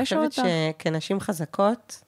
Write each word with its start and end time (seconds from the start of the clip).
רוצה 0.00 0.02
לשאול 0.02 0.24
אותך. 0.24 0.38
אני 0.38 0.46
חושבת 0.46 0.80
שכנשים 0.80 1.20
חזקות, 1.20 2.04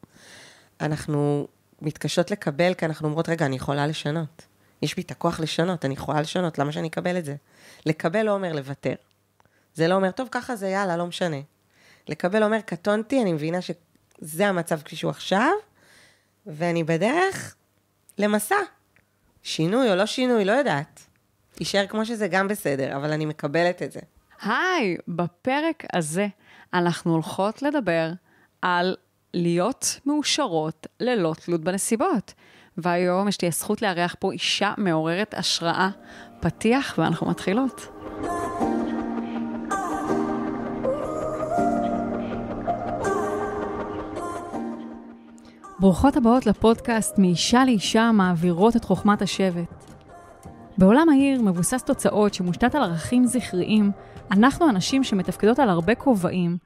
אנחנו 0.80 1.48
מתקשות 1.82 2.30
לקבל, 2.30 2.74
כי 2.74 2.84
אנחנו 2.84 3.08
אומרות, 3.08 3.28
רגע, 3.28 3.46
אני 3.46 3.56
יכולה 3.56 3.86
לשנות. 3.86 4.46
יש 4.82 4.96
בי 4.96 5.02
את 5.02 5.10
הכוח 5.10 5.40
לשנות, 5.40 5.84
אני 5.84 5.94
יכולה 5.94 6.20
לשנות, 6.20 6.58
למה 6.58 6.72
שאני 6.72 6.88
אקבל 6.88 7.18
את 7.18 7.24
זה? 7.24 7.36
לקבל 7.86 8.22
לא 8.22 8.30
אומר 8.30 8.52
לוותר. 8.52 8.94
זה 9.74 9.88
לא 9.88 9.94
אומר, 9.94 10.10
טוב, 10.10 10.28
ככה 10.30 10.56
זה, 10.56 10.68
יאללה, 10.68 10.96
לא 10.96 11.06
משנה. 11.06 11.36
לקבל 12.08 12.42
אומר, 12.42 12.60
קטונתי, 12.60 13.22
אני 13.22 13.32
מבינה 13.32 13.58
שזה 13.60 14.46
המצב 14.46 14.80
כפי 14.82 14.96
שהוא 14.96 15.10
עכשיו, 15.10 15.50
ואני 16.46 16.84
בדרך 16.84 17.54
למסע. 18.18 18.56
שינוי 19.42 19.90
או 19.90 19.94
לא 19.94 20.06
שינוי, 20.06 20.44
לא 20.44 20.52
יודעת. 20.52 21.00
יישאר 21.60 21.86
כמו 21.86 22.06
שזה 22.06 22.28
גם 22.28 22.48
בסדר, 22.48 22.96
אבל 22.96 23.12
אני 23.12 23.26
מקבלת 23.26 23.82
את 23.82 23.92
זה. 23.92 24.00
היי, 24.42 24.96
בפרק 25.08 25.84
הזה 25.92 26.26
אנחנו 26.76 27.12
הולכות 27.12 27.62
לדבר 27.62 28.12
על 28.62 28.96
להיות 29.34 30.00
מאושרות 30.06 30.86
ללא 31.00 31.34
תלות 31.44 31.60
בנסיבות. 31.60 32.34
והיום 32.78 33.28
יש 33.28 33.42
לי 33.42 33.48
הזכות 33.48 33.82
לארח 33.82 34.16
פה 34.18 34.32
אישה 34.32 34.72
מעוררת 34.76 35.34
השראה. 35.34 35.88
פתיח 36.40 36.94
ואנחנו 36.98 37.30
מתחילות. 37.30 37.88
ברוכות 45.78 46.16
הבאות 46.16 46.46
לפודקאסט 46.46 47.18
מאישה 47.18 47.64
לאישה 47.64 48.10
מעבירות 48.12 48.76
את 48.76 48.84
חוכמת 48.84 49.22
השבט. 49.22 49.84
בעולם 50.78 51.08
העיר 51.08 51.42
מבוסס 51.42 51.82
תוצאות 51.82 52.34
שמושתת 52.34 52.74
על 52.74 52.82
ערכים 52.82 53.26
זכריים, 53.26 53.92
אנחנו 54.30 54.68
אנשים 54.70 55.04
שמתפקדות 55.04 55.58
על 55.58 55.68
הרבה 55.68 55.94
כובעים, 55.94 56.58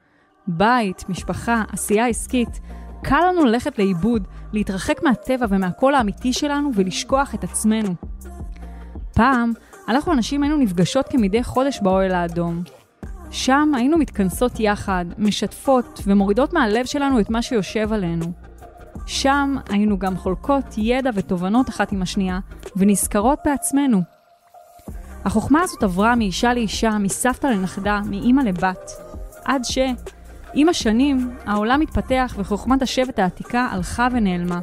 בית, 0.47 1.09
משפחה, 1.09 1.63
עשייה 1.71 2.07
עסקית, 2.07 2.59
קל 3.03 3.19
לנו 3.29 3.45
ללכת 3.45 3.79
לאיבוד, 3.79 4.27
להתרחק 4.53 5.03
מהטבע 5.03 5.45
ומהקול 5.49 5.95
האמיתי 5.95 6.33
שלנו 6.33 6.71
ולשכוח 6.75 7.35
את 7.35 7.43
עצמנו. 7.43 7.95
פעם, 9.13 9.51
אנחנו 9.87 10.13
אנשים 10.13 10.43
היינו 10.43 10.57
נפגשות 10.57 11.07
כמדי 11.09 11.43
חודש 11.43 11.79
באוהל 11.81 12.11
האדום. 12.11 12.63
שם 13.31 13.71
היינו 13.75 13.97
מתכנסות 13.97 14.59
יחד, 14.59 15.05
משתפות 15.17 16.01
ומורידות 16.05 16.53
מהלב 16.53 16.85
שלנו 16.85 17.19
את 17.19 17.29
מה 17.29 17.41
שיושב 17.41 17.93
עלינו. 17.93 18.25
שם 19.05 19.55
היינו 19.69 19.99
גם 19.99 20.17
חולקות 20.17 20.65
ידע 20.77 21.09
ותובנות 21.13 21.69
אחת 21.69 21.91
עם 21.91 22.01
השנייה, 22.01 22.39
ונזכרות 22.75 23.39
בעצמנו. 23.45 24.01
החוכמה 25.25 25.61
הזאת 25.61 25.83
עברה 25.83 26.15
מאישה 26.15 26.53
לאישה, 26.53 26.97
מסבתא 26.97 27.47
לנכדה, 27.47 28.01
מאימא 28.05 28.41
לבת, 28.41 28.91
עד 29.45 29.63
ש... 29.63 29.77
עם 30.53 30.69
השנים, 30.69 31.31
העולם 31.45 31.81
התפתח 31.81 32.35
וחוכמת 32.37 32.81
השבט 32.81 33.19
העתיקה 33.19 33.67
הלכה 33.71 34.07
ונעלמה. 34.11 34.59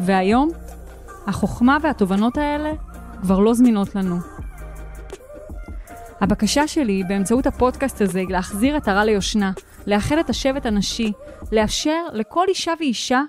והיום, 0.00 0.48
החוכמה 1.26 1.76
והתובנות 1.82 2.36
האלה 2.36 2.72
כבר 3.22 3.38
לא 3.38 3.54
זמינות 3.54 3.94
לנו. 3.94 4.16
הבקשה 6.20 6.68
שלי 6.68 7.02
באמצעות 7.08 7.46
הפודקאסט 7.46 8.00
הזה 8.00 8.18
היא 8.18 8.28
להחזיר 8.28 8.76
את 8.76 8.88
הרע 8.88 9.04
ליושנה, 9.04 9.52
לאחד 9.86 10.18
את 10.18 10.30
השבט 10.30 10.66
הנשי, 10.66 11.12
לאפשר 11.52 12.02
לכל 12.12 12.44
אישה 12.48 12.72
ואישה 12.78 13.22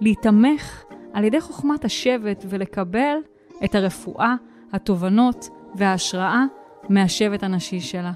להיתמך 0.00 0.82
על 1.12 1.24
ידי 1.24 1.40
חוכמת 1.40 1.84
השבט 1.84 2.44
ולקבל 2.48 3.16
את 3.64 3.74
הרפואה, 3.74 4.34
התובנות 4.72 5.48
וההשראה 5.74 6.44
מהשבט 6.88 7.42
הנשי 7.42 7.80
שלה. 7.80 8.12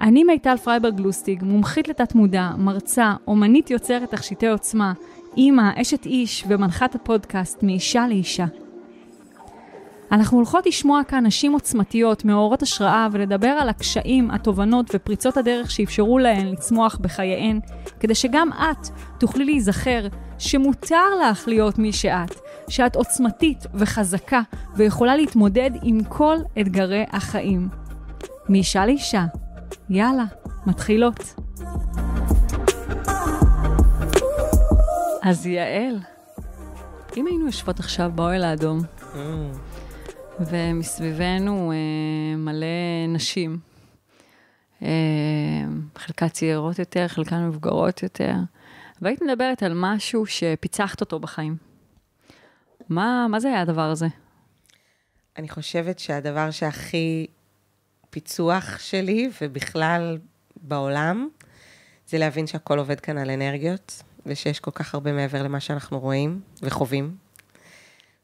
אני 0.00 0.24
מיטל 0.24 0.56
פרייברג 0.56 1.00
לוסטיג, 1.00 1.44
מומחית 1.44 1.88
לתת 1.88 2.14
מודע, 2.14 2.50
מרצה, 2.58 3.14
אומנית 3.26 3.70
יוצרת 3.70 4.10
תכשיטי 4.10 4.48
עוצמה, 4.48 4.92
אימא, 5.36 5.70
אשת 5.76 6.06
איש 6.06 6.44
ומנחת 6.48 6.94
הפודקאסט 6.94 7.62
מאישה 7.62 8.06
לאישה. 8.08 8.46
אנחנו 10.12 10.36
הולכות 10.36 10.66
לשמוע 10.66 11.04
כאן 11.04 11.26
נשים 11.26 11.52
עוצמתיות, 11.52 12.24
מאורות 12.24 12.62
השראה, 12.62 13.08
ולדבר 13.12 13.48
על 13.48 13.68
הקשיים, 13.68 14.30
התובנות 14.30 14.90
ופריצות 14.94 15.36
הדרך 15.36 15.70
שאפשרו 15.70 16.18
להן 16.18 16.46
לצמוח 16.46 16.98
בחייהן, 17.00 17.60
כדי 18.00 18.14
שגם 18.14 18.48
את 18.52 18.88
תוכלי 19.18 19.44
להיזכר 19.44 20.06
שמותר 20.40 21.04
לך 21.22 21.48
להיות 21.48 21.78
מי 21.78 21.92
שאת, 21.92 22.40
שאת 22.68 22.96
עוצמתית 22.96 23.66
וחזקה 23.74 24.40
ויכולה 24.76 25.16
להתמודד 25.16 25.70
עם 25.82 26.04
כל 26.04 26.36
אתגרי 26.60 27.04
החיים. 27.10 27.68
מאישה 28.48 28.86
לאישה. 28.86 29.24
יאללה, 29.90 30.24
מתחילות. 30.66 31.34
אז 35.22 35.46
יעל, 35.46 35.98
אם 37.16 37.26
היינו 37.26 37.46
יושבות 37.46 37.80
עכשיו 37.80 38.12
באוהל 38.14 38.44
האדום, 38.44 38.80
mm. 38.80 39.16
ומסביבנו 40.40 41.72
אה, 41.72 42.36
מלא 42.36 42.66
נשים, 43.08 43.58
אה, 44.82 44.88
חלקן 45.96 46.28
צעירות 46.28 46.78
יותר, 46.78 47.08
חלקן 47.08 47.46
מבוגרות 47.46 48.02
יותר, 48.02 48.34
והיית 49.02 49.22
מדברת 49.22 49.62
על 49.62 49.72
משהו 49.74 50.26
שפיצחת 50.26 51.00
אותו 51.00 51.20
בחיים. 51.20 51.56
מה, 52.88 53.26
מה 53.30 53.40
זה 53.40 53.48
היה 53.48 53.60
הדבר 53.60 53.90
הזה? 53.90 54.06
אני 55.36 55.48
חושבת 55.48 55.98
שהדבר 55.98 56.50
שהכי 56.50 57.26
פיצוח 58.10 58.78
שלי, 58.78 59.30
ובכלל 59.40 60.18
בעולם, 60.56 61.28
זה 62.06 62.18
להבין 62.18 62.46
שהכל 62.46 62.78
עובד 62.78 63.00
כאן 63.00 63.18
על 63.18 63.30
אנרגיות, 63.30 64.02
ושיש 64.26 64.60
כל 64.60 64.70
כך 64.70 64.94
הרבה 64.94 65.12
מעבר 65.12 65.42
למה 65.42 65.60
שאנחנו 65.60 66.00
רואים 66.00 66.40
וחווים. 66.62 67.16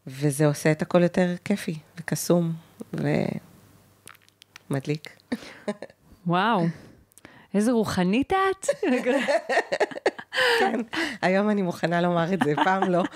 וזה 0.07 0.47
עושה 0.47 0.73
את 0.73 0.83
הכל 0.83 1.03
יותר 1.03 1.35
כיפי 1.45 1.79
וקסום 1.99 2.53
ומדליק. 4.71 5.17
וואו, 6.27 6.67
איזה 7.55 7.73
רוחנית 7.73 8.33
את? 8.33 8.67
כן, 10.61 10.81
היום 11.23 11.51
אני 11.51 11.63
מוכנה 11.63 12.01
לומר 12.01 12.35
את 12.35 12.39
זה, 12.45 12.55
פעם 12.65 12.91
לא. 12.91 13.03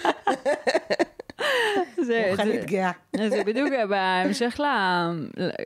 זה, 2.07 2.27
רוחנית 2.31 2.65
גאה. 2.65 2.91
זה 3.29 3.45
בדיוק, 3.45 3.69
בהמשך 3.89 4.61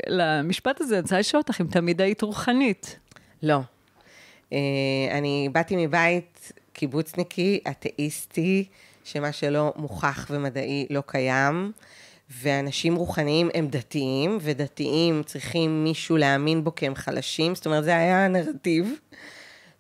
למשפט 0.06 0.80
הזה, 0.80 0.94
אני 0.94 1.02
רוצה 1.02 1.18
לשאול 1.18 1.40
אותך 1.40 1.60
אם 1.60 1.66
תמיד 1.66 2.00
היית 2.00 2.22
רוחנית. 2.22 2.98
לא. 3.42 3.60
אה, 4.52 4.58
אני 5.10 5.48
באתי 5.52 5.86
מבית 5.86 6.52
קיבוצניקי, 6.72 7.60
אתאיסטי, 7.70 8.64
שמה 9.04 9.32
שלא 9.32 9.72
מוכח 9.76 10.26
ומדעי 10.30 10.86
לא 10.90 11.02
קיים, 11.06 11.72
ואנשים 12.30 12.94
רוחניים 12.94 13.48
הם 13.54 13.68
דתיים, 13.68 14.38
ודתיים 14.40 15.22
צריכים 15.22 15.84
מישהו 15.84 16.16
להאמין 16.16 16.64
בו 16.64 16.74
כי 16.74 16.86
הם 16.86 16.94
חלשים, 16.94 17.54
זאת 17.54 17.66
אומרת, 17.66 17.84
זה 17.84 17.96
היה 17.96 18.24
הנרטיב. 18.24 18.98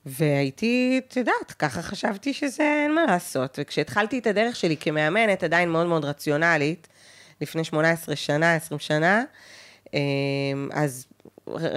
והייתי, 0.06 1.00
את 1.06 1.16
יודעת, 1.16 1.52
ככה 1.58 1.82
חשבתי 1.82 2.32
שזה 2.32 2.62
אין 2.62 2.94
מה 2.94 3.04
לעשות. 3.06 3.58
וכשהתחלתי 3.62 4.18
את 4.18 4.26
הדרך 4.26 4.56
שלי 4.56 4.76
כמאמנת, 4.76 5.42
עדיין 5.44 5.70
מאוד 5.70 5.86
מאוד 5.86 6.04
רציונלית, 6.04 6.88
לפני 7.40 7.64
18 7.64 8.16
שנה, 8.16 8.54
20 8.54 8.78
שנה, 8.78 9.22
אמ, 9.94 9.98
אז 10.72 11.06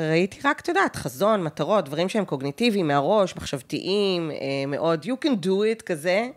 ראיתי 0.09 0.39
רק, 0.43 0.59
את 0.59 0.67
יודעת, 0.67 0.95
חזון, 0.95 1.43
מטרות, 1.43 1.85
דברים 1.85 2.09
שהם 2.09 2.25
קוגניטיביים, 2.25 2.87
מהראש, 2.87 3.35
מחשבתיים, 3.35 4.31
אה, 4.31 4.65
מאוד 4.67 5.05
you 5.05 5.25
can 5.25 5.45
do 5.45 5.79
it 5.79 5.83
כזה. 5.85 6.27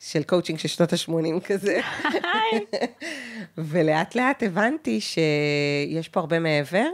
של 0.00 0.22
קואוצ'ינג 0.22 0.58
של 0.58 0.68
שנות 0.68 0.92
ה-80 0.92 1.40
כזה. 1.46 1.80
ולאט 3.58 4.14
לאט 4.14 4.42
הבנתי 4.42 5.00
שיש 5.00 6.08
פה 6.08 6.20
הרבה 6.20 6.38
מעבר. 6.38 6.88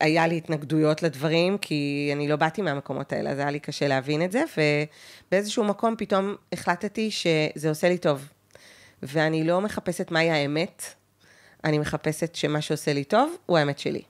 היה 0.00 0.26
לי 0.26 0.36
התנגדויות 0.36 1.02
לדברים, 1.02 1.58
כי 1.58 2.10
אני 2.12 2.28
לא 2.28 2.36
באתי 2.36 2.62
מהמקומות 2.62 3.12
האלה, 3.12 3.30
אז 3.30 3.38
היה 3.38 3.50
לי 3.50 3.60
קשה 3.60 3.88
להבין 3.88 4.24
את 4.24 4.32
זה, 4.32 4.44
ובאיזשהו 5.28 5.64
מקום 5.64 5.94
פתאום 5.98 6.34
החלטתי 6.52 7.10
שזה 7.10 7.68
עושה 7.68 7.88
לי 7.88 7.98
טוב. 7.98 8.28
ואני 9.02 9.44
לא 9.44 9.60
מחפשת 9.60 10.10
מהי 10.10 10.30
האמת, 10.30 10.82
אני 11.64 11.78
מחפשת 11.78 12.34
שמה 12.34 12.60
שעושה 12.60 12.92
לי 12.92 13.04
טוב 13.04 13.36
הוא 13.46 13.58
האמת 13.58 13.78
שלי. 13.78 14.02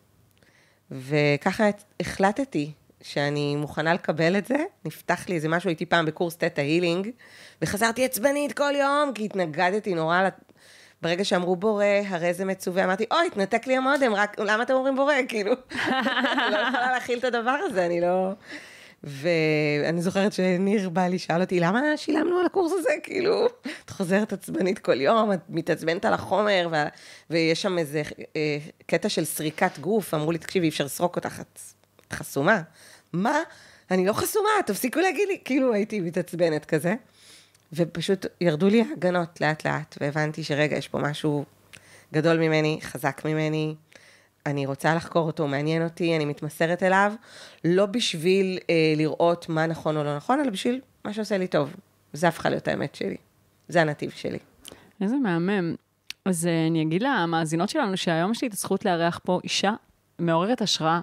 וככה 0.90 1.64
החלטתי 2.00 2.72
שאני 3.02 3.56
מוכנה 3.56 3.94
לקבל 3.94 4.38
את 4.38 4.46
זה, 4.46 4.56
נפתח 4.84 5.28
לי 5.28 5.34
איזה 5.34 5.48
משהו, 5.48 5.68
הייתי 5.68 5.86
פעם 5.86 6.06
בקורס 6.06 6.36
תטא 6.36 6.60
הילינג, 6.60 7.08
וחזרתי 7.62 8.04
עצבנית 8.04 8.52
כל 8.52 8.72
יום, 8.78 9.12
כי 9.14 9.24
התנגדתי 9.24 9.94
נורא, 9.94 10.28
ברגע 11.02 11.24
שאמרו 11.24 11.56
בורא, 11.56 11.84
הרי 12.06 12.34
זה 12.34 12.44
מצווה, 12.44 12.84
אמרתי, 12.84 13.04
אוי, 13.10 13.26
התנתק 13.26 13.66
לי 13.66 13.76
המודם, 13.76 14.14
רק, 14.14 14.38
למה 14.38 14.62
אתם 14.62 14.74
אומרים 14.74 14.96
בורא? 14.96 15.14
כאילו, 15.28 15.52
לא 16.52 16.58
יכולה 16.68 16.92
להכיל 16.92 17.18
את 17.18 17.24
הדבר 17.24 17.56
הזה, 17.66 17.86
אני 17.86 18.00
לא... 18.00 18.32
ואני 19.04 20.02
זוכרת 20.02 20.32
שניר 20.32 20.88
בא 20.88 21.06
לי, 21.06 21.18
שאל 21.18 21.40
אותי, 21.40 21.60
למה 21.60 21.96
שילמנו 21.96 22.38
על 22.38 22.46
הקורס 22.46 22.72
הזה? 22.78 22.92
כאילו, 23.02 23.46
את 23.84 23.90
חוזרת 23.90 24.32
עצבנית 24.32 24.78
כל 24.78 25.00
יום, 25.00 25.32
את 25.32 25.40
מתעצבנת 25.48 26.04
על 26.04 26.14
החומר, 26.14 26.68
ו... 26.72 26.76
ויש 27.30 27.62
שם 27.62 27.78
איזה 27.78 28.02
אה, 28.36 28.58
קטע 28.86 29.08
של 29.08 29.24
סריקת 29.24 29.78
גוף, 29.78 30.14
אמרו 30.14 30.32
לי, 30.32 30.38
תקשיבי, 30.38 30.64
אי 30.64 30.68
אפשר 30.68 30.84
לסרוק 30.84 31.16
אותך, 31.16 31.40
את 31.40 32.12
חסומה. 32.12 32.62
מה? 33.12 33.38
אני 33.90 34.06
לא 34.06 34.12
חסומה, 34.12 34.50
תפסיקו 34.66 35.00
להגיד 35.00 35.28
לי, 35.28 35.38
כאילו 35.44 35.74
הייתי 35.74 36.00
מתעצבנת 36.00 36.64
כזה. 36.64 36.94
ופשוט 37.72 38.26
ירדו 38.40 38.68
לי 38.68 38.82
ההגנות 38.82 39.40
לאט-לאט, 39.40 39.98
והבנתי 40.00 40.44
שרגע, 40.44 40.76
יש 40.76 40.88
פה 40.88 40.98
משהו 40.98 41.44
גדול 42.12 42.38
ממני, 42.38 42.78
חזק 42.82 43.22
ממני, 43.24 43.74
אני 44.46 44.66
רוצה 44.66 44.94
לחקור 44.94 45.26
אותו, 45.26 45.48
מעניין 45.48 45.84
אותי, 45.84 46.16
אני 46.16 46.24
מתמסרת 46.24 46.82
אליו, 46.82 47.12
לא 47.64 47.86
בשביל 47.86 48.58
אה, 48.70 48.94
לראות 48.96 49.48
מה 49.48 49.66
נכון 49.66 49.96
או 49.96 50.04
לא 50.04 50.16
נכון, 50.16 50.40
אלא 50.40 50.50
בשביל 50.50 50.80
מה 51.04 51.12
שעושה 51.12 51.38
לי 51.38 51.46
טוב. 51.46 51.74
זה 52.12 52.28
הפכה 52.28 52.50
להיות 52.50 52.68
האמת 52.68 52.94
שלי. 52.94 53.16
זה 53.68 53.80
הנתיב 53.80 54.10
שלי. 54.10 54.38
איזה 55.00 55.16
מהמם. 55.16 55.74
אז 56.24 56.46
אה, 56.46 56.66
אני 56.66 56.82
אגיד 56.82 57.02
למאזינות 57.02 57.68
שלנו 57.68 57.96
שהיום 57.96 58.32
יש 58.32 58.42
לי 58.42 58.48
את 58.48 58.52
הזכות 58.52 58.84
לארח 58.84 59.20
פה 59.24 59.40
אישה 59.44 59.72
מעוררת 60.18 60.62
השראה. 60.62 61.00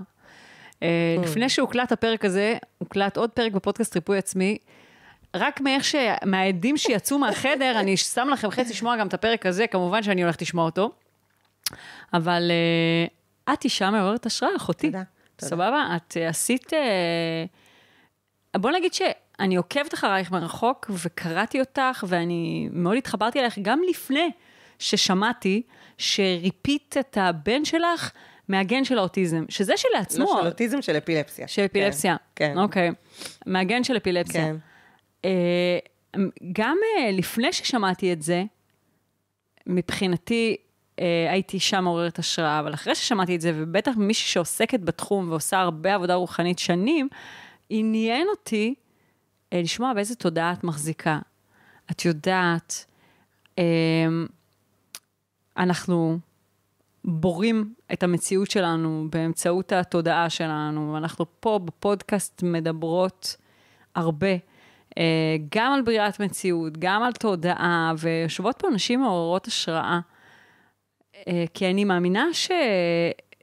אה, 0.83 1.15
Mm. 1.17 1.21
לפני 1.21 1.49
שהוקלט 1.49 1.91
הפרק 1.91 2.25
הזה, 2.25 2.57
הוקלט 2.77 3.17
עוד 3.17 3.29
פרק 3.29 3.51
בפודקאסט 3.51 3.95
ריפוי 3.95 4.17
עצמי. 4.17 4.57
רק 5.33 5.61
מאיך 5.61 5.83
ש... 5.83 5.95
מהעדים 6.25 6.77
שיצאו 6.77 7.19
מהחדר, 7.19 7.79
אני 7.79 7.97
שם 7.97 8.29
לכם 8.31 8.51
חץ 8.51 8.69
לשמוע 8.69 8.97
גם 8.97 9.07
את 9.07 9.13
הפרק 9.13 9.45
הזה, 9.45 9.67
כמובן 9.67 10.03
שאני 10.03 10.23
הולכת 10.23 10.41
לשמוע 10.41 10.65
אותו. 10.65 10.91
אבל 12.13 12.51
אה, 13.47 13.53
את 13.53 13.63
אישה 13.63 13.89
מעוררת 13.89 14.25
השראה, 14.25 14.55
אחותי. 14.55 14.87
תודה. 14.87 15.03
סבבה? 15.41 15.95
את 15.95 16.17
אה, 16.17 16.29
עשית... 16.29 16.73
אה, 16.73 17.45
בוא 18.57 18.71
נגיד 18.71 18.93
שאני 18.93 19.55
עוקבת 19.55 19.93
אחרייך 19.93 20.31
מרחוק, 20.31 20.91
וקראתי 21.03 21.59
אותך, 21.59 22.03
ואני 22.07 22.69
מאוד 22.71 22.97
התחברתי 22.97 23.39
אלייך 23.39 23.59
גם 23.61 23.81
לפני 23.89 24.31
ששמעתי 24.79 25.61
שריפית 25.97 26.95
את 26.99 27.17
הבן 27.21 27.65
שלך 27.65 28.11
מהגן 28.47 28.83
של 28.83 28.97
האוטיזם, 28.97 29.45
שזה 29.49 29.73
שלעצמו... 29.77 30.25
לא 30.25 30.41
של 30.41 30.47
אוטיזם, 30.47 30.81
של 30.81 30.97
אפילפסיה. 30.97 31.47
של 31.47 31.65
אפילפסיה. 31.65 32.15
כן. 32.35 32.57
אוקיי. 32.57 32.91
מהגן 33.45 33.83
של 33.83 33.97
אפילפסיה. 33.97 34.41
כן. 34.41 34.55
אה, 35.25 35.79
גם 36.51 36.77
אה, 36.83 37.11
לפני 37.11 37.53
ששמעתי 37.53 38.13
את 38.13 38.21
זה, 38.21 38.43
מבחינתי 39.67 40.57
אה, 40.99 41.27
הייתי 41.31 41.57
אישה 41.57 41.81
מעוררת 41.81 42.19
השראה, 42.19 42.59
אבל 42.59 42.73
אחרי 42.73 42.95
ששמעתי 42.95 43.35
את 43.35 43.41
זה, 43.41 43.51
ובטח 43.55 43.91
מישהי 43.97 44.27
שעוסקת 44.27 44.79
בתחום 44.79 45.29
ועושה 45.29 45.59
הרבה 45.59 45.95
עבודה 45.95 46.15
רוחנית 46.15 46.59
שנים, 46.59 47.07
עניין 47.69 48.27
אותי 48.29 48.75
לשמוע 49.51 49.93
באיזה 49.93 50.15
תודעה 50.15 50.53
את 50.53 50.63
מחזיקה. 50.63 51.19
את 51.91 52.05
יודעת, 52.05 52.85
אנחנו 55.57 56.19
בורים 57.03 57.73
את 57.93 58.03
המציאות 58.03 58.51
שלנו 58.51 59.07
באמצעות 59.09 59.71
התודעה 59.71 60.29
שלנו, 60.29 60.93
ואנחנו 60.93 61.25
פה 61.39 61.59
בפודקאסט 61.65 62.43
מדברות 62.43 63.35
הרבה, 63.95 64.27
גם 65.55 65.73
על 65.73 65.81
בריאת 65.81 66.19
מציאות, 66.19 66.77
גם 66.77 67.03
על 67.03 67.11
תודעה, 67.11 67.93
ויושבות 67.97 68.55
פה 68.57 68.69
נשים 68.69 69.01
מעוררות 69.01 69.47
השראה. 69.47 69.99
אה, 71.27 71.45
כי 71.53 71.69
אני 71.69 71.85
מאמינה 71.85 72.25
ש... 72.33 72.51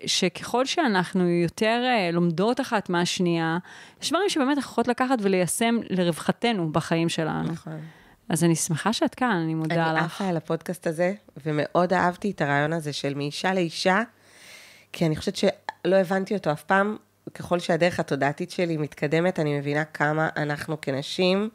שככל 0.07 0.67
שאנחנו 0.67 1.29
יותר 1.29 1.83
אה, 1.85 2.11
לומדות 2.13 2.61
אחת 2.61 2.89
מהשנייה, 2.91 3.59
יש 4.03 4.11
דברים 4.11 4.29
שבאמת 4.29 4.57
אנחנו 4.57 4.71
יכולות 4.71 4.89
לקחת 4.89 5.19
וליישם 5.21 5.79
לרווחתנו 5.91 6.73
בחיים 6.73 7.09
שלנו. 7.09 7.53
נכון. 7.53 7.81
אז 8.29 8.45
אני 8.45 8.57
שמחה 8.57 8.93
שאת 8.93 9.15
כאן, 9.15 9.41
אני 9.45 9.55
מודה 9.55 9.91
אני 9.91 9.99
לך. 9.99 10.05
עפה 10.05 10.29
על 10.29 10.37
הפודקאסט 10.37 10.87
הזה, 10.87 11.15
ומאוד 11.47 11.93
אהבתי 11.93 12.31
את 12.31 12.41
הרעיון 12.41 12.73
הזה 12.73 12.93
של 12.93 13.15
מאישה 13.15 13.55
לאישה, 13.55 14.03
כי 14.93 15.07
אני 15.07 15.17
חושבת 15.17 15.37
שלא 15.37 15.97
הבנתי 15.97 16.35
אותו 16.35 16.53
אף 16.53 16.63
פעם. 16.63 16.97
ככל 17.35 17.59
שהדרך 17.59 18.01
התודעתית 18.01 18.51
שלי 18.51 18.77
מתקדמת, 18.77 19.41
אני 19.41 19.59
מבינה 19.59 19.85
כמה 19.85 20.29
אנחנו 20.37 20.81
כנשים 20.81 21.51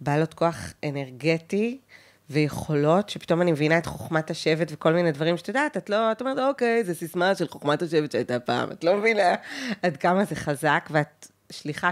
בעלות 0.00 0.34
כוח 0.34 0.72
אנרגטי 0.84 1.78
ויכולות, 2.30 3.08
שפתאום 3.08 3.42
אני 3.42 3.52
מבינה 3.52 3.78
את 3.78 3.86
חוכמת 3.86 4.30
השבט 4.30 4.68
וכל 4.72 4.92
מיני 4.92 5.12
דברים 5.12 5.36
שאת 5.36 5.48
יודעת, 5.48 5.76
את 5.76 5.90
לא, 5.90 6.12
את 6.12 6.20
אומרת, 6.20 6.38
אוקיי, 6.38 6.84
זו 6.84 6.94
סיסמה 6.94 7.34
של 7.34 7.48
חוכמת 7.48 7.82
השבט 7.82 8.12
שהייתה 8.12 8.40
פעם, 8.40 8.72
את 8.72 8.84
לא 8.84 8.96
מבינה 8.96 9.34
עד 9.82 9.96
כמה 9.96 10.24
זה 10.24 10.34
חזק, 10.34 10.88
ואת 10.90 11.26
שליחה 11.52 11.90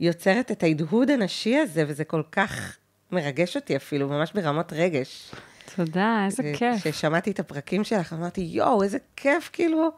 שיוצרת 0.00 0.50
את 0.50 0.62
ההדהוד 0.62 1.10
הנשי 1.10 1.56
הזה, 1.56 1.84
וזה 1.86 2.04
כל 2.04 2.22
כך 2.32 2.76
מרגש 3.12 3.56
אותי 3.56 3.76
אפילו, 3.76 4.08
ממש 4.08 4.32
ברמות 4.32 4.72
רגש. 4.72 5.30
תודה, 5.76 6.22
איזה 6.26 6.42
כיף. 6.56 6.80
כששמעתי 6.80 7.30
את 7.30 7.40
הפרקים 7.40 7.84
שלך, 7.84 8.12
אמרתי, 8.12 8.40
יואו, 8.40 8.82
איזה 8.82 8.98
כיף, 9.16 9.50
כאילו, 9.52 9.90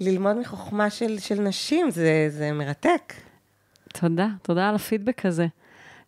ללמוד 0.00 0.36
מחוכמה 0.36 0.90
של, 0.90 1.18
של 1.18 1.40
נשים, 1.40 1.90
זה, 1.90 2.26
זה 2.28 2.52
מרתק. 2.52 3.14
תודה, 3.92 4.28
תודה 4.42 4.68
על 4.68 4.74
הפידבק 4.74 5.26
הזה. 5.26 5.46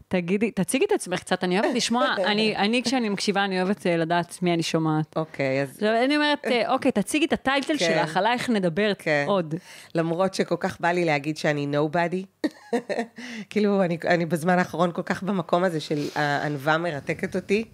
תגידי, 0.09 0.51
תציגי 0.51 0.85
את 0.85 0.93
עצמך 0.93 1.21
קצת, 1.21 1.45
אני 1.45 1.61
אוהבת 1.61 1.75
לשמוע, 1.75 2.07
אני, 2.27 2.57
אני 2.57 2.83
כשאני 2.83 3.09
מקשיבה, 3.09 3.45
אני 3.45 3.63
אוהבת 3.63 3.87
אה, 3.87 3.97
לדעת 3.97 4.39
מי 4.43 4.55
אני 4.55 4.63
שומעת. 4.63 5.17
אוקיי, 5.17 5.63
אז 5.63 5.75
עכשיו, 5.75 6.05
אני 6.05 6.17
אומרת, 6.17 6.45
אה, 6.45 6.73
אוקיי, 6.73 6.93
תציגי 6.93 7.25
את 7.25 7.33
הטייטל 7.33 7.79
כן. 7.79 7.85
שלך, 7.87 8.17
עלייך 8.17 8.51
נדבר 8.51 8.93
כן. 8.99 9.25
עוד. 9.29 9.55
למרות 9.95 10.35
שכל 10.35 10.57
כך 10.61 10.81
בא 10.81 10.89
לי 10.89 11.05
להגיד 11.05 11.37
שאני 11.37 11.67
nobody, 11.73 12.47
כאילו, 13.51 13.83
אני, 13.83 13.99
אני 14.07 14.27
בזמן 14.27 14.59
האחרון 14.59 14.93
כל 14.93 15.03
כך 15.03 15.23
במקום 15.23 15.65
הזה 15.65 15.81
של 15.81 16.09
הענווה 16.15 16.79
מרתקת 16.79 17.37
אותי. 17.37 17.65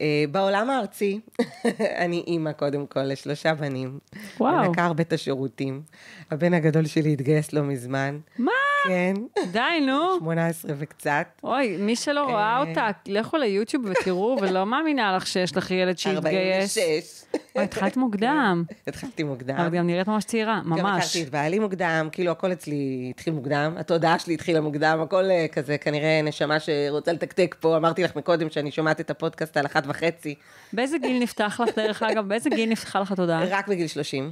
אה, 0.00 0.24
בעולם 0.30 0.70
הארצי, 0.70 1.20
אני 2.04 2.24
אימא 2.26 2.52
קודם 2.52 2.86
כל 2.86 3.02
לשלושה 3.02 3.54
בנים. 3.54 3.98
וואו. 4.40 4.68
מנקה 4.68 4.84
הרבה 4.84 5.02
את 5.02 5.12
השירותים. 5.12 5.82
הבן 6.30 6.54
הגדול 6.54 6.86
שלי 6.86 7.12
התגייס 7.12 7.52
לא 7.52 7.62
מזמן. 7.62 8.18
מה? 8.38 8.52
כן, 8.86 9.14
די, 9.52 9.80
נו. 9.86 10.18
18 10.18 10.72
וקצת. 10.78 11.26
אוי, 11.44 11.76
מי 11.76 11.96
שלא 11.96 12.24
רואה 12.24 12.56
אה. 12.56 12.60
אותה, 12.68 12.88
לכו 13.06 13.36
ליוטיוב 13.36 13.84
ותראו, 13.84 14.36
ולא 14.40 14.66
מאמינה 14.66 15.16
לך 15.16 15.26
שיש 15.26 15.56
לך 15.56 15.70
ילד 15.70 15.98
שהתגייס. 15.98 16.78
46. 16.78 17.24
אוי, 17.56 17.64
התחלת 17.64 17.96
מוקדם. 17.96 18.64
התחלתי 18.86 19.22
מוקדם. 19.22 19.56
אבל 19.56 19.76
גם 19.78 19.86
נראית 19.86 20.08
ממש 20.08 20.24
צעירה, 20.24 20.60
גם 20.64 20.70
ממש. 20.70 21.04
הכרתי 21.04 21.22
את 21.22 21.30
בעלי 21.30 21.58
מוקדם, 21.58 22.08
כאילו 22.12 22.30
הכל 22.30 22.52
אצלי 22.52 23.06
התחיל 23.10 23.32
מוקדם, 23.32 23.74
התודעה 23.76 24.18
שלי 24.18 24.34
התחילה 24.34 24.60
מוקדם, 24.60 25.00
הכל 25.02 25.24
אה, 25.30 25.46
כזה 25.52 25.78
כנראה 25.78 26.20
נשמה 26.24 26.60
שרוצה 26.60 27.12
לתקתק 27.12 27.56
פה, 27.60 27.76
אמרתי 27.76 28.02
לך 28.02 28.16
מקודם 28.16 28.50
שאני 28.50 28.70
שומעת 28.70 29.00
את 29.00 29.10
הפודקאסט 29.10 29.56
על 29.56 29.66
אחת 29.66 29.84
וחצי, 29.86 30.34
באיזה 30.72 30.98
גיל 30.98 31.22
נפתח 31.22 31.60
לך, 31.60 31.76
דרך 31.76 32.02
אגב, 32.02 32.28
באיזה 32.28 32.50
גיל 32.50 32.70
נפתחה 32.70 33.00
לך 33.00 33.12
התודעה? 33.12 33.44
רק 33.44 33.68
בגיל 33.68 33.86
30, 33.86 34.30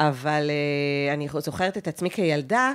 אבל 0.00 0.50
אה, 0.50 1.14
אני 1.14 1.28
זוכרת 1.38 1.78
את 1.78 1.88
עצמי 1.88 2.10
כילדה, 2.10 2.72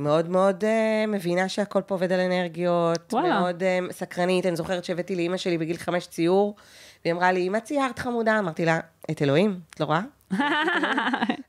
מאוד 0.00 0.28
מאוד 0.28 0.64
אה, 0.64 1.06
מבינה 1.08 1.48
שהכל 1.48 1.82
פה 1.86 1.94
עובד 1.94 2.12
על 2.12 2.20
אנרגיות, 2.20 3.12
וואלה. 3.12 3.40
מאוד 3.40 3.62
אה, 3.62 3.78
סקרנית, 3.90 4.46
אני 4.46 4.56
זוכרת 4.56 4.84
שהבאתי 4.84 5.16
לאימא 5.16 5.36
שלי 5.36 5.58
בגיל 5.58 5.76
חמש 5.76 6.06
ציור, 6.06 6.56
והיא 7.04 7.14
אמרה 7.14 7.32
לי, 7.32 7.48
מה 7.48 7.60
ציירת 7.60 7.98
חמודה? 7.98 8.38
אמרתי 8.38 8.64
לה, 8.64 8.80
את 9.10 9.22
אלוהים, 9.22 9.60
את 9.74 9.80
לא 9.80 9.84
רואה? 9.84 10.00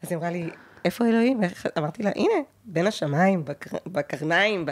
אז 0.02 0.10
היא 0.10 0.18
אמרה 0.18 0.30
לי, 0.30 0.50
איפה 0.86 1.06
אלוהים? 1.06 1.40
אמרתי 1.78 2.04
לה, 2.04 2.12
הנה, 2.16 2.34
בין 2.66 2.88
השמיים, 2.88 3.46
בקר... 3.46 3.78
בקרניים, 3.88 4.66
ב... 4.66 4.72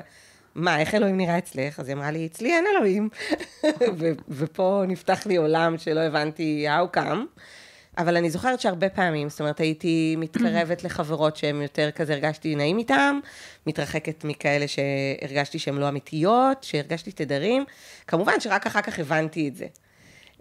מה, 0.55 0.79
איך 0.79 0.95
אלוהים 0.95 1.17
נראה 1.17 1.37
אצלך? 1.37 1.79
אז 1.79 1.87
היא 1.87 1.95
אמרה 1.95 2.11
לי, 2.11 2.25
אצלי 2.25 2.53
אין 2.53 2.65
אלוהים. 2.75 3.09
ופה 4.37 4.83
נפתח 4.87 5.25
לי 5.25 5.35
עולם 5.35 5.77
שלא 5.77 5.99
הבנתי 5.99 6.67
how 6.67 6.97
come. 6.97 7.39
אבל 7.97 8.17
אני 8.17 8.29
זוכרת 8.29 8.59
שהרבה 8.59 8.89
פעמים, 8.89 9.29
זאת 9.29 9.39
אומרת, 9.39 9.59
הייתי 9.59 10.15
מתקרבת 10.17 10.83
לחברות 10.85 11.37
שהן 11.37 11.61
יותר 11.61 11.91
כזה, 11.91 12.13
הרגשתי 12.13 12.55
נעים 12.55 12.77
איתן, 12.77 13.19
מתרחקת 13.67 14.23
מכאלה 14.23 14.65
שהרגשתי 14.67 15.59
שהן 15.59 15.75
לא 15.75 15.89
אמיתיות, 15.89 16.63
שהרגשתי 16.63 17.11
תדרים. 17.11 17.65
כמובן 18.07 18.39
שרק 18.39 18.67
אחר 18.67 18.81
כך 18.81 18.99
הבנתי 18.99 19.47
את 19.47 19.55
זה. 19.55 19.65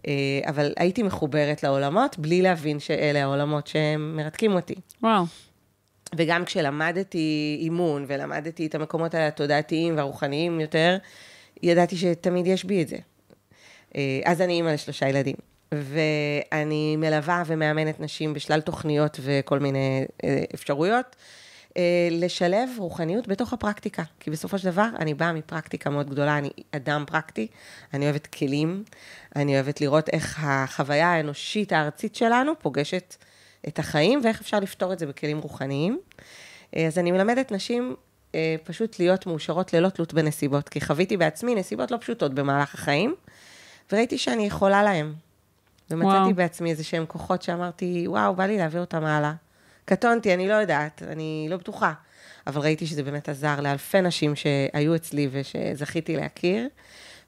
אה, 0.06 0.40
אבל 0.46 0.72
הייתי 0.76 1.02
מחוברת 1.02 1.62
לעולמות, 1.62 2.18
בלי 2.18 2.42
להבין 2.42 2.80
שאלה 2.80 3.22
העולמות 3.22 3.66
שהם 3.66 4.16
מרתקים 4.16 4.52
אותי. 4.52 4.74
וואו. 5.02 5.24
וגם 6.16 6.44
כשלמדתי 6.44 7.58
אימון 7.60 8.04
ולמדתי 8.08 8.66
את 8.66 8.74
המקומות 8.74 9.14
התודעתיים 9.14 9.96
והרוחניים 9.96 10.60
יותר, 10.60 10.96
ידעתי 11.62 11.96
שתמיד 11.96 12.46
יש 12.46 12.64
בי 12.64 12.82
את 12.82 12.88
זה. 12.88 12.96
אה, 13.96 14.20
אז 14.24 14.40
אני 14.40 14.52
אימא 14.52 14.70
לשלושה 14.70 15.08
ילדים, 15.08 15.36
ואני 15.72 16.96
מלווה 16.96 17.42
ומאמנת 17.46 18.00
נשים 18.00 18.34
בשלל 18.34 18.60
תוכניות 18.60 19.20
וכל 19.22 19.58
מיני 19.58 20.04
אה, 20.24 20.42
אפשרויות. 20.54 21.16
אה, 21.76 22.08
לשלב 22.10 22.68
רוחניות 22.78 23.28
בתוך 23.28 23.52
הפרקטיקה, 23.52 24.02
כי 24.20 24.30
בסופו 24.30 24.58
של 24.58 24.70
דבר 24.70 24.88
אני 24.98 25.14
באה 25.14 25.32
מפרקטיקה 25.32 25.90
מאוד 25.90 26.10
גדולה, 26.10 26.38
אני 26.38 26.50
אדם 26.72 27.04
פרקטי, 27.06 27.46
אני 27.94 28.04
אוהבת 28.04 28.26
כלים, 28.26 28.84
אני 29.36 29.54
אוהבת 29.54 29.80
לראות 29.80 30.08
איך 30.08 30.38
החוויה 30.42 31.12
האנושית 31.12 31.72
הארצית 31.72 32.14
שלנו 32.14 32.52
פוגשת 32.58 33.16
את 33.68 33.78
החיים 33.78 34.20
ואיך 34.24 34.40
אפשר 34.40 34.60
לפתור 34.60 34.92
את 34.92 34.98
זה 34.98 35.06
בכלים 35.06 35.38
רוחניים. 35.38 35.98
אה, 36.76 36.86
אז 36.86 36.98
אני 36.98 37.12
מלמדת 37.12 37.52
נשים 37.52 37.96
פשוט 38.64 38.98
להיות 38.98 39.26
מאושרות 39.26 39.72
ללא 39.72 39.88
תלות 39.88 40.14
בנסיבות, 40.14 40.68
כי 40.68 40.80
חוויתי 40.80 41.16
בעצמי 41.16 41.54
נסיבות 41.54 41.90
לא 41.90 41.96
פשוטות 41.96 42.34
במהלך 42.34 42.74
החיים, 42.74 43.14
וראיתי 43.92 44.18
שאני 44.18 44.46
יכולה 44.46 44.82
להם. 44.82 45.14
ומצאתי 45.90 46.06
וואו. 46.06 46.34
בעצמי 46.34 46.70
איזה 46.70 46.84
שהם 46.84 47.06
כוחות 47.06 47.42
שאמרתי, 47.42 48.04
וואו, 48.08 48.34
בא 48.34 48.46
לי 48.46 48.58
להעביר 48.58 48.80
אותם 48.80 49.04
הלאה. 49.04 49.32
קטונתי, 49.84 50.34
אני 50.34 50.48
לא 50.48 50.54
יודעת, 50.54 51.02
אני 51.02 51.46
לא 51.50 51.56
בטוחה. 51.56 51.92
אבל 52.46 52.60
ראיתי 52.60 52.86
שזה 52.86 53.02
באמת 53.02 53.28
עזר 53.28 53.60
לאלפי 53.60 54.00
נשים 54.00 54.36
שהיו 54.36 54.94
אצלי 54.94 55.28
ושזכיתי 55.32 56.16
להכיר, 56.16 56.68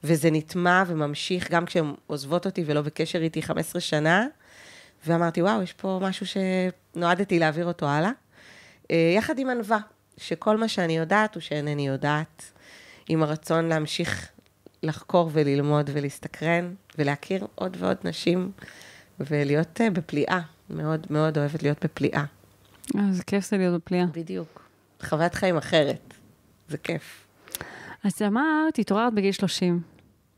וזה 0.05 0.31
נטמע 0.31 0.83
וממשיך 0.87 1.51
גם 1.51 1.67
כשהן 1.67 1.95
עוזבות 2.07 2.47
אותי 2.47 2.65
ולא 2.67 2.83
בקשר 2.83 3.23
איתי 3.23 3.43
15 3.43 3.81
שנה, 3.81 4.27
ואמרתי, 5.07 5.43
וואו, 5.43 5.63
יש 5.63 5.73
פה 5.73 5.99
משהו 6.03 6.27
שנועדתי 6.27 7.39
להעביר 7.39 7.67
אותו 7.67 7.87
הלאה. 7.87 8.11
אה, 8.91 9.13
יחד 9.17 9.39
עם 9.39 9.51
ענווה, 9.51 9.79
שכל 10.17 10.57
מה 10.57 10.69
שאני 10.69 10.97
יודעת 10.97 11.35
הוא 11.35 11.41
שאינני 11.41 11.87
יודעת, 11.87 12.53
עם 13.09 13.23
הרצון 13.23 13.69
להמשיך 13.69 14.29
לחקור 14.85 15.31
וללמוד 15.33 15.91
ולהסתקרן, 15.93 16.75
ולהכיר 16.99 17.47
עוד 17.55 17.77
ועוד 17.81 17.97
נשים, 18.05 18.53
ולהיות 19.21 19.81
אה, 19.81 19.91
בפליאה. 19.91 20.41
מאוד 20.71 21.07
מאוד 21.11 21.39
אוהבת 21.39 21.63
להיות 21.63 21.85
בפליאה. 21.85 22.25
איזה 23.09 23.19
אה, 23.19 23.25
כיף 23.27 23.51
זה 23.51 23.57
להיות 23.57 23.75
בפליאה. 23.75 24.07
בדיוק. 24.13 24.69
חוויית 25.03 25.35
חיים 25.35 25.57
אחרת. 25.57 26.15
זה 26.69 26.79
כיף. 26.79 27.27
אז 28.05 28.23
אמרת, 28.23 28.79
התעוררת 28.79 29.15
בגיל 29.15 29.33
30. 29.33 29.81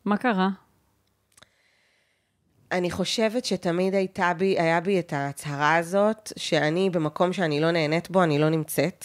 מה 0.05 0.17
קרה? 0.17 0.49
אני 2.73 2.91
חושבת 2.91 3.45
שתמיד 3.45 3.95
הייתה 3.95 4.33
בי, 4.39 4.59
היה 4.59 4.81
בי 4.81 4.99
את 4.99 5.13
ההצהרה 5.13 5.77
הזאת, 5.77 6.33
שאני 6.37 6.91
במקום 6.91 7.33
שאני 7.33 7.61
לא 7.61 7.71
נהנית 7.71 8.11
בו, 8.11 8.23
אני 8.23 8.39
לא 8.39 8.49
נמצאת. 8.49 9.05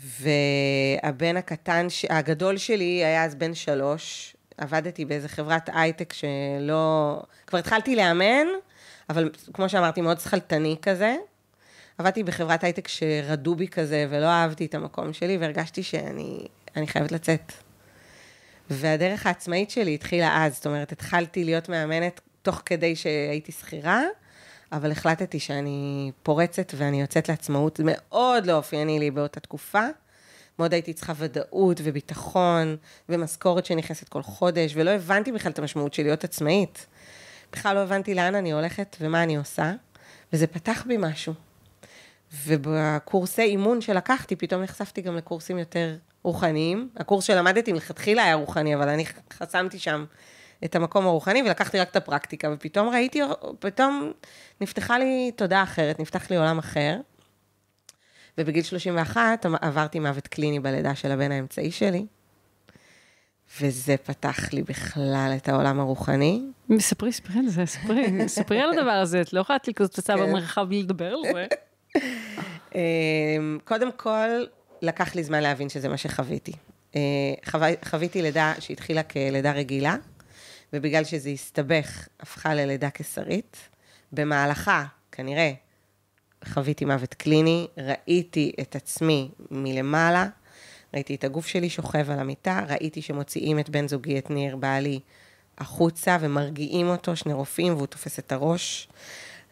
והבן 0.00 1.36
הקטן, 1.36 1.86
הגדול 2.10 2.56
שלי 2.56 3.04
היה 3.04 3.24
אז 3.24 3.34
בן 3.34 3.54
שלוש, 3.54 4.36
עבדתי 4.56 5.04
באיזה 5.04 5.28
חברת 5.28 5.70
הייטק 5.72 6.12
שלא... 6.12 7.22
כבר 7.46 7.58
התחלתי 7.58 7.96
לאמן, 7.96 8.46
אבל 9.08 9.30
כמו 9.52 9.68
שאמרתי, 9.68 10.00
מאוד 10.00 10.20
שכלתני 10.20 10.76
כזה. 10.82 11.16
עבדתי 11.98 12.22
בחברת 12.22 12.64
הייטק 12.64 12.88
שרדו 12.88 13.54
בי 13.54 13.68
כזה, 13.68 14.06
ולא 14.10 14.26
אהבתי 14.26 14.66
את 14.66 14.74
המקום 14.74 15.12
שלי, 15.12 15.36
והרגשתי 15.36 15.82
שאני 15.82 16.86
חייבת 16.86 17.12
לצאת. 17.12 17.52
והדרך 18.70 19.26
העצמאית 19.26 19.70
שלי 19.70 19.94
התחילה 19.94 20.44
אז, 20.44 20.54
זאת 20.54 20.66
אומרת, 20.66 20.92
התחלתי 20.92 21.44
להיות 21.44 21.68
מאמנת 21.68 22.20
תוך 22.42 22.62
כדי 22.66 22.96
שהייתי 22.96 23.52
שכירה, 23.52 24.02
אבל 24.72 24.92
החלטתי 24.92 25.40
שאני 25.40 26.10
פורצת 26.22 26.72
ואני 26.76 27.00
יוצאת 27.00 27.28
לעצמאות. 27.28 27.80
מאוד 27.84 28.46
לא 28.46 28.52
אופייני 28.52 28.98
לי 28.98 29.10
באותה 29.10 29.40
תקופה. 29.40 29.86
מאוד 30.58 30.72
הייתי 30.72 30.92
צריכה 30.92 31.12
ודאות 31.16 31.80
וביטחון 31.82 32.76
ומשכורת 33.08 33.66
שנכנסת 33.66 34.08
כל 34.08 34.22
חודש, 34.22 34.72
ולא 34.74 34.90
הבנתי 34.90 35.32
בכלל 35.32 35.52
את 35.52 35.58
המשמעות 35.58 35.94
של 35.94 36.02
להיות 36.02 36.24
עצמאית. 36.24 36.86
בכלל 37.52 37.74
לא 37.74 37.80
הבנתי 37.80 38.14
לאן 38.14 38.34
אני 38.34 38.52
הולכת 38.52 38.96
ומה 39.00 39.22
אני 39.22 39.36
עושה, 39.36 39.72
וזה 40.32 40.46
פתח 40.46 40.84
בי 40.86 40.96
משהו. 40.98 41.34
ובקורסי 42.46 43.42
אימון 43.42 43.80
שלקחתי, 43.80 44.36
פתאום 44.36 44.62
נחשפתי 44.62 45.00
גם 45.00 45.16
לקורסים 45.16 45.58
יותר 45.58 45.96
רוחניים. 46.22 46.88
הקורס 46.96 47.24
שלמדתי 47.24 47.72
מלכתחילה 47.72 48.24
היה 48.24 48.34
רוחני, 48.34 48.74
אבל 48.74 48.88
אני 48.88 49.04
חסמתי 49.32 49.78
שם 49.78 50.04
את 50.64 50.76
המקום 50.76 51.06
הרוחני 51.06 51.42
ולקחתי 51.42 51.78
רק 51.78 51.90
את 51.90 51.96
הפרקטיקה, 51.96 52.50
ופתאום 52.52 52.88
ראיתי, 52.88 53.20
פתאום 53.58 54.12
נפתחה 54.60 54.98
לי 54.98 55.32
תודעה 55.36 55.62
אחרת, 55.62 56.00
נפתח 56.00 56.30
לי 56.30 56.36
עולם 56.36 56.58
אחר. 56.58 56.96
ובגיל 58.38 58.62
31 58.62 59.46
עברתי 59.60 59.98
מוות 59.98 60.26
קליני 60.26 60.60
בלידה 60.60 60.94
של 60.94 61.10
הבן 61.10 61.32
האמצעי 61.32 61.70
שלי, 61.70 62.06
וזה 63.60 63.96
פתח 63.96 64.52
לי 64.52 64.62
בכלל 64.62 65.32
את 65.36 65.48
העולם 65.48 65.80
הרוחני. 65.80 66.42
ספרי, 66.78 67.12
ספרי 67.12 67.38
על 67.38 67.48
זה, 67.48 67.66
ספרי, 67.66 68.06
ספרי 68.28 68.60
על 68.60 68.78
הדבר 68.78 68.90
הזה, 68.90 69.20
את 69.20 69.32
לא 69.32 69.40
יכולה 69.40 69.58
להתקצוצה 69.66 70.16
כן. 70.16 70.22
במרחב 70.22 70.68
בלי 70.68 70.82
לדבר 70.82 71.14
על 71.14 71.32
זה. 71.32 71.46
אמ, 72.74 73.58
קודם 73.64 73.92
כל, 73.96 74.44
לקח 74.82 75.14
לי 75.14 75.24
זמן 75.24 75.42
להבין 75.42 75.68
שזה 75.68 75.88
מה 75.88 75.96
שחוויתי. 75.96 76.52
אה, 76.96 77.00
חוויתי 77.84 78.22
לידה 78.22 78.54
שהתחילה 78.58 79.02
כלידה 79.02 79.52
רגילה, 79.52 79.96
ובגלל 80.72 81.04
שזה 81.04 81.30
הסתבך, 81.30 82.08
הפכה 82.20 82.54
ללידה 82.54 82.90
קיסרית. 82.90 83.56
במהלכה, 84.12 84.84
כנראה, 85.12 85.52
חוויתי 86.44 86.84
מוות 86.84 87.14
קליני, 87.14 87.66
ראיתי 87.78 88.52
את 88.60 88.76
עצמי 88.76 89.30
מלמעלה, 89.50 90.26
ראיתי 90.94 91.14
את 91.14 91.24
הגוף 91.24 91.46
שלי 91.46 91.70
שוכב 91.70 92.10
על 92.10 92.18
המיטה, 92.18 92.64
ראיתי 92.68 93.02
שמוציאים 93.02 93.58
את 93.58 93.70
בן 93.70 93.88
זוגי, 93.88 94.18
את 94.18 94.30
ניר, 94.30 94.56
בעלי, 94.56 95.00
החוצה 95.58 96.16
ומרגיעים 96.20 96.88
אותו, 96.88 97.16
שני 97.16 97.32
רופאים, 97.32 97.74
והוא 97.74 97.86
תופס 97.86 98.18
את 98.18 98.32
הראש. 98.32 98.88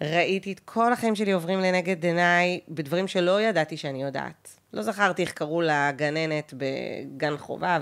ראיתי 0.01 0.53
את 0.53 0.61
כל 0.65 0.93
החיים 0.93 1.17
שלי 1.17 1.33
עוברים 1.33 1.61
לנגד 1.61 2.05
עיניי 2.05 2.61
בדברים 2.69 3.09
שלא 3.09 3.43
ידעתי 3.43 3.77
שאני 3.77 4.03
יודעת. 4.03 4.49
לא 4.73 4.83
זכרתי 4.83 5.23
איך 5.23 5.33
קראו 5.33 5.63
לגננת 5.63 6.55
בגן 6.57 7.37
חובה, 7.37 7.79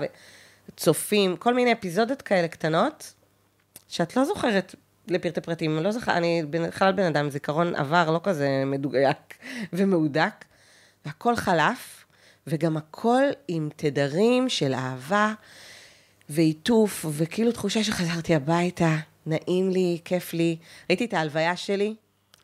וצופים, 0.69 1.37
כל 1.37 1.53
מיני 1.53 1.73
אפיזודות 1.73 2.21
כאלה 2.21 2.47
קטנות, 2.47 3.13
שאת 3.87 4.15
לא 4.15 4.25
זוכרת 4.25 4.75
לפרטי 5.07 5.41
פרטים, 5.41 5.83
לא 5.83 5.91
זוכר, 5.91 6.17
אני 6.17 6.43
בכלל 6.49 6.91
בן 6.91 7.03
אדם, 7.03 7.29
זיכרון 7.29 7.75
עבר 7.75 8.11
לא 8.11 8.19
כזה 8.23 8.63
מדויק 8.65 9.17
ומהודק, 9.73 10.45
והכל 11.05 11.35
חלף, 11.35 12.05
וגם 12.47 12.77
הכל 12.77 13.23
עם 13.47 13.69
תדרים 13.75 14.49
של 14.49 14.73
אהבה 14.73 15.33
ועיטוף, 16.29 17.05
וכאילו 17.09 17.51
תחושה 17.51 17.83
שחזרתי 17.83 18.35
הביתה, 18.35 18.95
נעים 19.25 19.69
לי, 19.69 19.99
כיף 20.05 20.33
לי. 20.33 20.57
ראיתי 20.89 21.05
את 21.05 21.13
ההלוויה 21.13 21.55
שלי. 21.55 21.95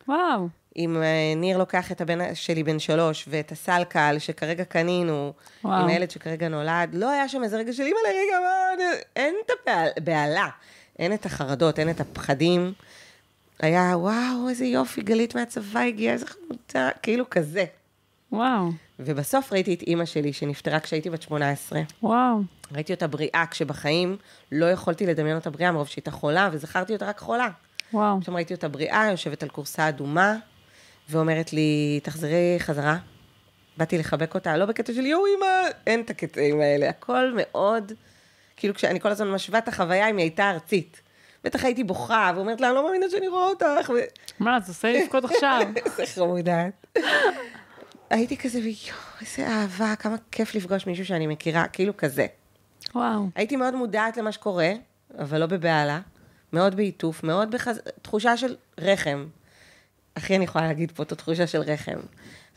וואו. 0.07 0.47
אם 0.77 1.01
אה, 1.03 1.33
ניר 1.35 1.57
לוקח 1.57 1.91
את 1.91 2.01
הבן 2.01 2.35
שלי 2.35 2.63
בן 2.63 2.79
שלוש, 2.79 3.25
ואת 3.27 3.51
הסלקל 3.51 4.15
שכרגע 4.19 4.63
קנינו, 4.63 5.33
וואו. 5.63 5.81
עם 5.81 5.87
הילד 5.87 6.11
שכרגע 6.11 6.49
נולד, 6.49 6.89
לא 6.93 7.09
היה 7.09 7.29
שם 7.29 7.43
איזה 7.43 7.57
רגע 7.57 7.73
של 7.73 7.83
אימא 7.83 7.97
לרגע, 8.05 8.97
אין 9.15 9.35
את 9.45 9.69
הבהלה. 9.97 10.49
אין 10.99 11.13
את 11.13 11.25
החרדות, 11.25 11.79
אין 11.79 11.89
את 11.89 11.99
הפחדים. 11.99 12.73
היה, 13.59 13.97
וואו, 13.97 14.49
איזה 14.49 14.65
יופי, 14.65 15.01
גלית 15.01 15.35
מהצבא 15.35 15.79
הגיעה, 15.79 16.13
איזה 16.13 16.25
חמודה, 16.25 16.89
כאילו 17.01 17.29
כזה. 17.29 17.65
וואו. 18.31 18.69
ובסוף 18.99 19.53
ראיתי 19.53 19.73
את 19.73 19.81
אימא 19.81 20.05
שלי, 20.05 20.33
שנפטרה 20.33 20.79
כשהייתי 20.79 21.09
בת 21.09 21.21
18. 21.21 21.81
וואו. 22.03 22.41
ראיתי 22.71 22.93
אותה 22.93 23.07
בריאה, 23.07 23.43
כשבחיים 23.51 24.17
לא 24.51 24.65
יכולתי 24.65 25.05
לדמיין 25.05 25.35
אותה 25.35 25.49
בריאה, 25.49 25.71
מרוב 25.71 25.87
שהייתה 25.87 26.11
חולה, 26.11 26.49
וזכרתי 26.51 26.93
אותה 26.93 27.05
רק 27.05 27.19
חולה. 27.19 27.49
וואו. 27.93 28.21
פתאום 28.21 28.35
ראיתי 28.35 28.53
אותה 28.53 28.67
בריאה, 28.67 29.07
יושבת 29.11 29.43
על 29.43 29.49
כורסה 29.49 29.89
אדומה, 29.89 30.35
ואומרת 31.09 31.53
לי, 31.53 31.99
תחזרי 32.03 32.55
חזרה. 32.59 32.97
באתי 33.77 33.97
לחבק 33.97 34.35
אותה, 34.35 34.57
לא 34.57 34.65
בקטע 34.65 34.93
של 34.93 35.05
יואו, 35.05 35.23
אמא, 35.37 35.69
אין 35.87 36.01
את 36.01 36.09
הקטעים 36.09 36.61
האלה, 36.61 36.89
הכל 36.89 37.33
מאוד... 37.35 37.91
כאילו, 38.63 38.75
כשאני 38.75 38.99
כל 38.99 39.09
הזמן 39.09 39.31
משווה 39.31 39.59
את 39.59 39.67
החוויה 39.67 40.09
אם 40.09 40.17
היא 40.17 40.23
הייתה 40.23 40.49
ארצית. 40.49 41.01
בטח 41.43 41.65
הייתי 41.65 41.83
בוכה, 41.83 42.31
ואומרת 42.35 42.61
לה, 42.61 42.67
אני 42.67 42.75
לא 42.75 42.85
מאמינה 42.85 43.05
שאני 43.09 43.27
רואה 43.27 43.47
אותך. 43.47 43.89
מה, 44.39 44.57
אז 44.57 44.69
עושה 44.69 44.91
לבכות 44.93 45.25
עכשיו. 45.25 45.61
איזה 45.85 46.05
חמודעת. 46.05 46.85
הייתי 48.09 48.37
כזה, 48.37 48.59
ויואו, 48.59 48.97
איזה 49.21 49.47
אהבה, 49.47 49.95
כמה 49.95 50.15
כיף 50.31 50.55
לפגוש 50.55 50.87
מישהו 50.87 51.05
שאני 51.05 51.27
מכירה, 51.27 51.67
כאילו 51.67 51.97
כזה. 51.97 52.25
וואו. 52.95 53.29
הייתי 53.35 53.55
מאוד 53.55 53.75
מודעת 53.75 54.17
למה 54.17 54.31
שקורה, 54.31 54.71
אבל 55.19 55.39
לא 55.39 55.45
בבהלה, 55.45 55.99
מאוד 56.53 56.75
בעיטוף, 56.75 57.23
מאוד 57.23 57.55
בתחושה 57.55 58.37
של 58.37 58.55
רחם. 58.77 59.25
הכי 60.15 60.35
אני 60.35 60.43
יכולה 60.43 60.67
להגיד 60.67 60.91
פה 60.91 61.03
את 61.03 61.11
התחושה 61.11 61.47
של 61.47 61.61
רחם. 61.61 61.99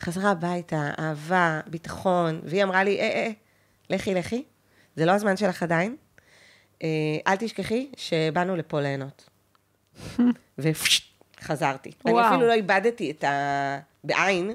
חזרה 0.01 0.31
הביתה, 0.31 0.91
אהבה, 0.99 1.59
ביטחון, 1.67 2.41
והיא 2.43 2.63
אמרה 2.63 2.83
לי, 2.83 2.99
אה, 2.99 3.03
אה, 3.03 3.29
לכי, 3.89 4.13
לכי, 4.13 4.43
זה 4.97 5.05
לא 5.05 5.11
הזמן 5.11 5.37
שלך 5.37 5.63
עדיין. 5.63 5.95
אה, 6.83 6.87
אל 7.27 7.35
תשכחי 7.35 7.87
שבאנו 7.97 8.55
לפה 8.55 8.81
ליהנות. 8.81 9.29
וחזרתי. 10.57 11.91
אני 12.05 12.27
אפילו 12.27 12.47
לא 12.47 12.53
איבדתי 12.53 13.11
את 13.11 13.23
ה... 13.23 13.79
בעין 14.03 14.51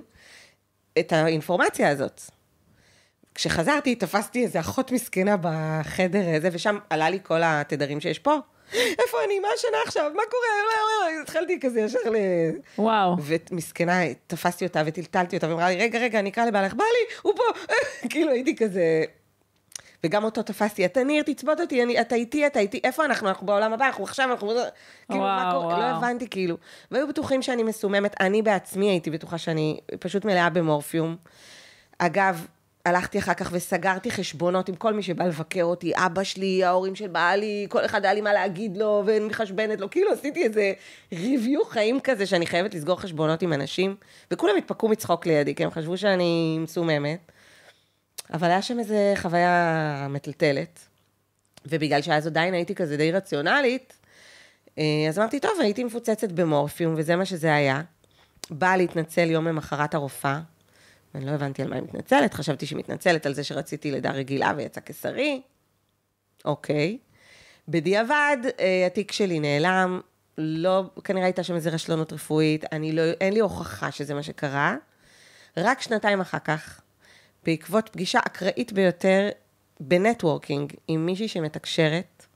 את 0.99 1.13
האינפורמציה 1.13 1.89
הזאת. 1.89 2.21
כשחזרתי, 3.35 3.95
תפסתי 3.95 4.43
איזה 4.43 4.61
אחות 4.61 4.93
מסכנה 4.93 5.37
בחדר 5.41 6.37
הזה, 6.37 6.49
ושם 6.53 6.79
עלה 6.91 7.11
לי 7.11 7.19
כל 7.23 7.41
התדרים 7.45 8.01
שיש 8.01 8.19
פה. 8.19 8.37
איפה 8.73 9.17
אני? 9.27 9.39
מה 9.39 9.49
השנה 9.55 9.77
עכשיו? 9.87 10.11
מה 10.15 10.23
קורה? 10.31 11.23
התחלתי 11.23 11.61
כזה 11.61 11.81
ישר 11.81 12.11
ל... 12.11 12.17
וואו. 12.79 13.17
ומסכנה, 13.23 14.01
תפסתי 14.27 14.67
אותה 14.67 14.83
וטלטלתי 14.87 15.37
אותה, 15.37 15.49
ואמרה 15.49 15.69
לי, 15.69 15.77
רגע, 15.77 15.99
רגע, 15.99 16.19
אני 16.19 16.31
אקרא 16.31 16.45
לבעלך, 16.45 16.75
בא 16.75 16.85
לי, 16.85 17.15
הוא 17.23 17.33
פה. 17.37 17.75
כאילו 18.11 18.31
הייתי 18.31 18.57
כזה... 18.57 19.05
וגם 20.07 20.25
אותו 20.25 20.43
תפסתי, 20.43 20.85
אתה 20.85 21.05
ניר, 21.05 21.23
תצבות 21.23 21.61
אותי, 21.61 21.83
אני, 21.83 22.01
אתה 22.01 22.15
איתי, 22.15 22.47
אתה 22.47 22.59
איתי, 22.59 22.81
איפה 22.85 23.05
אנחנו? 23.05 23.29
אנחנו 23.29 23.47
בעולם 23.47 23.73
הבא, 23.73 23.87
אנחנו 23.87 24.05
עכשיו, 24.05 24.31
אנחנו... 24.31 24.47
וואו, 24.47 24.65
כאילו, 25.09 25.21
מה 25.21 25.51
קורה? 25.53 25.79
לא 25.79 25.85
הבנתי, 25.85 26.29
כאילו. 26.29 26.57
והיו 26.91 27.09
בטוחים 27.09 27.43
שאני 27.43 27.63
מסוממת, 27.63 28.21
אני 28.21 28.43
בעצמי 28.43 28.91
הייתי 28.91 29.11
בטוחה 29.11 29.39
שאני 29.39 29.81
פשוט 30.01 30.25
מלאה 30.25 30.51
במורפיום. 30.51 31.17
אגב, 31.99 32.47
הלכתי 32.87 33.19
אחר 33.19 33.35
כך 33.35 33.51
וסגרתי 33.53 34.11
חשבונות 34.11 34.69
עם 34.69 34.75
כל 34.75 34.93
מי 34.93 35.03
שבא 35.03 35.25
לבקר 35.25 35.63
אותי, 35.63 35.93
אבא 35.97 36.23
שלי, 36.23 36.65
ההורים 36.65 36.95
של 36.95 37.09
בעלי, 37.09 37.67
כל 37.69 37.85
אחד 37.85 38.05
היה 38.05 38.15
לי 38.15 38.21
מה 38.21 38.33
להגיד 38.33 38.77
לו, 38.77 39.03
ואני 39.07 39.25
מחשבנת 39.25 39.81
לו, 39.81 39.91
כאילו 39.91 40.13
עשיתי 40.13 40.45
איזה 40.45 40.73
ריוויו 41.13 41.65
חיים 41.65 42.01
כזה, 42.01 42.27
שאני 42.27 42.47
חייבת 42.47 42.75
לסגור 42.75 43.01
חשבונות 43.01 43.43
עם 43.43 43.53
אנשים, 43.53 43.97
וכולם 44.31 44.57
התפקעו 44.57 44.89
מצחוק 44.89 45.27
לידי, 45.27 45.55
כי 45.55 45.65
הם 45.65 45.71
חשבו 45.71 45.97
שאני 45.97 46.59
מסוממת. 46.61 47.32
אבל 48.33 48.49
היה 48.49 48.63
שם 48.63 48.79
איזו 48.79 48.95
חוויה 49.17 50.07
מטלטלת, 50.11 50.81
ובגלל 51.67 52.03
שאז 52.03 52.27
עדיין 52.27 52.55
הייתי 52.55 52.75
כזה 52.75 52.97
די 52.97 53.13
רציונלית, 53.13 53.93
אה, 54.79 55.07
אז 55.09 55.19
אמרתי, 55.19 55.41
טוב, 55.41 55.53
הייתי 55.61 55.85
מפוצצת 55.85 56.33
במורפיום, 56.33 56.95
וזה 56.97 57.17
מה 57.17 57.25
שזה 57.25 57.55
היה. 57.55 57.83
באה 58.51 58.77
להתנצל 58.77 59.31
יום 59.31 59.49
למחרת 59.49 59.95
הרופאה, 59.95 60.41
ואני 61.15 61.27
לא 61.27 61.31
הבנתי 61.31 61.63
על 61.63 61.69
מה 61.69 61.77
היא 61.77 61.83
מתנצלת, 61.83 62.35
חשבתי 62.35 62.67
שהיא 62.67 62.79
מתנצלת 62.79 63.27
על 63.27 63.35
זה 63.35 63.45
שרציתי 63.45 63.91
לידה 63.91 64.11
רגילה 64.11 64.53
ויצא 64.57 64.81
קיסרי. 64.81 65.43
אוקיי. 66.45 66.99
בדיעבד, 67.69 68.37
אה, 68.61 68.87
התיק 68.87 69.13
שלי 69.13 69.41
נעלם, 69.41 70.01
לא, 70.39 70.85
כנראה 71.05 71.25
הייתה 71.25 71.43
שם 71.43 71.55
איזו 71.55 71.71
רשלנות 71.73 72.13
רפואית, 72.13 72.65
אני 72.73 72.93
לא, 72.93 73.03
אין 73.03 73.33
לי 73.33 73.41
הוכחה 73.41 73.91
שזה 73.91 74.15
מה 74.15 74.23
שקרה. 74.23 74.77
רק 75.57 75.81
שנתיים 75.81 76.21
אחר 76.21 76.39
כך, 76.39 76.82
בעקבות 77.45 77.89
פגישה 77.89 78.21
אקראית 78.27 78.73
ביותר 78.73 79.29
בנטוורקינג 79.81 80.73
עם 80.89 81.07
מישהי 81.07 81.29
שמתקשרת, 81.29 82.27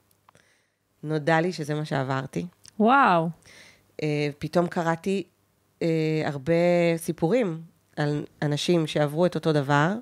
נודע 1.03 1.41
לי 1.41 1.53
שזה 1.53 1.75
מה 1.75 1.85
שעברתי. 1.85 2.47
וואו. 2.81 3.29
אה, 4.03 4.29
פתאום 4.39 4.67
קראתי 4.67 5.23
אה, 5.83 6.23
הרבה 6.25 6.53
סיפורים 6.97 7.61
על 7.97 8.25
אנשים 8.43 8.87
שעברו 8.87 9.27
את 9.27 9.35
אותו 9.35 9.53
דבר. 9.53 9.93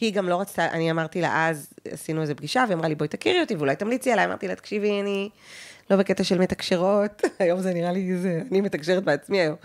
היא 0.00 0.14
גם 0.14 0.28
לא 0.28 0.40
רצתה, 0.40 0.70
אני 0.70 0.90
אמרתי 0.90 1.20
לה 1.20 1.48
אז, 1.48 1.72
עשינו 1.88 2.22
איזו 2.22 2.36
פגישה, 2.36 2.64
והיא 2.66 2.76
אמרה 2.76 2.88
לי, 2.88 2.94
בואי 2.94 3.08
תכירי 3.08 3.40
אותי, 3.40 3.54
ואולי 3.54 3.76
תמליצי 3.76 4.12
עליי. 4.12 4.24
אמרתי 4.24 4.48
לה, 4.48 4.54
תקשיבי, 4.54 5.00
אני 5.00 5.28
לא 5.90 5.96
בקטע 5.96 6.24
של 6.24 6.38
מתקשרות, 6.38 7.22
היום 7.38 7.60
זה 7.60 7.74
נראה 7.74 7.92
לי, 7.92 8.16
זה, 8.16 8.42
אני 8.50 8.60
מתקשרת 8.60 9.04
בעצמי 9.04 9.40
היום. 9.40 9.56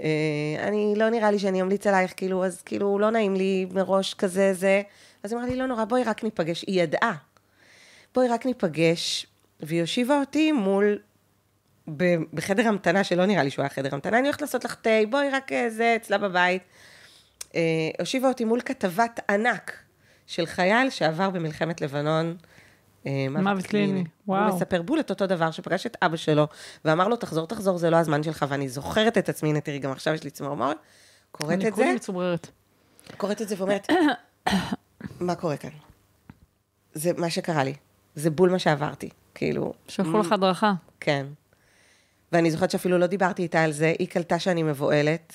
אה, 0.00 0.68
אני, 0.68 0.94
לא 0.96 1.10
נראה 1.10 1.30
לי 1.30 1.38
שאני 1.38 1.62
אמליץ 1.62 1.86
עלייך, 1.86 2.12
כאילו, 2.16 2.44
אז 2.44 2.62
כאילו, 2.62 2.98
לא 2.98 3.10
נעים 3.10 3.34
לי 3.34 3.66
מראש 3.70 4.14
כזה, 4.14 4.54
זה. 4.54 4.82
אז 5.22 5.32
היא 5.32 5.38
אמרה 5.38 5.50
לי, 5.50 5.56
לא 5.56 5.66
נורא, 5.66 5.84
בואי 5.84 6.04
רק 6.04 6.24
ניפגש. 6.24 6.64
היא 6.66 6.82
ידעה. 6.82 7.14
בואי 8.14 8.28
רק 8.28 8.46
ניפגש, 8.46 9.26
והיא 9.60 9.80
הושיבה 9.80 10.20
אותי 10.20 10.52
מול, 10.52 10.98
בחדר 12.32 12.68
המתנה, 12.68 13.04
שלא 13.04 13.26
נראה 13.26 13.42
לי 13.42 13.50
שהוא 13.50 13.62
היה 13.62 13.70
חדר 13.70 13.94
המתנה, 13.94 14.18
אני 14.18 14.26
הולכת 14.26 14.42
לעשות 14.42 14.64
לך 14.64 14.74
תה, 14.74 14.90
בואי 15.10 15.30
רק 15.30 15.52
אה, 15.52 15.70
זה, 15.70 15.96
אצלה 15.96 16.18
בבית. 16.18 16.62
אה, 17.54 17.60
הושיבה 17.98 18.28
אותי 18.28 18.44
מול 18.44 18.60
כתבת 18.60 19.20
ענק 19.30 19.78
של 20.26 20.46
חייל 20.46 20.90
שעבר 20.90 21.30
במלחמת 21.30 21.80
לבנון. 21.80 22.36
אה, 23.06 23.26
מוות 23.30 23.66
קליני, 23.66 24.04
וואו. 24.26 24.48
הוא 24.48 24.56
מספר 24.56 24.82
בול 24.82 25.00
את 25.00 25.10
אותו 25.10 25.26
דבר, 25.26 25.50
שפגש 25.50 25.86
את 25.86 25.96
אבא 26.02 26.16
שלו, 26.16 26.46
ואמר 26.84 27.08
לו, 27.08 27.16
תחזור, 27.16 27.46
תחזור, 27.46 27.78
זה 27.78 27.90
לא 27.90 27.96
הזמן 27.96 28.22
שלך, 28.22 28.44
ואני 28.48 28.68
זוכרת 28.68 29.18
את 29.18 29.28
עצמי, 29.28 29.48
הנה 29.48 29.60
תראי, 29.60 29.78
גם 29.78 29.90
עכשיו 29.90 30.14
יש 30.14 30.24
לי 30.24 30.30
צמרמורת, 30.30 30.76
קוראת 31.32 31.52
אני 31.52 31.68
את 31.68 31.74
זה, 31.74 31.82
כולי 31.82 31.94
מצובררת. 31.94 32.50
קוראת 33.16 33.42
את 33.42 33.48
זה 33.48 33.54
ואומרת, 33.58 33.88
מה 35.20 35.34
קורה 35.34 35.56
כאן? 35.56 35.70
זה 36.94 37.10
מה 37.16 37.30
שקרה 37.30 37.64
לי, 37.64 37.74
זה 38.14 38.30
בול 38.30 38.50
מה 38.50 38.58
שעברתי, 38.58 39.08
כאילו. 39.34 39.72
שלחו 39.88 40.18
לך 40.18 40.32
הדרכה. 40.32 40.72
כן. 41.00 41.26
ואני 42.32 42.50
זוכרת 42.50 42.70
שאפילו 42.70 42.98
לא 42.98 43.06
דיברתי 43.06 43.42
איתה 43.42 43.62
על 43.62 43.72
זה, 43.72 43.92
היא 43.98 44.08
קלטה 44.08 44.38
שאני 44.38 44.62
מבוהלת. 44.62 45.32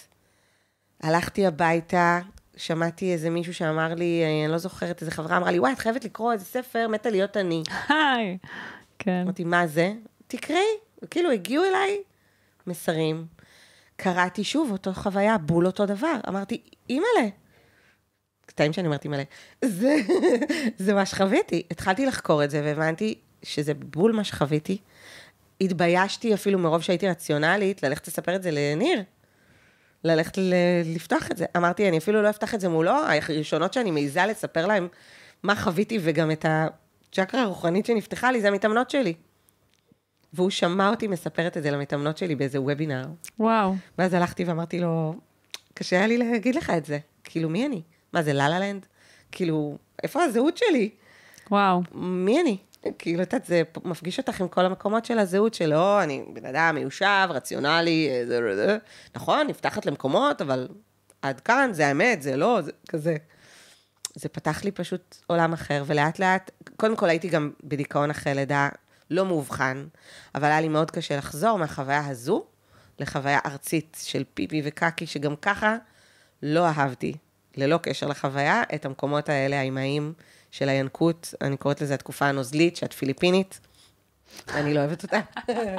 הלכתי 1.03 1.45
הביתה, 1.45 2.19
שמעתי 2.59 3.13
איזה 3.13 3.29
מישהו 3.29 3.53
שאמר 3.53 3.93
לי, 3.93 4.23
אני 4.25 4.51
לא 4.51 4.57
זוכרת, 4.57 5.01
איזה 5.01 5.11
חברה 5.11 5.37
אמרה 5.37 5.51
לי, 5.51 5.59
וואי, 5.59 5.73
את 5.73 5.79
חייבת 5.79 6.05
לקרוא 6.05 6.33
איזה 6.33 6.45
ספר, 6.45 6.87
מתה 6.87 7.09
להיות 7.09 7.37
אני. 7.37 7.63
היי. 7.89 8.37
כן. 8.99 9.21
אמרתי, 9.23 9.43
מה 9.43 9.67
זה? 9.67 9.93
תקראי. 10.27 10.59
כאילו, 11.09 11.31
הגיעו 11.31 11.63
אליי 11.63 11.97
מסרים. 12.67 13.25
קראתי 13.95 14.43
שוב 14.43 14.71
אותו 14.71 14.93
חוויה, 14.93 15.37
בול 15.37 15.65
אותו 15.65 15.85
דבר. 15.85 16.15
אמרתי, 16.27 16.61
אימא'לה. 16.89 17.27
קטעים 18.45 18.73
שאני 18.73 18.87
אומרת 18.87 19.03
אימא'לה. 19.03 19.23
זה, 19.65 19.95
זה 20.85 20.93
מה 20.93 21.05
שחוויתי. 21.05 21.63
התחלתי 21.71 22.05
לחקור 22.05 22.43
את 22.43 22.51
זה 22.51 22.61
והבנתי 22.63 23.15
שזה 23.43 23.73
בול 23.73 24.11
מה 24.11 24.23
שחוויתי. 24.23 24.77
התביישתי 25.61 26.33
אפילו 26.33 26.59
מרוב 26.59 26.81
שהייתי 26.81 27.07
רציונלית, 27.07 27.83
ללכת 27.83 28.07
לספר 28.07 28.35
את 28.35 28.43
זה 28.43 28.51
לניר. 28.51 29.03
ללכת 30.03 30.37
ל- 30.37 30.53
לפתוח 30.95 31.31
את 31.31 31.37
זה. 31.37 31.45
אמרתי, 31.57 31.89
אני 31.89 31.97
אפילו 31.97 32.21
לא 32.21 32.29
אפתח 32.29 32.55
את 32.55 32.59
זה 32.59 32.69
מולו, 32.69 32.91
הראשונות 32.91 33.73
שאני 33.73 33.91
מעיזה 33.91 34.25
לספר 34.25 34.65
להם 34.65 34.87
מה 35.43 35.55
חוויתי 35.55 35.99
וגם 36.01 36.31
את 36.31 36.45
הצ'קרה 36.49 37.41
הרוחנית 37.41 37.85
שנפתחה 37.85 38.31
לי, 38.31 38.41
זה 38.41 38.47
המתאמנות 38.47 38.89
שלי. 38.89 39.13
והוא 40.33 40.49
שמע 40.49 40.89
אותי 40.89 41.07
מספרת 41.07 41.57
את 41.57 41.63
זה 41.63 41.71
למתאמנות 41.71 42.17
שלי 42.17 42.35
באיזה 42.35 42.61
וובינר. 42.61 43.05
וואו. 43.39 43.75
ואז 43.97 44.13
הלכתי 44.13 44.43
ואמרתי 44.43 44.79
לו, 44.79 45.15
קשה 45.73 45.95
היה 45.97 46.07
לי 46.07 46.17
להגיד 46.17 46.55
לך 46.55 46.69
את 46.69 46.85
זה. 46.85 46.99
כאילו, 47.23 47.49
מי 47.49 47.65
אני? 47.65 47.81
מה 48.13 48.23
זה, 48.23 48.33
לה 48.33 48.49
לה 48.49 48.59
לנד? 48.59 48.85
כאילו, 49.31 49.77
איפה 50.03 50.23
הזהות 50.23 50.57
שלי? 50.57 50.89
וואו. 51.51 51.81
מי 51.95 52.41
אני? 52.41 52.57
כאילו, 52.99 53.23
את 53.23 53.33
יודעת, 53.33 53.47
זה 53.47 53.61
מפגיש 53.83 54.17
אותך 54.17 54.41
עם 54.41 54.47
כל 54.47 54.65
המקומות 54.65 55.05
של 55.05 55.19
הזהות 55.19 55.53
שלו, 55.53 56.03
אני 56.03 56.25
בן 56.33 56.45
אדם 56.45 56.75
מיושב, 56.75 57.27
רציונלי, 57.29 58.09
אה, 58.09 58.25
זה, 58.25 58.39
זה, 58.41 58.55
זה. 58.55 58.77
נכון, 59.15 59.47
נפתחת 59.47 59.85
למקומות, 59.85 60.41
אבל 60.41 60.67
עד 61.21 61.39
כאן, 61.39 61.69
זה 61.73 61.87
האמת, 61.87 62.21
זה 62.21 62.35
לא, 62.35 62.61
זה 62.61 62.71
כזה. 62.89 63.17
זה 64.15 64.29
פתח 64.29 64.63
לי 64.63 64.71
פשוט 64.71 65.15
עולם 65.27 65.53
אחר, 65.53 65.83
ולאט 65.87 66.19
לאט, 66.19 66.51
קודם 66.77 66.95
כל 66.95 67.09
הייתי 67.09 67.27
גם 67.27 67.51
בדיכאון 67.63 68.09
אחרי 68.09 68.33
לידה, 68.33 68.69
לא 69.11 69.25
מאובחן, 69.25 69.87
אבל 70.35 70.45
היה 70.45 70.61
לי 70.61 70.67
מאוד 70.67 70.91
קשה 70.91 71.17
לחזור 71.17 71.57
מהחוויה 71.57 72.07
הזו 72.07 72.45
לחוויה 72.99 73.39
ארצית 73.45 73.97
של 74.03 74.23
פיפי 74.33 74.61
וקקי, 74.65 75.07
שגם 75.07 75.35
ככה 75.35 75.77
לא 76.43 76.67
אהבתי, 76.67 77.13
ללא 77.57 77.77
קשר 77.77 78.07
לחוויה, 78.07 78.63
את 78.75 78.85
המקומות 78.85 79.29
האלה, 79.29 79.59
האימהיים 79.59 80.13
של 80.51 80.69
הינקות, 80.69 81.33
אני 81.41 81.57
קוראת 81.57 81.81
לזה 81.81 81.93
התקופה 81.93 82.25
הנוזלית, 82.25 82.75
שאת 82.75 82.93
פיליפינית. 82.93 83.59
אני 84.53 84.73
לא 84.73 84.79
אוהבת 84.79 85.03
אותה. 85.03 85.19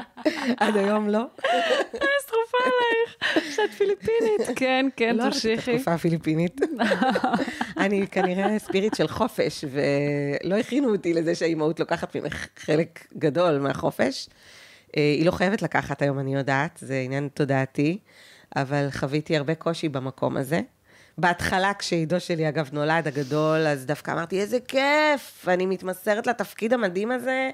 עד 0.61 0.76
היום 0.76 1.09
לא. 1.09 1.24
שרופה 2.28 2.59
עלייך, 2.64 3.54
שאת 3.56 3.70
פיליפינית. 3.70 4.40
כן, 4.61 4.87
כן, 4.96 5.16
לא 5.16 5.22
אוהבת 5.22 5.37
את 5.37 5.42
תמשיכי. 5.42 5.74
התקופה 5.74 5.94
הפיליפינית. 5.94 6.61
אני 7.85 8.06
כנראה 8.06 8.59
ספיריט 8.59 8.94
של 8.94 9.09
חופש, 9.09 9.64
ולא 9.70 10.56
הכינו 10.56 10.92
אותי 10.92 11.14
לזה 11.14 11.35
שהאימהות 11.35 11.80
לוקחת 11.80 12.16
ממך 12.16 12.46
חלק 12.56 13.06
גדול 13.18 13.59
מהחופש. 13.59 14.28
אה, 14.96 15.02
היא 15.02 15.26
לא 15.26 15.30
חייבת 15.30 15.62
לקחת 15.62 16.02
היום, 16.02 16.18
אני 16.18 16.35
יודעת, 16.35 16.78
זה 16.83 17.02
עניין 17.04 17.28
תודעתי, 17.35 17.98
אבל 18.56 18.88
חוויתי 18.90 19.37
הרבה 19.37 19.54
קושי 19.54 19.88
במקום 19.88 20.37
הזה. 20.37 20.61
בהתחלה, 21.20 21.74
כשעידו 21.74 22.20
שלי, 22.20 22.48
אגב, 22.48 22.68
נולד 22.72 23.09
הגדול, 23.09 23.66
אז 23.66 23.87
דווקא 23.87 24.11
אמרתי, 24.11 24.40
איזה 24.40 24.59
כיף, 24.68 25.48
אני 25.48 25.66
מתמסרת 25.66 26.26
לתפקיד 26.26 26.72
המדהים 26.72 27.11
הזה, 27.11 27.50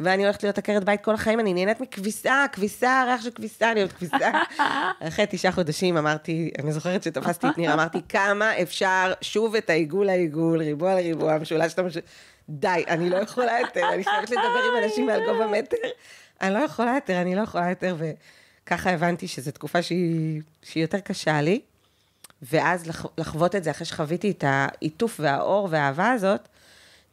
ואני 0.00 0.24
הולכת 0.24 0.42
להיות 0.42 0.58
עקרת 0.58 0.84
בית 0.84 1.04
כל 1.04 1.14
החיים, 1.14 1.40
אני 1.40 1.54
נהנית 1.54 1.80
מכביסה, 1.80 2.44
כביסה, 2.52 3.04
ריח 3.06 3.22
של 3.22 3.30
כביסה, 3.30 3.72
אני 3.72 3.80
אוהבת 3.80 3.92
כביסה. 3.92 4.30
אחרי 5.08 5.24
תשעה 5.30 5.52
חודשים 5.52 5.96
אמרתי, 5.96 6.50
אני 6.58 6.72
זוכרת 6.72 7.02
שתפסתי 7.02 7.46
את 7.48 7.58
ניר, 7.58 7.74
אמרתי, 7.74 7.98
כמה 8.08 8.62
אפשר 8.62 9.12
שוב 9.20 9.54
את 9.54 9.70
העיגול 9.70 10.06
לעיגול, 10.06 10.58
ריבוע 10.58 10.94
לריבוע, 10.94 11.38
משולש 11.38 11.78
למשולש, 11.78 12.04
די, 12.48 12.84
אני 12.88 13.10
לא 13.10 13.16
יכולה 13.16 13.60
יותר, 13.60 13.88
אני 13.92 14.04
חייבת 14.04 14.30
לדבר 14.30 14.62
עם 14.70 14.84
אנשים 14.84 15.06
מעל 15.06 15.20
גובה 15.26 15.46
מטר, 15.46 15.76
אני 16.40 16.54
לא 16.54 16.58
יכולה 16.58 16.94
יותר, 16.94 17.20
אני 17.20 17.34
לא 17.34 17.40
יכולה 17.40 17.68
יותר, 17.70 17.96
וככה 17.98 18.90
הבנתי 18.90 19.28
שזו 19.28 19.50
תקופה 19.50 19.82
שהיא, 19.82 20.42
שהיא 20.62 20.84
יותר 20.84 21.00
קשה 21.00 21.40
לי. 21.40 21.60
ואז 22.42 22.86
לח- 22.86 23.06
לחוות 23.18 23.54
את 23.56 23.64
זה, 23.64 23.70
אחרי 23.70 23.86
שחוויתי 23.86 24.30
את 24.30 24.44
העיטוף 24.46 25.16
והאור 25.22 25.68
והאהבה 25.70 26.10
הזאת, 26.12 26.48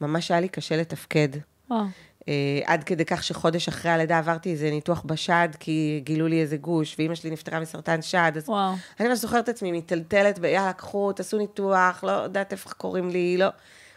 ממש 0.02 0.32
היה 0.32 0.40
לי 0.40 0.50
קשה 0.50 0.78
לתפקד. 0.78 1.30
וואו. 1.70 1.84
אה, 2.28 2.60
עד 2.66 2.84
כדי 2.84 3.06
כך 3.06 3.24
שחודש 3.24 3.68
אחרי 3.68 3.92
הלידה 3.92 4.18
עברתי 4.18 4.52
איזה 4.52 4.70
ניתוח 4.72 5.02
בשד, 5.06 5.50
כי 5.60 6.02
גילו 6.04 6.28
לי 6.28 6.42
איזה 6.42 6.58
גוש, 6.58 6.96
ואימא 6.98 7.16
שלי 7.16 7.30
נפטרה 7.32 7.60
מסרטן 7.60 8.02
שד, 8.02 8.32
אז 8.36 8.50
וואו. 8.50 8.74
אני 9.00 9.08
ממש 9.10 9.20
זוכרת 9.20 9.44
את 9.44 9.50
עצמי 9.50 9.72
מיטלטלת, 9.72 10.40
ב- 10.40 10.46
יאללה, 10.46 10.74
קחו, 10.74 11.12
תעשו 11.14 11.38
ניתוח, 11.38 12.04
לא 12.04 12.12
יודעת 12.12 12.52
איפה 12.52 12.70
קוראים 12.70 13.10
לי, 13.10 13.38
לא, 13.38 13.48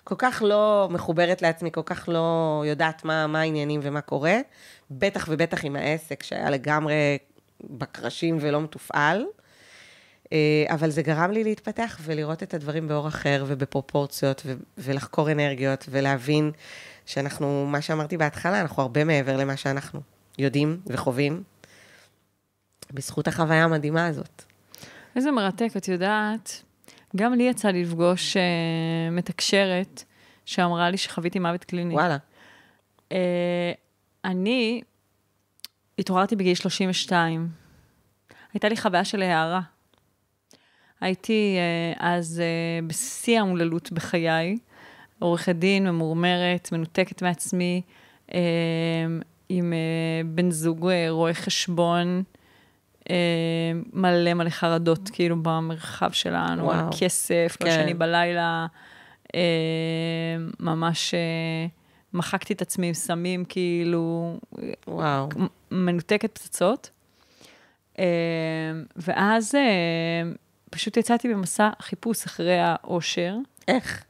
כל 0.04 0.14
כך 0.18 0.42
לא 0.46 0.88
מחוברת 0.90 1.42
לעצמי, 1.42 1.70
כל 1.72 1.82
כך 1.84 2.08
לא 2.12 2.62
יודעת 2.66 3.04
מה, 3.04 3.26
מה 3.26 3.40
העניינים 3.40 3.80
ומה 3.82 4.00
קורה, 4.00 4.36
בטח 4.90 5.26
ובטח 5.30 5.64
עם 5.64 5.76
העסק 5.76 6.22
שהיה 6.22 6.50
לגמרי 6.50 7.18
בקרשים 7.70 8.38
ולא 8.40 8.60
מתופעל. 8.60 9.24
אה, 10.32 10.64
אבל 10.68 10.90
זה 10.90 11.02
גרם 11.02 11.30
לי 11.30 11.44
להתפתח 11.44 11.98
ולראות 12.02 12.42
את 12.42 12.54
הדברים 12.54 12.88
באור 12.88 13.08
אחר 13.08 13.44
ובפרופורציות 13.46 14.42
ו- 14.46 14.54
ולחקור 14.78 15.32
אנרגיות 15.32 15.86
ולהבין 15.90 16.50
שאנחנו, 17.06 17.66
מה 17.66 17.80
שאמרתי 17.80 18.16
בהתחלה, 18.16 18.60
אנחנו 18.60 18.82
הרבה 18.82 19.04
מעבר 19.04 19.36
למה 19.36 19.56
שאנחנו 19.56 20.00
יודעים 20.38 20.80
וחווים, 20.86 21.42
בזכות 22.92 23.28
החוויה 23.28 23.64
המדהימה 23.64 24.06
הזאת. 24.06 24.42
איזה 25.16 25.30
מרתק, 25.30 25.68
את 25.76 25.88
יודעת, 25.88 26.62
גם 27.16 27.34
לי 27.34 27.42
יצא 27.42 27.68
לי 27.68 27.82
לפגוש 27.82 28.36
uh, 28.36 28.40
מתקשרת 29.12 30.02
שאמרה 30.44 30.90
לי 30.90 30.96
שחוויתי 30.96 31.38
מוות 31.38 31.64
קליני. 31.64 31.94
וואלה. 31.94 32.16
Uh, 33.08 33.14
אני 34.24 34.82
התעוררתי 35.98 36.36
בגיל 36.36 36.54
32. 36.54 37.48
הייתה 38.52 38.68
לי 38.68 38.76
חוויה 38.76 39.04
של 39.04 39.22
הערה. 39.22 39.60
הייתי 41.04 41.56
uh, 41.94 41.98
אז 42.00 42.42
uh, 42.42 42.86
בשיא 42.86 43.38
האומללות 43.38 43.92
בחיי, 43.92 44.58
עורכת 45.18 45.54
דין, 45.54 45.88
ממורמרת, 45.88 46.72
מנותקת 46.72 47.22
מעצמי, 47.22 47.82
uh, 48.28 48.32
עם 49.48 49.72
בן 50.26 50.50
זוג 50.50 50.88
רואה 51.08 51.34
חשבון, 51.34 52.22
מלא 53.92 54.34
מלא 54.34 54.50
חרדות, 54.50 55.10
כאילו, 55.12 55.36
במרחב 55.42 56.12
שלנו, 56.12 56.64
וואו. 56.64 56.90
כסף, 57.00 57.56
כל 57.58 57.64
כן. 57.64 57.82
שני 57.82 57.94
בלילה, 57.94 58.66
ממש 60.60 61.14
מחקתי 62.14 62.52
את 62.52 62.62
עצמי 62.62 62.86
עם 62.86 62.94
סמים, 62.94 63.44
כאילו, 63.44 64.36
וואו. 64.88 65.28
מנותקת 65.70 66.38
פצצות. 66.38 66.90
אה, 67.98 68.04
ואז 68.96 69.54
אה, 69.54 70.32
פשוט 70.74 70.96
יצאתי 70.96 71.28
במסע 71.28 71.70
חיפוש 71.82 72.24
אחרי 72.24 72.58
האושר. 72.58 73.34
איך? 73.68 74.04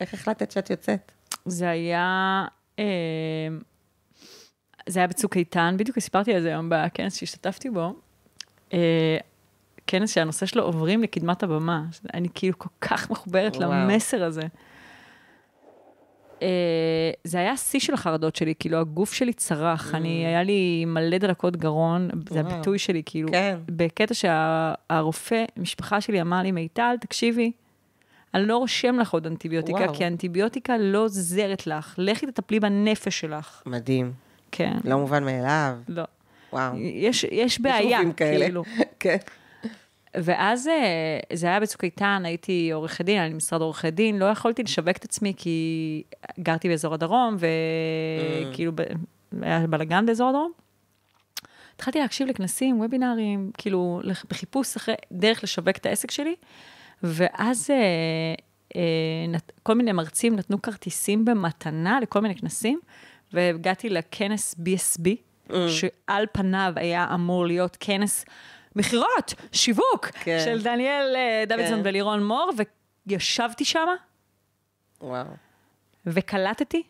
איך 0.00 0.14
החלטת 0.14 0.50
שאת 0.50 0.70
יוצאת? 0.70 1.12
זה 1.44 1.70
היה, 1.70 2.44
אה, 2.78 2.84
זה 4.86 5.00
היה 5.00 5.06
בצוק 5.06 5.36
איתן, 5.36 5.74
בדיוק 5.78 5.98
סיפרתי 5.98 6.34
על 6.34 6.42
זה 6.42 6.48
היום 6.48 6.70
בכנס 6.70 7.16
שהשתתפתי 7.16 7.70
בו. 7.70 7.94
אה, 8.72 9.16
כנס 9.86 10.14
שהנושא 10.14 10.46
שלו 10.46 10.62
עוברים 10.62 11.02
לקדמת 11.02 11.42
הבמה. 11.42 11.84
אני 12.14 12.28
כאילו 12.34 12.58
כל 12.58 12.68
כך 12.80 13.10
מחוברת 13.10 13.56
וואו. 13.56 13.70
למסר 13.72 14.24
הזה. 14.24 14.42
אה, 16.44 17.10
זה 17.24 17.38
היה 17.38 17.52
השיא 17.52 17.80
של 17.80 17.94
החרדות 17.94 18.36
שלי, 18.36 18.54
כאילו 18.58 18.78
הגוף 18.78 19.12
שלי 19.12 19.32
צרח, 19.32 19.94
אני, 19.94 20.26
היה 20.26 20.42
לי 20.42 20.84
מלא 20.84 21.18
דלקות 21.18 21.56
גרון, 21.56 22.08
זה 22.28 22.40
וואו. 22.40 22.52
הביטוי 22.52 22.78
שלי, 22.78 23.02
כאילו, 23.06 23.28
כן. 23.28 23.58
בקטע 23.66 24.14
שהרופא, 24.14 25.44
משפחה 25.56 26.00
שלי 26.00 26.20
אמר 26.20 26.42
לי, 26.42 26.52
מיטל, 26.52 26.96
תקשיבי, 27.00 27.52
אני 28.34 28.46
לא 28.46 28.56
רושם 28.56 28.98
לך 29.00 29.12
עוד 29.12 29.26
אנטיביוטיקה, 29.26 29.78
וואו. 29.78 29.94
כי 29.94 30.04
האנטיביוטיקה 30.04 30.76
לא 30.78 30.98
עוזרת 30.98 31.66
לך, 31.66 31.94
לכי 31.98 32.26
תטפלי 32.26 32.60
בנפש 32.60 33.20
שלך. 33.20 33.62
מדהים. 33.66 34.12
כן, 34.52 34.76
לא 34.84 34.98
מובן 34.98 35.24
מאליו. 35.24 35.76
לא. 35.88 36.02
וואו. 36.52 36.76
יש, 36.76 37.24
יש 37.30 37.60
בעיה, 37.60 37.98
כאלה. 38.16 38.44
כאילו. 38.44 38.64
כן. 39.00 39.16
ואז 40.22 40.68
אה, 40.68 41.18
זה 41.32 41.46
היה 41.46 41.60
בצוק 41.60 41.84
איתן, 41.84 42.22
הייתי 42.24 42.70
עורכת 42.72 43.04
דין, 43.04 43.18
היה 43.18 43.28
לי 43.28 43.34
משרד 43.34 43.60
עורכי 43.60 43.90
דין, 43.90 44.18
לא 44.18 44.24
יכולתי 44.24 44.62
לשווק 44.62 44.96
את 44.96 45.04
עצמי 45.04 45.32
כי 45.36 46.02
גרתי 46.40 46.68
באזור 46.68 46.94
הדרום, 46.94 47.36
וכאילו 47.38 48.72
ב- 48.74 48.82
היה 49.42 49.66
בלאגן 49.66 50.06
באזור 50.06 50.28
הדרום. 50.28 50.52
התחלתי 51.76 51.98
להקשיב 51.98 52.28
לכנסים, 52.28 52.80
וובינארים, 52.80 53.50
כאילו 53.58 54.00
בחיפוש 54.30 54.76
אחרי 54.76 54.94
דרך 55.12 55.44
לשווק 55.44 55.76
את 55.76 55.86
העסק 55.86 56.10
שלי, 56.10 56.34
ואז 57.02 57.70
אה, 57.70 57.76
אה, 58.76 59.26
נת, 59.28 59.52
כל 59.62 59.74
מיני 59.74 59.92
מרצים 59.92 60.36
נתנו 60.36 60.62
כרטיסים 60.62 61.24
במתנה 61.24 62.00
לכל 62.00 62.20
מיני 62.20 62.34
כנסים, 62.34 62.80
והגעתי 63.32 63.88
לכנס 63.88 64.54
BSB, 64.54 65.08
שעל 65.68 66.26
פניו 66.32 66.72
היה 66.76 67.14
אמור 67.14 67.46
להיות 67.46 67.76
כנס 67.80 68.24
מכירות, 68.76 69.34
שיווק, 69.52 70.06
כן. 70.06 70.38
של 70.44 70.62
דניאל 70.62 71.16
אה, 71.16 71.44
דוידסון 71.48 71.78
כן. 71.78 71.82
ולירון 71.84 72.24
מור, 72.24 72.50
וישבתי 73.06 73.64
שם 73.64 73.86
וואו. 75.00 75.26
וקלטתי 76.06 76.82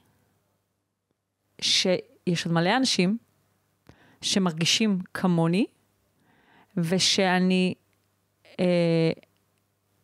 שיש 1.61 2.47
עוד 2.47 2.55
מלא 2.55 2.77
אנשים 2.77 3.19
שמרגישים 4.23 4.99
כמוני, 5.15 5.67
ושאני 6.77 7.75
אה, 8.61 9.11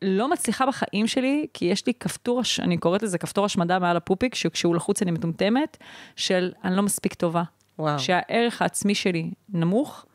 לא 0.03 0.31
מצליחה 0.31 0.67
בחיים 0.67 1.07
שלי, 1.07 1.47
כי 1.55 1.65
יש 1.65 1.87
לי 1.87 1.95
כפתור, 1.95 2.43
אני 2.59 2.79
קוראת 2.79 3.03
לזה 3.03 3.19
כפתור 3.19 3.45
השמדה 3.45 3.79
מעל 3.79 3.97
הפופיק, 3.97 4.35
שכשהוא 4.35 4.77
לחוץ 4.77 5.03
אני 5.03 5.11
מטומטמת, 5.11 5.77
של 6.17 6.53
אני 6.65 6.77
לא 6.77 6.83
מספיק 6.83 7.15
טובה. 7.15 7.43
וואו. 7.79 7.99
שהערך 7.99 8.63
העצמי 8.63 8.95
שלי 8.95 9.31
נמוך, 9.49 10.07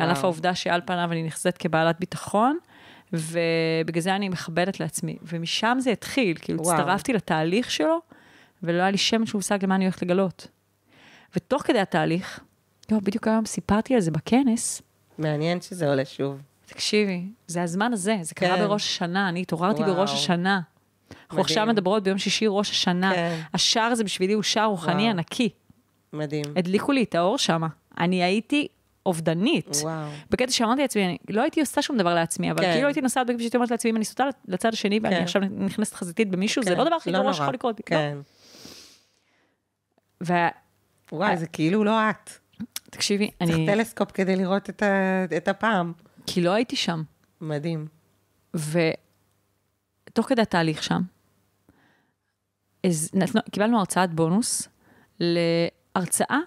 על 0.00 0.04
וואו. 0.04 0.12
אף 0.12 0.24
העובדה 0.24 0.54
שעל 0.54 0.80
פניו 0.84 1.12
אני 1.12 1.22
נחזית 1.22 1.58
כבעלת 1.58 1.96
ביטחון, 2.00 2.58
ובגלל 3.12 4.02
זה 4.02 4.16
אני 4.16 4.28
מכבדת 4.28 4.80
לעצמי. 4.80 5.16
ומשם 5.22 5.76
זה 5.80 5.90
התחיל, 5.90 6.36
כאילו 6.40 6.62
וואו. 6.62 6.76
הצטרפתי 6.76 7.12
לתהליך 7.12 7.70
שלו, 7.70 7.98
ולא 8.62 8.82
היה 8.82 8.90
לי 8.90 8.98
שמץ 8.98 9.28
של 9.28 9.36
מושג 9.36 9.64
למה 9.64 9.74
אני 9.74 9.84
הולכת 9.84 10.02
לגלות. 10.02 10.48
ותוך 11.36 11.62
כדי 11.62 11.78
התהליך, 11.78 12.40
לא, 12.92 12.98
בדיוק 13.02 13.28
היום 13.28 13.46
סיפרתי 13.46 13.94
על 13.94 14.00
זה 14.00 14.10
בכנס, 14.10 14.82
מעניין 15.18 15.60
שזה 15.60 15.88
עולה 15.88 16.04
שוב. 16.04 16.42
תקשיבי, 16.66 17.24
זה 17.46 17.62
הזמן 17.62 17.92
הזה, 17.92 18.16
זה 18.22 18.34
קרה 18.34 18.56
כן. 18.56 18.62
בראש 18.64 18.86
השנה, 18.86 19.28
אני 19.28 19.40
התעוררתי 19.42 19.82
וואו. 19.82 19.94
בראש 19.94 20.12
השנה. 20.12 20.60
אנחנו. 21.26 21.40
עכשיו 21.40 21.66
מדברות 21.66 22.02
ביום 22.02 22.18
שישי 22.18 22.44
ראש 22.48 22.70
השנה. 22.70 23.12
כן. 23.14 23.40
השער 23.54 23.84
הזה 23.92 24.04
בשבילי 24.04 24.32
הוא 24.32 24.42
שער 24.42 24.64
רוחני 24.66 24.94
וואו. 24.94 25.10
ענקי. 25.10 25.48
מדהים. 26.12 26.44
הדליקו 26.56 26.92
לי 26.92 27.02
את 27.02 27.14
האור 27.14 27.38
שם. 27.38 27.62
אני 27.98 28.22
הייתי 28.22 28.68
אובדנית. 29.06 29.76
וואו. 29.82 30.08
בקטע 30.30 30.52
שאמרתי 30.52 30.80
לעצמי, 30.82 31.04
אני 31.04 31.18
לא 31.30 31.42
הייתי 31.42 31.60
עושה 31.60 31.82
שום 31.82 31.98
דבר 31.98 32.14
לעצמי, 32.14 32.50
אבל 32.50 32.60
כן. 32.64 32.72
כאילו 32.72 32.86
הייתי 32.86 33.00
נוסעת 33.00 33.26
בכביש, 33.26 33.42
הייתי 33.42 33.56
אומרת 33.56 33.70
לעצמי, 33.70 33.90
אם 33.90 33.96
אני 33.96 34.04
סוטה 34.04 34.24
לצד 34.48 34.72
השני 34.72 35.00
ואני 35.02 35.16
כן. 35.16 35.22
עכשיו 35.22 35.42
נכנסת 35.50 35.94
חזיתית 35.94 36.30
במישהו, 36.30 36.62
זה 36.62 36.70
כן. 36.70 36.76
לא 36.76 36.82
הדבר 36.82 36.94
הכי 36.96 37.10
לא 37.12 37.18
גרוע. 37.18 37.32
שיכול 37.32 37.54
לקרות. 37.54 37.80
כן. 37.86 38.18
ותקשיבי, 40.20 40.48
וואי, 41.12 41.36
זה 41.36 41.46
כאילו 41.46 41.84
לא 41.84 42.10
את. 42.10 42.30
צריך 42.90 43.10
אני, 43.40 43.66
טלסקופ 43.66 44.10
כדי 44.12 44.36
לראות 44.36 44.70
את 44.70 44.82
ה- 44.82 45.24
את 45.36 45.48
הפעם. 45.48 45.92
כי 46.26 46.40
לא 46.40 46.50
הייתי 46.50 46.76
שם. 46.76 47.02
מדהים. 47.40 47.86
ותוך 48.54 50.26
כדי 50.28 50.42
התהליך 50.42 50.82
שם, 50.82 51.00
אז 52.86 53.10
נתנו, 53.14 53.40
קיבלנו 53.50 53.78
הרצאת 53.78 54.14
בונוס 54.14 54.68
להרצאה 55.20 56.38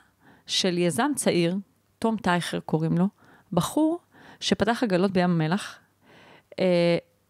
של 0.48 0.78
יזם 0.78 1.12
צעיר, 1.16 1.56
תום 2.02 2.18
טייכר 2.18 2.60
קוראים 2.60 2.98
לו, 2.98 3.08
בחור 3.54 4.00
שפתח 4.40 4.84
עגלות 4.84 5.12
בים 5.12 5.30
המלח, 5.30 5.80
אה, 6.60 6.66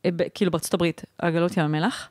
אה, 0.05 0.09
ב- 0.15 0.23
כאילו 0.33 0.51
בארצות 0.51 0.73
הברית, 0.73 1.05
עגלות 1.17 1.57
ים 1.57 1.63
המלח, 1.63 2.09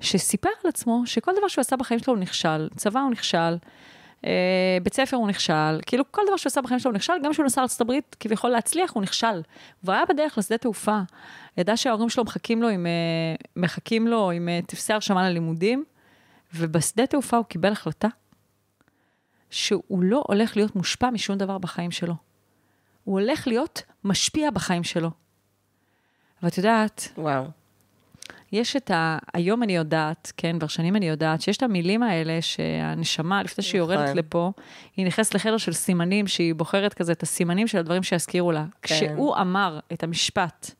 שסיפר 0.00 0.48
על 0.64 0.68
עצמו 0.68 1.02
שכל 1.06 1.32
דבר 1.38 1.48
שהוא 1.48 1.60
עשה 1.60 1.76
בחיים 1.76 2.00
שלו 2.00 2.14
הוא 2.14 2.20
נכשל, 2.20 2.68
צבא 2.76 3.00
הוא 3.00 3.10
נכשל, 3.10 3.56
אה, 4.26 4.78
בית 4.82 4.94
ספר 4.94 5.16
הוא 5.16 5.28
נכשל, 5.28 5.80
כאילו 5.86 6.04
כל 6.10 6.22
דבר 6.28 6.36
שהוא 6.36 6.50
עשה 6.50 6.62
בחיים 6.62 6.80
שלו 6.80 6.90
הוא 6.90 6.96
נכשל, 6.96 7.12
גם 7.22 7.32
כשהוא 7.32 7.46
נסע 7.46 7.60
לארצות 7.60 7.80
הברית 7.80 8.16
כביכול 8.20 8.50
להצליח, 8.50 8.92
הוא 8.92 9.02
נכשל. 9.02 9.42
הוא 9.84 9.92
היה 9.92 10.04
בדרך 10.08 10.38
לשדה 10.38 10.58
תעופה, 10.58 10.98
ידע 11.56 11.76
שההורים 11.76 12.08
שלו 12.08 12.24
מחכים 12.24 12.62
לו 12.62 12.68
עם, 12.68 12.86
אה, 12.86 13.34
מחכים 13.56 14.08
לו 14.08 14.30
עם 14.30 14.48
אה, 14.48 14.60
טפסי 14.66 14.92
הרשמה 14.92 15.30
ללימודים, 15.30 15.84
ובשדה 16.54 17.06
תעופה 17.06 17.36
הוא 17.36 17.44
קיבל 17.44 17.72
החלטה 17.72 18.08
שהוא 19.50 20.02
לא 20.02 20.24
הולך 20.26 20.56
להיות 20.56 20.76
מושפע 20.76 21.10
משום 21.10 21.38
דבר 21.38 21.58
בחיים 21.58 21.90
שלו. 21.90 22.14
הוא 23.04 23.20
הולך 23.20 23.46
להיות 23.46 23.82
משפיע 24.04 24.50
בחיים 24.50 24.84
שלו. 24.84 25.10
ואת 26.42 26.58
יודעת, 26.58 27.08
וואו. 27.18 27.44
יש 28.52 28.76
את 28.76 28.90
ה... 28.90 29.18
היום 29.34 29.62
אני 29.62 29.76
יודעת, 29.76 30.32
כן, 30.36 30.58
כבר 30.58 30.68
שנים 30.68 30.96
אני 30.96 31.08
יודעת, 31.08 31.40
שיש 31.40 31.56
את 31.56 31.62
המילים 31.62 32.02
האלה 32.02 32.42
שהנשמה, 32.42 33.42
לפני 33.42 33.64
שהיא 33.64 33.82
נכון. 33.82 33.94
יורדת 33.94 34.14
לפה, 34.16 34.52
היא 34.96 35.06
נכנסת 35.06 35.34
לחדר 35.34 35.56
של 35.56 35.72
סימנים, 35.72 36.26
שהיא 36.26 36.54
בוחרת 36.54 36.94
כזה 36.94 37.12
את 37.12 37.22
הסימנים 37.22 37.66
של 37.66 37.78
הדברים 37.78 38.02
שיזכירו 38.02 38.52
לה. 38.52 38.64
כן. 38.82 38.94
כשהוא 38.94 39.36
אמר 39.36 39.78
את 39.92 40.02
המשפט, 40.02 40.70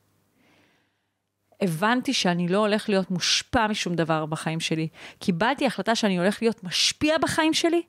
הבנתי 1.61 2.13
שאני 2.13 2.47
לא 2.47 2.57
הולך 2.57 2.89
להיות 2.89 3.11
מושפע 3.11 3.67
משום 3.67 3.95
דבר 3.95 4.25
בחיים 4.25 4.59
שלי. 4.59 4.87
קיבלתי 5.19 5.65
החלטה 5.65 5.95
שאני 5.95 6.19
הולך 6.19 6.41
להיות 6.41 6.63
משפיע 6.63 7.17
בחיים 7.17 7.53
שלי, 7.53 7.81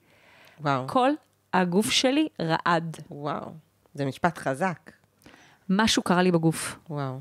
וואו. 0.61 0.89
כל 0.89 1.11
הגוף 1.53 1.91
שלי 1.91 2.29
רעד. 2.41 2.97
וואו. 3.11 3.53
זה 3.95 4.05
משפט 4.05 4.39
חזק. 4.39 4.91
משהו 5.69 6.03
קרה 6.03 6.23
לי 6.23 6.33
בגוף. 6.33 6.79
וואו. 6.91 7.21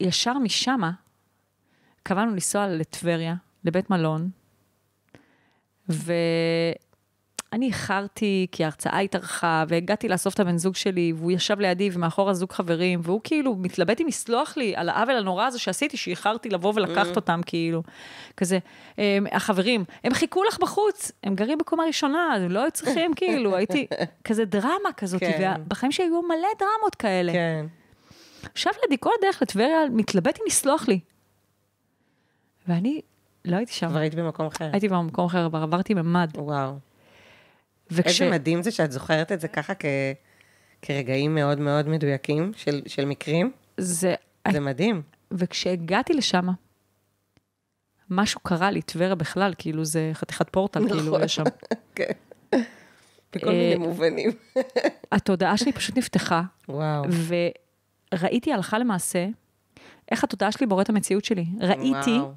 וישר 0.00 0.38
משמה 0.38 0.90
קבענו 2.02 2.32
לנסוע 2.32 2.68
לטבריה, 2.68 3.34
לבית 3.64 3.90
מלון, 3.90 4.30
ואני 7.52 7.66
איחרתי 7.66 8.46
כי 8.52 8.64
ההרצאה 8.64 8.98
התארכה, 8.98 9.64
והגעתי 9.68 10.08
לאסוף 10.08 10.34
את 10.34 10.40
הבן 10.40 10.58
זוג 10.58 10.76
שלי, 10.76 11.12
והוא 11.16 11.30
ישב 11.30 11.60
לידי 11.60 11.90
ומאחורה 11.92 12.34
זוג 12.34 12.52
חברים, 12.52 13.00
והוא 13.02 13.20
כאילו 13.24 13.54
מתלבט 13.54 14.00
אם 14.00 14.08
יסלוח 14.08 14.56
לי 14.56 14.76
על 14.76 14.88
העוול 14.88 15.16
הנורא 15.16 15.44
הזה 15.44 15.58
שעשיתי, 15.58 15.96
שאיחרתי 15.96 16.48
לבוא 16.48 16.72
ולקחת 16.76 17.16
אותם, 17.16 17.40
כאילו. 17.46 17.82
כזה, 18.36 18.58
"הם, 18.98 19.26
החברים, 19.32 19.84
הם 20.04 20.14
חיכו 20.14 20.44
לך 20.44 20.58
בחוץ, 20.58 21.12
הם 21.24 21.34
גרים 21.34 21.58
בקומה 21.58 21.84
ראשונה, 21.84 22.34
הם 22.34 22.50
לא 22.50 22.62
היו 22.62 22.70
צריכים, 22.70 23.14
כאילו, 23.16 23.56
הייתי, 23.56 23.86
כזה 24.24 24.44
דרמה 24.44 24.92
כזאת, 24.96 25.20
כן. 25.20 25.54
ובחיים 25.60 25.92
שלי 25.92 26.04
היו 26.04 26.22
מלא 26.22 26.48
דרמות 26.58 26.94
כאלה. 26.94 27.32
כן. 27.32 27.66
ישב 28.56 28.70
לידי 28.82 28.96
כל 29.00 29.10
הדרך 29.18 29.42
לטבריה, 29.42 29.78
מתלבט 29.92 30.38
אם 30.40 30.44
יסלוח 30.48 30.88
לי. 30.88 31.00
ואני 32.68 33.00
לא 33.44 33.56
הייתי 33.56 33.72
שם, 33.72 33.88
כבר 33.88 33.98
היית 33.98 34.14
במקום 34.14 34.46
אחר. 34.46 34.70
הייתי 34.72 34.88
במקום 34.88 35.26
אחר, 35.26 35.48
עברתי 35.52 35.94
ממ"ד. 35.94 36.28
וואו. 36.36 36.87
וכש... 37.90 38.22
איזה 38.22 38.34
מדהים 38.34 38.62
זה 38.62 38.70
שאת 38.70 38.92
זוכרת 38.92 39.32
את 39.32 39.40
זה 39.40 39.48
ככה 39.48 39.74
כ... 39.74 39.84
כרגעים 40.82 41.34
מאוד 41.34 41.60
מאוד 41.60 41.88
מדויקים 41.88 42.52
של, 42.56 42.82
של 42.86 43.04
מקרים. 43.04 43.52
זה... 43.76 44.14
זה 44.52 44.60
מדהים. 44.60 45.02
וכשהגעתי 45.30 46.12
לשם, 46.12 46.48
משהו 48.10 48.40
קרה 48.40 48.70
לי, 48.70 48.82
טבריה 48.82 49.14
בכלל, 49.14 49.54
כאילו 49.58 49.84
זה 49.84 50.10
חתיכת 50.14 50.50
פורטל, 50.50 50.80
נכון. 50.80 50.98
כאילו 50.98 51.20
יש 51.20 51.34
שם. 51.34 51.44
כן. 51.94 52.12
בכל 53.32 53.48
אה, 53.48 53.52
מיני 53.52 53.76
מובנים. 53.76 54.30
התודעה 55.12 55.56
שלי 55.56 55.72
פשוט 55.72 55.98
נפתחה, 55.98 56.42
וואו. 56.68 57.04
וראיתי 58.14 58.52
הלכה 58.52 58.78
למעשה 58.78 59.26
איך 60.10 60.24
התודעה 60.24 60.52
שלי 60.52 60.66
בוראת 60.66 60.88
המציאות 60.88 61.24
שלי. 61.24 61.46
ראיתי, 61.60 62.10
וואו. 62.10 62.32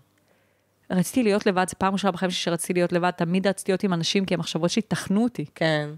רציתי 0.91 1.23
להיות 1.23 1.45
לבד, 1.45 1.65
זו 1.69 1.75
פעם 1.77 1.93
ראשונה 1.93 2.11
בחיים 2.11 2.31
שרציתי 2.31 2.73
להיות 2.73 2.91
לבד, 2.91 3.11
תמיד 3.11 3.47
רציתי 3.47 3.71
להיות 3.71 3.83
עם 3.83 3.93
אנשים, 3.93 4.25
כי 4.25 4.33
המחשבות 4.33 4.69
שלי 4.69 4.81
טחנו 4.81 5.23
אותי. 5.23 5.45
כן. 5.55 5.89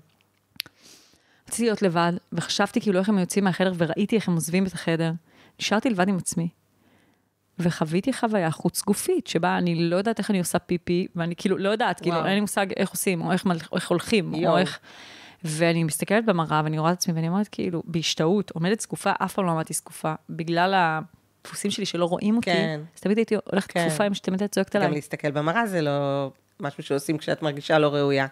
רציתי 1.48 1.64
להיות 1.64 1.82
לבד, 1.82 2.14
וחשבתי 2.34 2.82
כאילו 2.82 3.00
איך 3.00 3.10
הם 3.10 3.20
יוצאים 3.20 3.44
מהחדר, 3.44 3.74
וראיתי 3.78 4.16
איך 4.16 4.28
הם 4.28 4.34
עוזבים 4.34 4.66
את 4.66 4.74
החדר. 4.74 5.12
נשארתי 5.60 5.90
לבד 5.90 6.08
עם 6.08 6.18
עצמי. 6.18 6.50
וחוויתי 7.60 8.14
חוויה 8.14 8.52
חוץ 8.52 8.82
גופית, 8.82 9.28
שבה 9.28 9.58
אני 9.58 9.90
לא 9.90 9.96
יודעת 9.96 10.20
איך 10.20 10.30
אני 10.30 10.40
עושה 10.40 10.60
פיפי, 10.60 11.08
ואני 11.16 11.36
כאילו 11.36 11.58
לא 11.58 11.70
יודעת, 11.70 12.02
כאילו 12.02 12.16
וואו. 12.16 12.26
אין 12.26 12.34
לי 12.34 12.42
מושג 12.42 12.66
איך 12.78 12.90
עושים, 12.90 13.22
או 13.22 13.32
איך, 13.32 13.46
איך 13.76 13.90
הולכים, 13.90 14.34
יואו. 14.34 14.54
או 14.54 14.58
איך... 14.58 14.80
ואני 15.44 15.84
מסתכלת 15.84 16.26
במראה, 16.26 16.62
ואני 16.64 16.80
רואה 16.80 16.92
את 16.92 16.98
עצמי, 16.98 17.14
ואני 17.14 17.28
אומרת, 17.28 17.48
כאילו, 17.48 17.84
בהשתאות, 17.86 18.52
עומדת 18.52 18.80
זקופה, 18.80 19.12
אף 19.20 19.34
פעם 19.34 19.46
לא 19.46 19.52
עמדתי 19.52 19.74
זקופה, 19.74 20.14
בגלל 20.30 21.00
הדפוסים 21.46 21.72
שלי 21.72 21.86
שלא 21.86 22.06
רואים 22.06 22.36
אותי, 22.36 22.52
כן. 22.52 22.80
אז 22.96 23.02
תמיד 23.02 23.18
הייתי 23.18 23.36
הולכת 23.52 23.72
כן. 23.72 23.88
כפופה 23.88 24.04
עם 24.04 24.14
שתמיד 24.14 24.44
צועקת 24.46 24.76
גם 24.76 24.82
עליי. 24.82 24.96
להסתכל 24.96 25.32
במראה 25.32 25.68
זה 25.68 25.82
לא 25.82 26.32
משהו 26.60 26.84
שעושים 26.84 27.18
כשאת 27.18 27.42
מרגישה 27.42 27.80
לא 27.80 27.88
ראויה. 27.88 28.28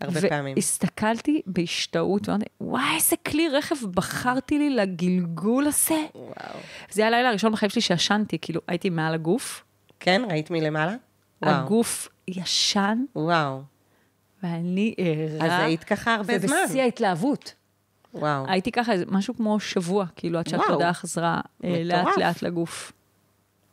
הרבה 0.00 0.20
פעמים. 0.28 0.54
והסתכלתי 0.54 1.42
בהשתאות, 1.46 2.28
ואמרתי, 2.28 2.44
וואי, 2.60 2.94
איזה 2.96 3.16
כלי 3.16 3.48
רכב 3.48 3.76
בחרתי 3.94 4.58
לי 4.58 4.70
לגלגול 4.70 5.66
הזה. 5.66 6.04
וואו. 6.14 6.58
זה 6.90 7.02
היה 7.02 7.08
הלילה 7.08 7.28
הראשון 7.28 7.52
בחיים 7.52 7.70
שלי 7.70 7.82
שישנתי, 7.82 8.38
כאילו, 8.38 8.60
הייתי 8.68 8.90
מעל 8.90 9.14
הגוף, 9.14 9.64
כן? 10.00 10.22
ראית 10.30 10.50
מלמעלה? 10.50 10.94
וואו. 11.42 11.54
הגוף 11.54 12.08
ישן, 12.28 13.04
וואו. 13.16 13.62
ואני 14.42 14.94
ערה. 14.98 15.46
אז 15.46 15.64
היית 15.64 15.84
ככה 15.84 16.14
הרבה 16.14 16.38
זמן. 16.38 16.56
ובשיא 16.64 16.82
ההתלהבות. 16.82 17.54
וואו. 18.14 18.44
הייתי 18.48 18.72
ככה 18.72 18.92
משהו 19.08 19.36
כמו 19.36 19.60
שבוע, 19.60 20.06
כאילו, 20.16 20.38
עד. 20.38 20.48
שהתודעה 20.48 20.94
חזרה 20.94 21.40
אה. 21.64 21.82
לאט-לאט 21.84 22.42
לגוף. 22.42 22.92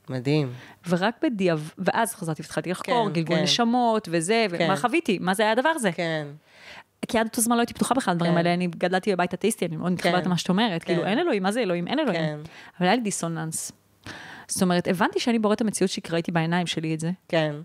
מדהים. 0.09 0.53
ורק 0.89 1.15
בדיעב, 1.23 1.71
ואז 1.77 2.15
חזרתי 2.15 2.41
והתחלתי 2.41 2.71
לחקור, 2.71 3.07
כן, 3.07 3.13
גלגול 3.13 3.37
כן. 3.37 3.43
נשמות 3.43 4.07
וזה, 4.11 4.45
כן. 4.49 4.65
ומה 4.65 4.75
חוויתי, 4.75 5.19
מה 5.19 5.33
זה 5.33 5.43
היה 5.43 5.51
הדבר 5.51 5.69
הזה. 5.69 5.91
כן. 5.91 6.27
כי 7.07 7.19
עד 7.19 7.25
אותו 7.25 7.41
זמן 7.41 7.55
לא 7.55 7.61
הייתי 7.61 7.73
פתוחה 7.73 7.95
בכלל 7.95 8.13
לדברים 8.13 8.31
כן. 8.31 8.37
האלה, 8.37 8.53
אני 8.53 8.67
גדלתי 8.67 9.11
בבית 9.11 9.33
אתאיסטי, 9.33 9.65
אני 9.65 9.75
מאוד 9.75 9.91
מתחברת 9.91 10.23
כן. 10.23 10.25
למה 10.25 10.37
שאת 10.37 10.49
אומרת, 10.49 10.83
כן. 10.83 10.93
כאילו 10.93 11.05
אין 11.07 11.19
אלוהים, 11.19 11.43
מה 11.43 11.51
זה 11.51 11.61
אלוהים? 11.61 11.87
אין 11.87 11.99
אלוהים. 11.99 12.21
כן. 12.21 12.39
אבל 12.79 12.87
היה 12.87 12.95
לי 12.95 13.01
דיסוננס. 13.01 13.71
זאת 14.47 14.61
אומרת, 14.61 14.87
הבנתי 14.87 15.19
שאני 15.19 15.39
בוראת 15.39 15.61
המציאות 15.61 15.91
שראיתי 15.91 16.31
בעיניים 16.31 16.67
שלי 16.67 16.93
את 16.93 16.99
זה, 16.99 17.11
כן. 17.27 17.55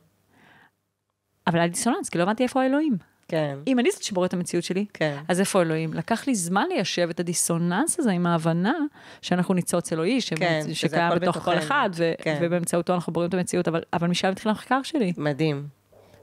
אבל 1.46 1.58
היה 1.58 1.66
לי 1.66 1.70
דיסוננס, 1.70 2.08
כי 2.08 2.18
לא 2.18 2.22
הבנתי 2.22 2.42
איפה 2.42 2.62
האלוהים. 2.62 3.09
כן. 3.30 3.58
אם 3.66 3.78
אני 3.78 3.90
זאת 3.90 4.02
שבוראת 4.02 4.32
המציאות 4.32 4.64
שלי, 4.64 4.86
כן. 4.94 5.16
אז 5.28 5.40
איפה 5.40 5.62
אלוהים? 5.62 5.94
לקח 5.94 6.26
לי 6.26 6.34
זמן 6.34 6.64
ליישב 6.68 7.08
את 7.10 7.20
הדיסוננס 7.20 7.98
הזה 7.98 8.10
עם 8.10 8.26
ההבנה 8.26 8.72
שאנחנו 9.22 9.54
ניצוץ 9.54 9.92
אלוהי, 9.92 10.20
שבאמת- 10.20 10.66
כן, 10.66 10.74
שקיים 10.74 11.12
בתוך 11.18 11.36
כל. 11.38 11.58
אחד, 11.58 11.90
ו- 11.94 12.12
כן. 12.22 12.38
ובאמצעותו 12.40 12.94
אנחנו 12.94 13.12
בוראים 13.12 13.28
את 13.28 13.34
המציאות, 13.34 13.68
אבל, 13.68 13.82
אבל 13.92 14.08
משם 14.08 14.28
התחיל 14.28 14.48
המחקר 14.50 14.82
שלי. 14.82 15.12
מדהים. 15.16 15.66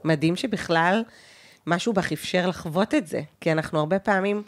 מדהים 0.04 0.36
שבכלל 0.36 1.02
משהו 1.66 1.92
בך 1.92 2.12
אפשר 2.12 2.46
לחוות 2.48 2.94
את 2.94 3.06
זה, 3.06 3.20
כי 3.40 3.52
אנחנו 3.52 3.78
הרבה 3.78 3.98
פעמים 3.98 4.42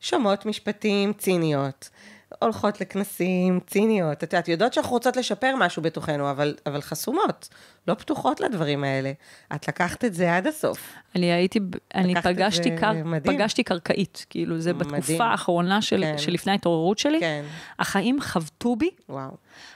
שומעות 0.00 0.46
משפטים 0.46 1.12
ציניות, 1.12 1.90
הולכות 2.38 2.80
לכנסים 2.80 3.60
ציניות, 3.66 4.12
את 4.12 4.32
יודעת, 4.32 4.48
יודעות 4.48 4.72
שאנחנו 4.72 4.92
רוצות 4.92 5.16
לשפר 5.16 5.54
משהו 5.58 5.82
בתוכנו, 5.82 6.30
אבל, 6.30 6.54
אבל 6.66 6.80
חסומות, 6.80 7.48
לא 7.88 7.94
פתוחות 7.94 8.40
לדברים 8.40 8.84
האלה. 8.84 9.12
את 9.54 9.68
לקחת 9.68 10.04
את 10.04 10.14
זה 10.14 10.36
עד 10.36 10.46
הסוף. 10.46 10.92
אני 11.16 11.32
הייתי, 11.32 11.60
אני 11.94 12.14
פגשתי, 12.22 12.76
קר, 12.76 12.92
מדהים. 13.04 13.36
פגשתי 13.36 13.62
קרקעית, 13.62 14.26
כאילו 14.30 14.60
זה 14.60 14.72
מדהים. 14.72 14.92
בתקופה 14.92 15.24
האחרונה 15.24 15.82
של, 15.82 16.00
כן. 16.02 16.18
שלפני 16.18 16.52
ההתעוררות 16.52 16.98
שלי, 16.98 17.20
כן, 17.20 17.44
החיים 17.78 18.20
חבטו 18.20 18.76
בי 18.76 18.90
וואו. 19.08 19.30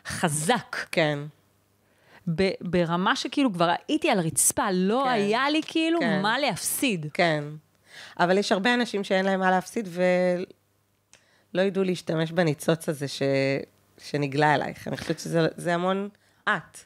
חזק, 0.06 0.76
כן, 0.92 1.18
ב, 2.34 2.50
ברמה 2.60 3.16
שכאילו 3.16 3.52
כבר 3.52 3.74
הייתי 3.88 4.10
על 4.10 4.18
הרצפה, 4.18 4.70
לא 4.72 5.02
כן. 5.04 5.10
היה 5.10 5.50
לי 5.50 5.60
כאילו 5.66 6.00
כן. 6.00 6.22
מה 6.22 6.38
להפסיד. 6.38 7.06
כן. 7.14 7.44
אבל 8.20 8.38
יש 8.38 8.52
הרבה 8.52 8.74
אנשים 8.74 9.04
שאין 9.04 9.24
להם 9.24 9.40
מה 9.40 9.50
להפסיד 9.50 9.88
ולא 11.54 11.62
ידעו 11.62 11.84
להשתמש 11.84 12.32
בניצוץ 12.32 12.88
הזה 12.88 13.08
ש... 13.08 13.22
שנגלה 13.98 14.54
אלייך. 14.54 14.88
אני 14.88 14.96
חושבת 14.96 15.18
שזה 15.18 15.48
זה 15.56 15.74
המון 15.74 16.08
את. 16.48 16.78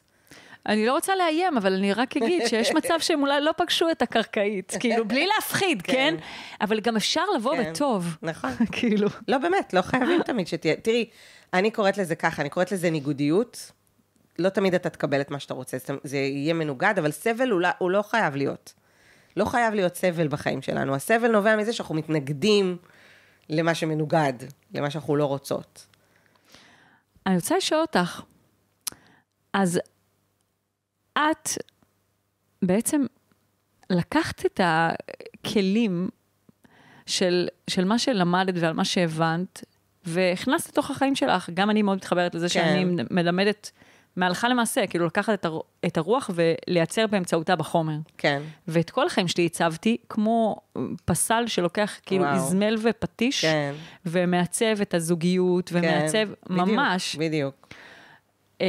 אני 0.65 0.85
לא 0.85 0.93
רוצה 0.93 1.15
לאיים, 1.15 1.57
אבל 1.57 1.73
אני 1.73 1.93
רק 1.93 2.17
אגיד 2.17 2.47
שיש 2.47 2.71
מצב 2.77 2.99
שהם 2.99 3.21
אולי 3.21 3.41
לא 3.41 3.51
פגשו 3.57 3.91
את 3.91 4.01
הקרקעית, 4.01 4.73
כאילו, 4.79 5.07
בלי 5.07 5.27
להפחיד, 5.35 5.81
כן. 5.81 5.93
כן? 5.93 6.15
אבל 6.61 6.79
גם 6.79 6.95
אפשר 6.95 7.23
לבוא 7.35 7.55
כן. 7.55 7.71
בטוב. 7.71 8.17
נכון. 8.21 8.51
כאילו. 8.71 9.07
לא, 9.27 9.37
באמת, 9.37 9.73
לא 9.73 9.81
חייבים 9.81 10.23
תמיד 10.23 10.47
שתהיה. 10.47 10.75
תראי, 10.75 11.09
אני 11.53 11.71
קוראת 11.71 11.97
לזה 11.97 12.15
ככה, 12.15 12.41
אני 12.41 12.49
קוראת 12.49 12.71
לזה 12.71 12.89
ניגודיות. 12.89 13.71
לא 14.39 14.49
תמיד 14.49 14.75
אתה 14.75 14.89
תקבל 14.89 15.21
את 15.21 15.31
מה 15.31 15.39
שאתה 15.39 15.53
רוצה, 15.53 15.77
זה 16.03 16.17
יהיה 16.17 16.53
מנוגד, 16.53 16.93
אבל 16.97 17.11
סבל 17.11 17.49
הוא 17.49 17.61
לא, 17.61 17.69
הוא 17.77 17.91
לא 17.91 18.01
חייב 18.01 18.35
להיות. 18.35 18.73
לא 19.37 19.45
חייב 19.45 19.73
להיות 19.73 19.95
סבל 19.95 20.27
בחיים 20.27 20.61
שלנו. 20.61 20.95
הסבל 20.95 21.31
נובע 21.31 21.55
מזה 21.55 21.73
שאנחנו 21.73 21.95
מתנגדים 21.95 22.77
למה 23.49 23.75
שמנוגד, 23.75 24.33
למה 24.73 24.89
שאנחנו 24.89 25.15
לא 25.15 25.25
רוצות. 25.25 25.87
אני 27.25 27.35
רוצה 27.35 27.57
לשאול 27.57 27.81
אותך, 27.81 28.21
אז 29.53 29.79
את 31.13 31.49
בעצם 32.61 33.05
לקחת 33.89 34.45
את 34.45 34.59
הכלים 34.63 36.09
של, 37.05 37.47
של 37.69 37.85
מה 37.85 37.99
שלמדת 37.99 38.53
ועל 38.57 38.73
מה 38.73 38.85
שהבנת, 38.85 39.63
והכנסת 40.05 40.69
לתוך 40.69 40.91
החיים 40.91 41.15
שלך. 41.15 41.49
גם 41.53 41.69
אני 41.69 41.81
מאוד 41.81 41.97
מתחברת 41.97 42.35
לזה 42.35 42.45
כן. 42.45 42.53
שאני 42.53 42.85
מלמדת 43.11 43.71
מהלכה 44.15 44.49
למעשה, 44.49 44.87
כאילו 44.87 45.05
לקחת 45.05 45.33
את, 45.33 45.45
הר, 45.45 45.59
את 45.85 45.97
הרוח 45.97 46.29
ולייצר 46.33 47.07
באמצעותה 47.07 47.55
בחומר. 47.55 47.97
כן, 48.17 48.41
ואת 48.67 48.89
כל 48.89 49.05
החיים 49.05 49.27
שלי 49.27 49.45
הצבתי 49.45 49.97
כמו 50.09 50.55
פסל 51.05 51.47
שלוקח 51.47 51.99
כאילו 52.05 52.23
וואו. 52.23 52.35
איזמל 52.35 52.75
ופטיש, 52.81 53.45
כן, 53.45 53.73
ומעצב 54.05 54.81
את 54.81 54.93
הזוגיות, 54.93 55.69
כן. 55.69 55.75
ומעצב 55.77 56.27
בדיוק, 56.49 56.67
ממש. 56.67 57.15
בדיוק. 57.15 57.67
אה, 58.61 58.67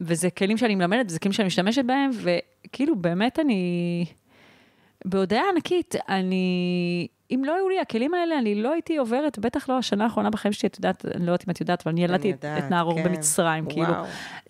וזה 0.00 0.30
כלים 0.30 0.56
שאני 0.56 0.74
מלמדת, 0.74 1.06
וזה 1.08 1.18
כלים 1.18 1.32
שאני 1.32 1.46
משתמשת 1.46 1.84
בהם, 1.84 2.10
וכאילו 2.14 2.96
באמת 2.96 3.38
אני, 3.38 4.04
בהודעה 5.04 5.42
ענקית, 5.54 5.94
אני, 6.08 7.06
אם 7.30 7.42
לא 7.44 7.54
היו 7.54 7.68
לי 7.68 7.80
הכלים 7.80 8.14
האלה, 8.14 8.38
אני 8.38 8.54
לא 8.54 8.72
הייתי 8.72 8.96
עוברת, 8.96 9.38
בטח 9.38 9.68
לא 9.68 9.78
השנה 9.78 10.04
האחרונה 10.04 10.30
בחיים 10.30 10.52
שלי, 10.52 10.68
את 10.68 10.76
יודעת, 10.76 11.06
אני 11.06 11.26
לא 11.26 11.32
יודעת 11.32 11.48
אם 11.48 11.50
את 11.50 11.60
יודעת, 11.60 11.82
אבל 11.82 11.92
אני 11.92 12.04
ילדתי 12.04 12.32
את, 12.32 12.44
נערור 12.70 12.94
כן. 12.94 13.04
במצרים, 13.04 13.66
כאילו. 13.68 13.86
וואו. 13.86 14.02
מטורף. 14.02 14.42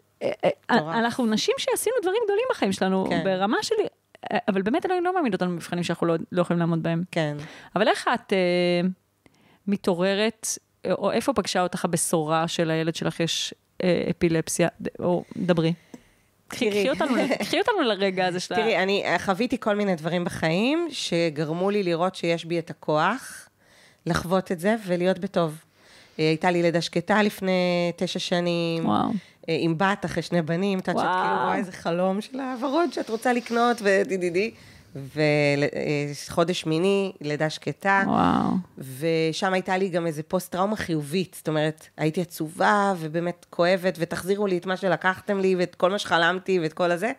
אנחנו 0.71 1.27
נשים 1.27 1.55
שעשינו 1.59 1.97
דברים 2.03 2.23
גדולים 2.25 2.45
בחיים 2.51 2.73
שלנו, 2.73 3.07
כן. 3.09 3.25
ברמה 3.25 3.57
שלי, 3.63 3.87
אה, 4.33 4.39
אבל 4.49 4.63
באמת 4.63 4.87
אלוהים 4.87 5.05
לא 5.05 5.15
מעמיד 5.15 5.33
אותנו 5.33 5.51
במבחנים 5.51 5.85
שאנחנו 5.85 6.07
לא, 6.07 6.15
לא 6.33 6.41
יכולים 6.41 6.61
לעמוד 6.61 6.83
בהם. 6.83 7.03
כן. 7.11 7.37
אבל 7.77 7.89
איך 7.89 8.09
את 8.15 8.33
אה, 8.33 8.89
מתעוררת, 9.67 10.47
או 10.91 11.13
איפה 11.13 11.33
פגשה 11.33 11.63
אותך 11.63 11.85
הבשורה 11.85 12.49
של 12.49 12.71
הילד 12.71 12.95
שלך 12.95 13.21
יש 13.21 13.55
אה, 13.83 14.03
אפילפסיה, 14.11 14.69
או 14.99 15.25
דברי. 15.37 15.73
קחי 16.49 16.91
אותנו, 16.91 17.17
אותנו 17.59 17.83
לרגע 17.83 18.27
הזה 18.27 18.41
של 18.41 18.55
ה... 18.55 18.57
תראי, 18.57 18.79
אני 18.79 19.05
אה, 19.05 19.19
חוויתי 19.19 19.61
כל 19.61 19.77
מיני 19.77 19.95
דברים 19.95 20.25
בחיים 20.25 20.89
שגרמו 20.91 21.71
לי 21.71 21.83
לראות 21.83 22.15
שיש 22.15 22.45
בי 22.45 22.59
את 22.59 22.71
הכוח 22.71 23.49
לחוות 24.07 24.53
את 24.53 24.61
זה 24.61 24.77
ולהיות 24.87 25.19
בטוב. 25.19 25.65
אה, 26.19 26.29
הייתה 26.29 26.51
לי 26.51 26.63
לידה 26.63 26.81
שקטה 26.81 27.23
לפני 27.23 27.93
תשע 27.97 28.19
שנים, 28.19 28.87
וואו. 28.87 29.09
אה, 29.49 29.57
עם 29.61 29.79
בת 29.79 30.05
אחרי 30.05 30.23
שני 30.23 30.43
בנים, 30.43 30.79
את 30.79 30.89
יודעת 30.89 31.05
שאת. 31.05 31.13
כאילו 31.13 31.45
רואה 31.45 31.57
איזה 31.57 31.73
חלום 31.73 32.21
של 32.21 32.41
הוורוד 32.41 32.93
שאת 32.93 33.11
רוצה 33.11 33.33
לקנות, 33.33 33.77
ודידידי. 33.83 34.51
וחודש 34.97 36.61
שמיני, 36.61 37.13
לידה 37.21 37.51
שקטה. 37.51 38.03
וואו. 38.07 38.51
ושם 38.79 39.53
הייתה 39.53 39.77
לי 39.77 39.89
גם 39.89 40.07
איזה 40.07 40.23
פוסט-טראומה 40.23 40.77
חיובית. 40.77 41.35
זאת 41.35 41.49
אומרת, 41.49 41.87
הייתי 41.97 42.21
עצובה 42.21 42.95
ובאמת 42.99 43.47
כואבת, 43.51 43.95
ותחזירו 43.99 44.47
לי 44.47 44.59
את 44.59 44.67
מה 44.67 44.77
שלקחתם 44.77 45.39
לי, 45.39 45.57
ואת 45.57 45.75
כל 45.75 45.91
מה 45.91 45.99
שחלמתי, 45.99 46.61
ואת 46.61 46.73
כל 46.73 46.91
הזה. 46.91 47.13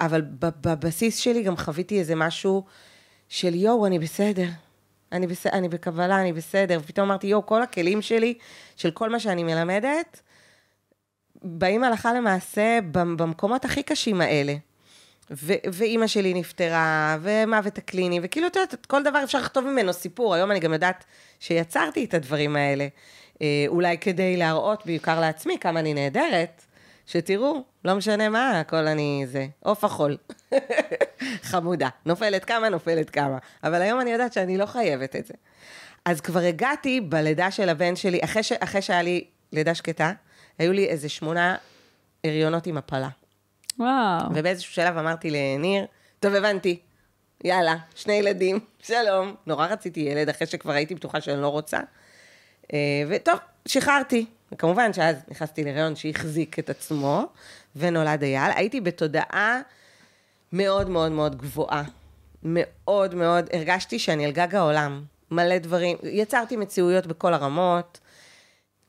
אבל 0.00 0.22
בבסיס 0.40 1.16
שלי 1.16 1.42
גם 1.42 1.56
חוויתי 1.56 1.98
איזה 1.98 2.14
משהו 2.14 2.64
של 3.28 3.54
יואו, 3.54 3.86
אני 3.86 3.98
בסדר. 3.98 4.48
אני, 5.12 5.26
בס... 5.26 5.46
אני 5.46 5.68
בקבלה, 5.68 6.20
אני 6.20 6.32
בסדר. 6.32 6.78
ופתאום 6.82 7.06
אמרתי, 7.08 7.26
יואו, 7.26 7.46
כל 7.46 7.62
הכלים 7.62 8.02
שלי, 8.02 8.34
של 8.76 8.90
כל 8.90 9.10
מה 9.10 9.20
שאני 9.20 9.42
מלמדת, 9.42 10.20
באים 11.42 11.84
הלכה 11.84 12.12
למעשה 12.12 12.78
במ- 12.92 13.16
במקומות 13.16 13.64
הכי 13.64 13.82
קשים 13.82 14.20
האלה. 14.20 14.54
ואימא 15.72 16.06
שלי 16.06 16.34
נפטרה, 16.34 17.16
ומוות 17.20 17.78
הקליני, 17.78 18.20
וכאילו, 18.22 18.46
את 18.46 18.56
יודעת, 18.56 18.86
כל 18.86 19.02
דבר 19.02 19.24
אפשר 19.24 19.38
לכתוב 19.38 19.64
ממנו 19.64 19.92
סיפור. 19.92 20.34
היום 20.34 20.50
אני 20.50 20.60
גם 20.60 20.72
יודעת 20.72 21.04
שיצרתי 21.40 22.04
את 22.04 22.14
הדברים 22.14 22.56
האלה. 22.56 22.86
אה, 23.42 23.64
אולי 23.66 23.98
כדי 23.98 24.36
להראות, 24.36 24.86
בעיקר 24.86 25.20
לעצמי, 25.20 25.58
כמה 25.58 25.80
אני 25.80 25.94
נהדרת, 25.94 26.62
שתראו, 27.06 27.62
לא 27.84 27.94
משנה 27.94 28.28
מה, 28.28 28.60
הכל 28.60 28.86
אני 28.86 29.24
זה, 29.26 29.46
עוף 29.60 29.84
החול. 29.84 30.16
חמודה. 31.50 31.88
נופלת 32.06 32.44
כמה, 32.44 32.68
נופלת 32.68 33.10
כמה. 33.10 33.38
אבל 33.64 33.82
היום 33.82 34.00
אני 34.00 34.10
יודעת 34.10 34.32
שאני 34.32 34.58
לא 34.58 34.66
חייבת 34.66 35.16
את 35.16 35.26
זה. 35.26 35.34
אז 36.04 36.20
כבר 36.20 36.40
הגעתי 36.40 37.00
בלידה 37.00 37.50
של 37.50 37.68
הבן 37.68 37.96
שלי, 37.96 38.20
אחרי, 38.24 38.42
ש... 38.42 38.52
אחרי 38.52 38.82
שהיה 38.82 39.02
לי 39.02 39.24
לידה 39.52 39.74
שקטה, 39.74 40.12
היו 40.58 40.72
לי 40.72 40.84
איזה 40.84 41.08
שמונה 41.08 41.56
הריונות 42.24 42.66
עם 42.66 42.76
הפלה. 42.76 43.08
וואו. 43.78 44.34
ובאיזשהו 44.34 44.72
שלב 44.72 44.98
אמרתי 44.98 45.30
לניר, 45.30 45.86
טוב, 46.20 46.34
הבנתי, 46.34 46.78
יאללה, 47.44 47.76
שני 47.94 48.12
ילדים, 48.12 48.60
שלום. 48.82 49.34
נורא 49.46 49.66
רציתי 49.66 50.00
ילד, 50.00 50.28
אחרי 50.28 50.46
שכבר 50.46 50.72
הייתי 50.72 50.94
בטוחה 50.94 51.20
שאני 51.20 51.42
לא 51.42 51.48
רוצה. 51.48 51.78
אה, 52.72 52.78
וטוב, 53.08 53.38
שחררתי. 53.66 54.26
וכמובן 54.52 54.92
שאז 54.92 55.16
נכנסתי 55.28 55.64
להריון 55.64 55.96
שהחזיק 55.96 56.58
את 56.58 56.70
עצמו, 56.70 57.26
ונולד 57.76 58.22
אייל. 58.22 58.52
הייתי 58.54 58.80
בתודעה 58.80 59.60
מאוד 60.52 60.88
מאוד 60.88 61.12
מאוד 61.12 61.36
גבוהה. 61.36 61.82
מאוד 62.42 63.14
מאוד, 63.14 63.48
הרגשתי 63.52 63.98
שאני 63.98 64.24
על 64.24 64.32
גג 64.32 64.54
העולם. 64.54 65.04
מלא 65.30 65.58
דברים, 65.58 65.96
יצרתי 66.02 66.56
מציאויות 66.56 67.06
בכל 67.06 67.34
הרמות. 67.34 68.00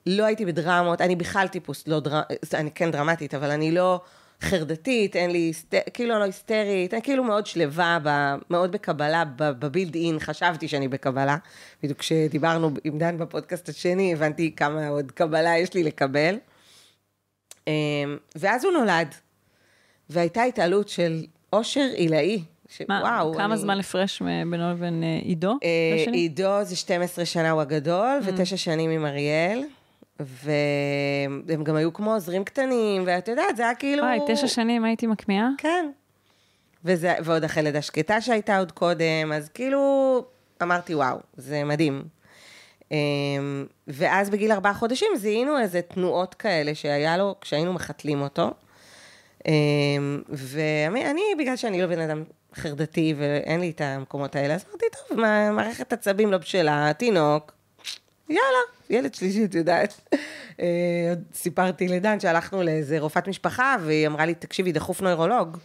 לא 0.05 0.25
הייתי 0.25 0.45
בדרמות, 0.45 1.01
אני 1.01 1.15
בכלל 1.15 1.47
טיפוס 1.47 1.87
לא 1.87 1.99
דרמ... 1.99 2.21
אני 2.53 2.71
כן 2.71 2.91
דרמטית, 2.91 3.33
אבל 3.33 3.51
אני 3.51 3.71
לא 3.71 4.01
חרדתית, 4.41 5.15
אין 5.15 5.31
לי, 5.31 5.37
היסט... 5.37 5.75
כאילו 5.93 6.13
אני 6.13 6.19
לא 6.19 6.25
היסטרית, 6.25 6.93
אני 6.93 7.01
כאילו 7.01 7.23
מאוד 7.23 7.45
שלווה, 7.45 7.97
ב... 8.03 8.35
מאוד 8.49 8.71
בקבלה, 8.71 9.23
בבילד 9.35 9.95
אין, 9.95 10.19
חשבתי 10.19 10.67
שאני 10.67 10.87
בקבלה. 10.87 11.37
בדיוק 11.83 11.99
כשדיברנו 11.99 12.71
עם 12.83 12.97
דן 12.97 13.17
בפודקאסט 13.17 13.69
השני, 13.69 14.13
הבנתי 14.13 14.55
כמה 14.55 14.87
עוד 14.87 15.11
קבלה 15.11 15.57
יש 15.57 15.73
לי 15.73 15.83
לקבל. 15.83 16.35
אמ, 17.67 17.71
ואז 18.35 18.65
הוא 18.65 18.73
נולד, 18.73 19.15
והייתה 20.09 20.43
התעלות 20.43 20.89
של 20.89 21.23
אושר 21.53 21.87
עילאי. 21.95 22.43
ש... 22.69 22.81
מה, 22.89 22.99
וואו, 23.03 23.33
כמה 23.33 23.45
אני... 23.45 23.57
זמן 23.57 23.79
הפרש 23.79 24.21
בינו 24.21 24.71
לבין 24.71 25.03
אה, 25.03 25.19
עידו? 25.23 25.57
אה? 25.63 26.11
עידו 26.11 26.63
זה 26.63 26.75
12 26.75 27.25
שנה 27.25 27.51
הוא 27.51 27.61
הגדול, 27.61 28.19
ותשע 28.25 28.57
שנים 28.57 28.89
עם 28.89 29.05
אריאל. 29.05 29.63
והם 30.19 31.63
גם 31.63 31.75
היו 31.75 31.93
כמו 31.93 32.13
עוזרים 32.13 32.43
קטנים, 32.43 33.03
ואת 33.05 33.27
יודעת, 33.27 33.57
זה 33.57 33.63
היה 33.63 33.75
כאילו... 33.75 34.03
וואי, 34.03 34.19
תשע 34.27 34.47
שנים 34.47 34.83
הייתי 34.83 35.07
מקמיעה? 35.07 35.49
כן. 35.57 35.91
וזה, 36.85 37.15
ועוד 37.23 37.43
אחרי 37.43 37.63
לידה 37.63 37.81
שקטה 37.81 38.21
שהייתה 38.21 38.57
עוד 38.57 38.71
קודם, 38.71 39.31
אז 39.35 39.49
כאילו 39.49 40.23
אמרתי, 40.61 40.95
וואו, 40.95 41.17
זה 41.37 41.63
מדהים. 41.63 42.03
אמ, 42.91 43.65
ואז 43.87 44.29
בגיל 44.29 44.51
ארבעה 44.51 44.73
חודשים 44.73 45.07
זיהינו 45.15 45.59
איזה 45.59 45.81
תנועות 45.81 46.33
כאלה 46.33 46.75
שהיה 46.75 47.17
לו 47.17 47.35
כשהיינו 47.41 47.73
מחתלים 47.73 48.21
אותו. 48.21 48.51
אמ, 49.47 50.21
ואני, 50.29 51.11
אני, 51.11 51.21
בגלל 51.39 51.55
שאני 51.55 51.81
לא 51.81 51.87
בן 51.87 51.99
אדם 51.99 52.23
חרדתי 52.55 53.13
ואין 53.17 53.59
לי 53.59 53.69
את 53.69 53.81
המקומות 53.81 54.35
האלה, 54.35 54.55
אז 54.55 54.65
אמרתי, 54.69 54.85
טוב, 54.91 55.19
מה, 55.19 55.51
מערכת 55.51 55.93
עצבים 55.93 56.31
לא 56.31 56.37
בשלה, 56.37 56.91
תינוק, 56.97 57.51
יאללה, 58.29 58.59
ילד 58.89 59.13
שלישי, 59.13 59.45
את 59.45 59.55
יודעת. 59.55 60.01
אה, 60.59 61.13
סיפרתי 61.33 61.87
לדן 61.87 62.19
שהלכנו 62.19 62.63
לאיזה 62.63 62.99
רופאת 62.99 63.27
משפחה, 63.27 63.75
והיא 63.85 64.07
אמרה 64.07 64.25
לי, 64.25 64.35
תקשיבי, 64.35 64.71
דחוף 64.71 65.01
נוירולוג. 65.01 65.57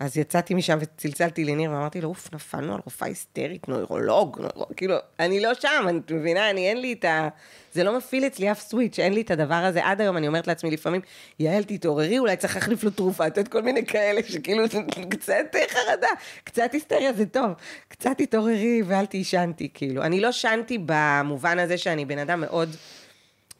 אז 0.00 0.18
יצאתי 0.18 0.54
משם 0.54 0.78
וצלצלתי 0.80 1.44
לניר, 1.44 1.70
ואמרתי 1.70 2.00
לו, 2.00 2.08
אוף, 2.08 2.34
נפלנו 2.34 2.74
על 2.74 2.80
רופאה 2.84 3.08
היסטרית, 3.08 3.68
נוירולוג, 3.68 4.38
נוירולוג, 4.40 4.72
כאילו, 4.76 4.96
אני 5.20 5.40
לא 5.40 5.54
שם, 5.54 5.86
את 6.06 6.10
מבינה, 6.10 6.50
אני 6.50 6.68
אין 6.68 6.80
לי 6.80 6.92
את 6.92 7.04
ה... 7.04 7.28
זה 7.72 7.84
לא 7.84 7.96
מפעיל 7.96 8.26
אצלי 8.26 8.52
אף 8.52 8.60
סוויץ', 8.60 8.98
אין 8.98 9.12
לי 9.12 9.20
את 9.20 9.30
הדבר 9.30 9.54
הזה. 9.54 9.86
עד 9.86 10.00
היום 10.00 10.16
אני 10.16 10.28
אומרת 10.28 10.46
לעצמי 10.46 10.70
לפעמים, 10.70 11.00
יעל, 11.38 11.64
תתעוררי, 11.64 12.18
אולי 12.18 12.36
צריך 12.36 12.54
להחליף 12.56 12.84
לו 12.84 12.90
תרופה, 12.90 13.26
את 13.26 13.36
יודעת, 13.36 13.52
כל 13.52 13.62
מיני 13.62 13.86
כאלה 13.86 14.20
שכאילו, 14.28 14.64
קצת 15.10 15.56
חרדה, 15.68 16.08
קצת 16.44 16.72
היסטריה 16.72 17.12
זה 17.12 17.26
טוב, 17.26 17.50
קצת 17.88 18.10
תתעוררי 18.18 18.82
ואל 18.86 19.06
תישנתי, 19.06 19.68
כאילו. 19.74 20.02
אני 20.02 20.20
לא 20.20 20.32
שנתי 20.32 20.78
במובן 20.86 21.58
הזה 21.58 21.78
שאני 21.78 22.04
בן 22.04 22.18
אדם 22.18 22.40
מאוד 22.40 22.68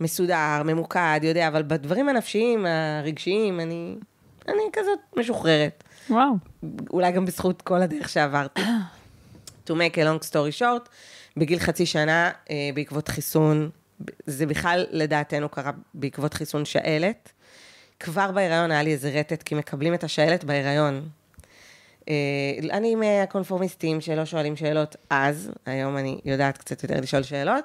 מסודר, 0.01 0.63
ממוקד, 0.65 1.21
יודע, 1.23 1.49
אבל 1.49 1.63
בדברים 1.63 2.09
הנפשיים, 2.09 2.67
הרגשיים, 2.67 3.61
אני, 3.61 3.95
אני 4.49 4.63
כזאת 4.73 4.99
משוחררת. 5.17 5.85
וואו. 6.11 6.33
אולי 6.91 7.13
גם 7.13 7.27
בזכות 7.27 7.63
כל 7.63 7.83
הדרך 7.83 8.09
שעברתי. 8.09 8.63
to 9.69 9.71
make 9.71 9.97
a 9.97 10.05
long 10.05 10.31
story 10.31 10.61
short, 10.61 10.89
בגיל 11.37 11.59
חצי 11.59 11.87
שנה, 11.87 12.31
אה, 12.51 12.71
בעקבות 12.75 13.09
חיסון, 13.09 13.71
זה 14.27 14.47
בכלל 14.47 14.87
לדעתנו 14.91 15.49
קרה 15.49 15.73
בעקבות 15.95 16.35
חיסון 16.35 16.65
שעלת. 16.65 17.33
כבר 18.01 18.33
בהיריון 18.33 18.71
היה 18.71 18.83
לי 18.83 18.93
איזה 18.93 19.11
רטט, 19.11 19.43
כי 19.43 19.55
מקבלים 19.55 19.95
את 19.95 20.05
השעלת 20.05 20.45
בהיריון. 20.45 21.09
אה, 22.09 22.15
אני 22.71 22.95
מהקונפורמיסטים 22.95 24.01
שלא 24.01 24.25
שואלים 24.25 24.57
שאלות 24.57 24.97
אז, 25.11 25.51
היום 25.67 25.97
אני 25.97 26.21
יודעת 26.25 26.59
קצת 26.59 26.83
יותר 26.83 27.01
לשאול 27.01 27.23
שאלות, 27.23 27.65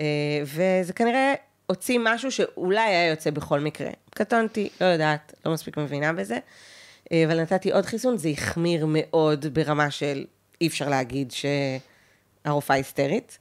אה, 0.00 0.04
וזה 0.44 0.92
כנראה 0.92 1.34
הוציא 1.66 1.98
משהו 2.02 2.30
שאולי 2.30 2.80
היה 2.80 3.10
יוצא 3.10 3.30
בכל 3.30 3.60
מקרה. 3.60 3.90
קטונתי, 4.10 4.68
לא 4.80 4.86
יודעת, 4.86 5.34
לא 5.46 5.52
מספיק 5.52 5.76
מבינה 5.76 6.12
בזה, 6.12 6.38
אבל 7.12 7.40
נתתי 7.42 7.72
עוד 7.72 7.86
חיסון, 7.86 8.16
זה 8.16 8.28
החמיר 8.28 8.86
מאוד 8.88 9.46
ברמה 9.52 9.90
של 9.90 10.24
אי 10.60 10.66
אפשר 10.66 10.88
להגיד 10.88 11.32
שהרופאה 12.44 12.76
היסטרית, 12.76 13.38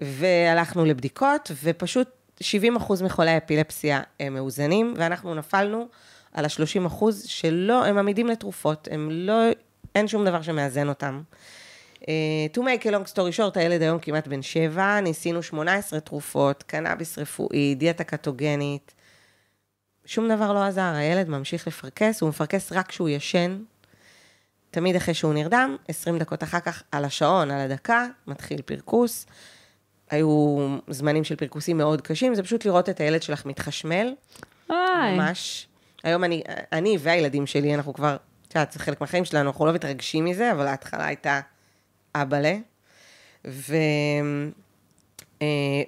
והלכנו 0.00 0.84
לבדיקות, 0.84 1.50
ופשוט 1.62 2.08
70 2.40 2.76
אחוז 2.76 3.02
מחולי 3.02 3.30
האפילפסיה 3.30 4.00
הם 4.20 4.34
מאוזנים, 4.34 4.94
ואנחנו 4.96 5.34
נפלנו 5.34 5.86
על 6.32 6.44
ה-30 6.44 6.86
אחוז 6.86 7.24
שלא, 7.26 7.84
הם 7.84 7.98
עמידים 7.98 8.26
לתרופות, 8.26 8.88
הם 8.90 9.08
לא, 9.12 9.34
אין 9.94 10.08
שום 10.08 10.24
דבר 10.24 10.42
שמאזן 10.42 10.88
אותם. 10.88 11.22
Uh, 12.02 12.06
to 12.56 12.60
make 12.60 12.84
a 12.84 12.90
long 12.90 13.12
story 13.12 13.36
short, 13.36 13.58
הילד 13.58 13.82
היום 13.82 13.98
כמעט 13.98 14.28
בן 14.28 14.42
שבע, 14.42 15.00
ניסינו 15.00 15.42
18 15.42 16.00
תרופות, 16.00 16.62
קנאביס 16.62 17.18
רפואי, 17.18 17.74
דיאטה 17.74 18.04
קטוגנית, 18.04 18.94
שום 20.06 20.28
דבר 20.28 20.52
לא 20.52 20.62
עזר, 20.62 20.92
הילד 20.94 21.28
ממשיך 21.28 21.66
לפרכס, 21.66 22.20
הוא 22.20 22.28
מפרכס 22.28 22.72
רק 22.72 22.88
כשהוא 22.88 23.08
ישן, 23.08 23.58
תמיד 24.70 24.96
אחרי 24.96 25.14
שהוא 25.14 25.34
נרדם, 25.34 25.76
20 25.88 26.18
דקות 26.18 26.42
אחר 26.42 26.60
כך 26.60 26.82
על 26.92 27.04
השעון, 27.04 27.50
על 27.50 27.60
הדקה, 27.60 28.06
מתחיל 28.26 28.62
פרכוס. 28.62 29.26
היו 30.10 30.56
זמנים 30.88 31.24
של 31.24 31.36
פרכוסים 31.36 31.78
מאוד 31.78 32.00
קשים, 32.00 32.34
זה 32.34 32.42
פשוט 32.42 32.64
לראות 32.64 32.88
את 32.88 33.00
הילד 33.00 33.22
שלך 33.22 33.46
מתחשמל, 33.46 34.14
וואי. 34.68 35.16
ממש. 35.16 35.68
היום 36.02 36.24
אני, 36.24 36.42
אני 36.72 36.96
והילדים 37.00 37.46
שלי, 37.46 37.74
אנחנו 37.74 37.94
כבר, 37.94 38.16
את 38.48 38.54
יודעת, 38.54 38.72
זה 38.72 38.78
חלק 38.78 39.00
מהחיים 39.00 39.24
שלנו, 39.24 39.50
אנחנו 39.50 39.66
לא 39.66 39.72
מתרגשים 39.72 40.24
מזה, 40.24 40.52
אבל 40.52 40.66
ההתחלה 40.66 41.06
הייתה 41.06 41.40
אבאלה. 42.14 42.56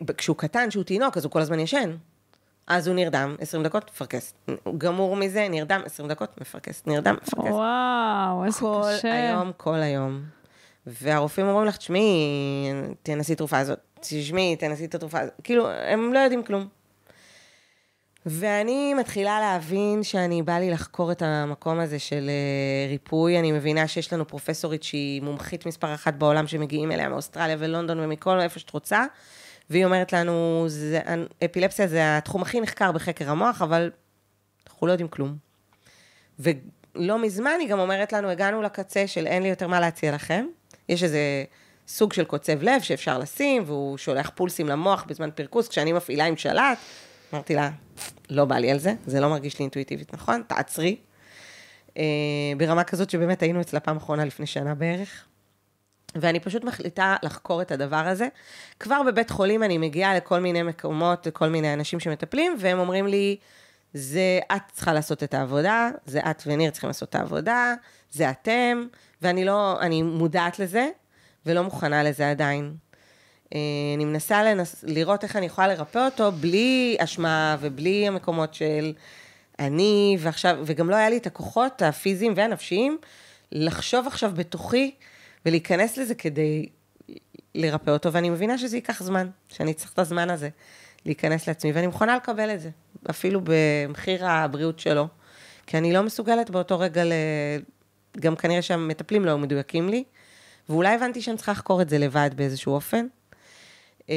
וכשהוא 0.07 0.37
קטן, 0.37 0.69
כשהוא 0.69 0.85
תינוק, 0.85 1.17
אז 1.17 1.25
הוא 1.25 1.33
כל 1.33 1.41
הזמן 1.41 1.61
ישן. 1.61 1.97
אז 2.67 2.87
הוא 2.87 2.97
נרדם, 2.97 3.37
20 3.41 3.63
דקות, 3.63 3.91
מפרכס. 3.91 4.35
הוא 4.63 4.75
גמור 4.79 5.17
מזה, 5.17 5.49
נרדם, 5.51 5.81
20 5.85 6.09
דקות, 6.09 6.41
מפרכס. 6.41 6.83
נרדם, 6.87 7.17
מפרכס. 7.23 7.51
וואו, 7.51 8.45
איזה 8.45 8.61
כל 8.61 8.83
קשה. 8.99 9.13
היום, 9.13 9.53
כל 9.57 9.75
היום. 9.75 10.23
והרופאים 10.87 11.47
אומרים 11.47 11.67
לך, 11.67 11.77
תשמעי, 11.77 12.73
תנסי 13.03 13.35
תרופה 13.35 13.59
הזאת, 13.59 13.79
תשמעי, 14.01 14.57
תנסי 14.57 14.85
את 14.85 14.95
התרופה 14.95 15.21
הזאת. 15.21 15.35
כאילו, 15.45 15.71
הם 15.71 16.13
לא 16.13 16.19
יודעים 16.19 16.43
כלום. 16.43 16.69
ואני 18.27 18.95
מתחילה 18.95 19.41
להבין 19.41 20.03
שאני 20.03 20.43
בא 20.43 20.59
לי 20.59 20.71
לחקור 20.71 21.13
את 21.13 21.23
המקום 21.23 21.81
הזה 21.81 21.99
של 21.99 22.31
אה, 22.31 22.89
ריפוי. 22.89 23.39
אני 23.39 23.53
מבינה 23.53 23.89
שיש 23.89 24.13
לנו 24.13 24.29
פרופסורית 24.29 24.83
שהיא 24.83 25.23
מומחית 25.23 25.67
מספר 25.67 25.95
אחת 25.95 26.15
בעולם, 26.15 26.47
שמגיעים 26.47 26.93
אליה 26.93 27.09
מאוסטרליה 27.09 27.57
ולונדון 27.59 28.01
ומכל 28.01 28.41
איפה 28.41 28.59
שאת 28.59 28.71
רוצה, 28.71 29.05
והיא 29.71 29.85
אומרת 29.85 30.13
לנו, 30.13 30.65
זה, 30.69 31.01
אפילפסיה 31.45 31.87
זה 31.87 32.17
התחום 32.19 32.43
הכי 32.43 32.61
נחקר 32.61 32.93
בחקר 32.93 33.31
המוח, 33.31 33.63
אבל 33.63 33.91
אנחנו 34.69 34.87
לא 34.87 34.93
יודעים 34.93 35.09
כלום. 35.09 35.37
ולא 36.39 37.23
מזמן 37.23 37.57
היא 37.61 37.69
גם 37.69 37.79
אומרת 37.79 38.13
לנו, 38.13 38.31
הגענו 38.31 38.63
לקצה 38.63 39.07
של 39.07 39.27
אין 39.27 39.43
לי 39.43 39.49
יותר 39.49 39.69
מה 39.69 39.81
להציע 39.81 40.15
לכם. 40.15 40.47
יש 40.89 41.03
איזה 41.03 41.45
סוג 41.89 42.13
של 42.13 42.25
קוצב 42.25 42.63
לב 42.63 42.83
שאפשר 42.83 43.19
לשים, 43.19 43.63
והוא 43.67 43.99
שולח 43.99 44.31
פולסים 44.35 44.69
למוח 44.69 45.05
בזמן 45.09 45.31
פרכוס, 45.35 45.69
כשאני 45.69 45.93
מפעילה 45.93 46.25
עם 46.25 46.37
שלט. 46.37 46.79
אמרתי 47.33 47.55
לה, 47.55 47.71
לא 48.31 48.45
בא 48.45 48.57
לי 48.57 48.71
על 48.71 48.79
זה, 48.79 48.95
זה 49.07 49.21
לא 49.21 49.29
מרגיש 49.29 49.59
לי 49.59 49.63
אינטואיטיבית, 49.63 50.15
נכון? 50.15 50.43
תעצרי. 50.47 50.97
אה, 51.99 52.03
ברמה 52.57 52.85
כזאת 52.85 53.11
שבאמת 53.11 53.43
היינו 53.43 53.61
אצלה 53.61 53.81
פעם 53.81 53.97
אחרונה 53.97 54.25
לפני 54.25 54.47
שנה 54.47 54.75
בערך. 54.75 55.25
ואני 56.21 56.41
פשוט 56.41 56.65
מחליטה 56.65 57.17
לחקור 57.23 57.63
את 57.63 57.73
הדבר 57.73 57.97
הזה. 57.97 58.29
כבר 58.81 59.03
בבית 59.07 59.31
חולים 59.31 59.63
אני 59.63 59.79
מגיעה 59.79 60.17
לכל 60.17 60.39
מיני 60.39 60.63
מקומות, 60.63 61.27
לכל 61.27 61.49
מיני 61.49 61.73
אנשים 61.73 62.01
שמטפלים, 62.01 62.57
והם 62.61 62.79
אומרים 62.79 63.07
לי, 63.07 63.37
זה 63.95 64.41
את 64.57 64.63
צריכה 64.73 64.93
לעשות 64.93 65.23
את 65.23 65.35
העבודה, 65.35 65.91
זה 66.07 66.21
את 66.21 66.43
וניר 66.47 66.71
צריכים 66.71 66.89
לעשות 66.89 67.09
את 67.09 67.15
העבודה, 67.15 67.75
זה 68.11 68.31
אתם, 68.31 68.87
ואני 69.23 69.45
לא, 69.45 69.81
אני 69.81 70.03
מודעת 70.03 70.59
לזה, 70.59 70.89
ולא 71.47 71.63
מוכנה 71.63 72.03
לזה 72.03 72.31
עדיין. 72.31 72.75
אה, 73.55 73.59
אני 73.97 74.05
מנסה 74.05 74.43
לנס, 74.43 74.85
לראות 74.89 75.25
איך 75.25 75.37
אני 75.37 75.47
יכולה 75.47 75.69
לרפא 75.69 75.99
אותו 75.99 76.33
בלי 76.33 76.97
אשמה 76.99 77.57
ובלי 77.61 78.09
המקומות 78.09 78.55
של 78.55 78.93
אני, 79.59 80.17
ועכשיו, 80.21 80.59
וגם 80.65 80.91
לא 80.91 80.97
היה 80.97 81.11
לי 81.11 81.17
את 81.17 81.27
הכוחות 81.27 81.83
הפיזיים 81.83 82.33
והנפשיים 82.37 82.99
לחשוב 83.53 84.07
עכשיו 84.07 84.33
בתוכי 84.35 84.95
ולהיכנס 85.47 85.97
לזה 85.97 86.15
כדי 86.15 86.67
לרפא 87.55 87.91
אותו, 87.91 88.13
ואני 88.13 88.31
מבינה 88.31 88.59
שזה 88.59 88.77
ייקח 88.77 89.03
זמן, 89.03 89.29
שאני 89.49 89.75
צריך 89.75 89.93
את 89.93 89.99
הזמן 89.99 90.31
הזה 90.31 90.49
להיכנס 91.07 91.49
לעצמי, 91.49 91.73
ואני 91.73 91.87
מוכנה 91.87 92.17
לקבל 92.17 92.55
את 92.55 92.61
זה, 92.61 92.71
אפילו 93.11 93.41
במחיר 93.45 94.27
הבריאות 94.27 94.79
שלו, 94.79 95.09
כי 95.67 95.79
אני 95.79 95.93
לא 95.93 96.03
מסוגלת 96.03 96.51
באותו 96.51 96.79
רגע, 96.79 97.05
ל... 97.05 97.13
גם 98.21 98.37
כנראה 98.37 98.63
שהמטפלים 98.63 99.25
לא 99.25 99.39
מדויקים 99.39 99.89
לי, 99.89 100.05
ואולי 100.69 100.95
הבנתי 100.95 101.23
שאני 101.23 101.37
צריכה 101.37 101.53
לחקור 101.53 101.83
את 101.83 101.89
זה 101.89 101.99
לבד 101.99 102.31
באיזשהו 102.37 102.73
אופן. 102.73 103.07
אה, 104.11 104.15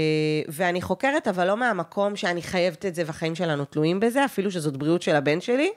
ואני 0.48 0.82
חוקרת, 0.82 1.28
אבל 1.28 1.48
לא 1.48 1.58
מהמקום 1.58 2.16
שאני 2.16 2.42
חייבת 2.42 2.86
את 2.86 2.96
זה 2.96 3.04
והחיים 3.06 3.36
שלנו 3.36 3.66
תלויים 3.66 4.00
בזה, 4.00 4.26
אפילו 4.26 4.52
שזאת 4.52 4.78
בריאות 4.78 5.02
של 5.02 5.16
הבן 5.16 5.42
שלי. 5.42 5.72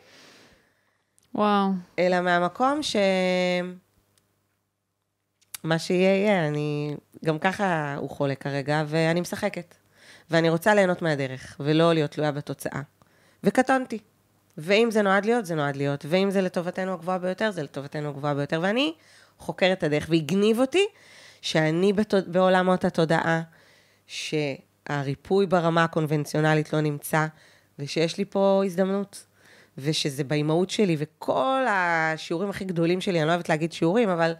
וואו. 1.34 1.68
אלא 1.98 2.20
מהמקום 2.20 2.82
ש... 2.82 2.96
מה 5.64 5.78
שיהיה 5.78 6.16
יהיה, 6.16 6.48
אני... 6.48 6.96
גם 7.24 7.38
ככה 7.38 7.94
הוא 7.98 8.10
חולה 8.10 8.34
כרגע, 8.34 8.84
ואני 8.86 9.20
משחקת. 9.20 9.74
ואני 10.30 10.48
רוצה 10.48 10.74
ליהנות 10.74 11.02
מהדרך, 11.02 11.56
ולא 11.60 11.92
להיות 11.92 12.10
תלויה 12.10 12.32
בתוצאה. 12.32 12.80
וקטונתי. 13.44 13.98
ואם 14.58 14.90
זה 14.90 15.02
נועד 15.02 15.24
להיות, 15.24 15.46
זה 15.46 15.54
נועד 15.54 15.76
להיות. 15.76 16.04
ואם 16.08 16.30
זה 16.30 16.40
לטובתנו 16.40 16.92
הגבוהה 16.92 17.18
ביותר, 17.18 17.50
זה 17.50 17.62
לטובתנו 17.62 18.08
הגבוהה 18.08 18.34
ביותר. 18.34 18.60
ואני 18.62 18.94
חוקרת 19.38 19.78
את 19.78 19.82
הדרך, 19.82 20.06
והגניב 20.10 20.60
אותי 20.60 20.86
שאני 21.42 21.92
בת... 21.92 22.14
בעולמות 22.26 22.84
התודעה, 22.84 23.42
שהריפוי 24.06 25.46
ברמה 25.46 25.84
הקונבנציונלית 25.84 26.72
לא 26.72 26.80
נמצא, 26.80 27.26
ושיש 27.78 28.18
לי 28.18 28.24
פה 28.24 28.62
הזדמנות. 28.66 29.24
ושזה 29.78 30.24
באימהות 30.24 30.70
שלי, 30.70 30.96
וכל 30.98 31.64
השיעורים 31.68 32.50
הכי 32.50 32.64
גדולים 32.64 33.00
שלי, 33.00 33.18
אני 33.18 33.26
לא 33.26 33.32
אוהבת 33.32 33.48
להגיד 33.48 33.72
שיעורים, 33.72 34.08
אבל 34.08 34.34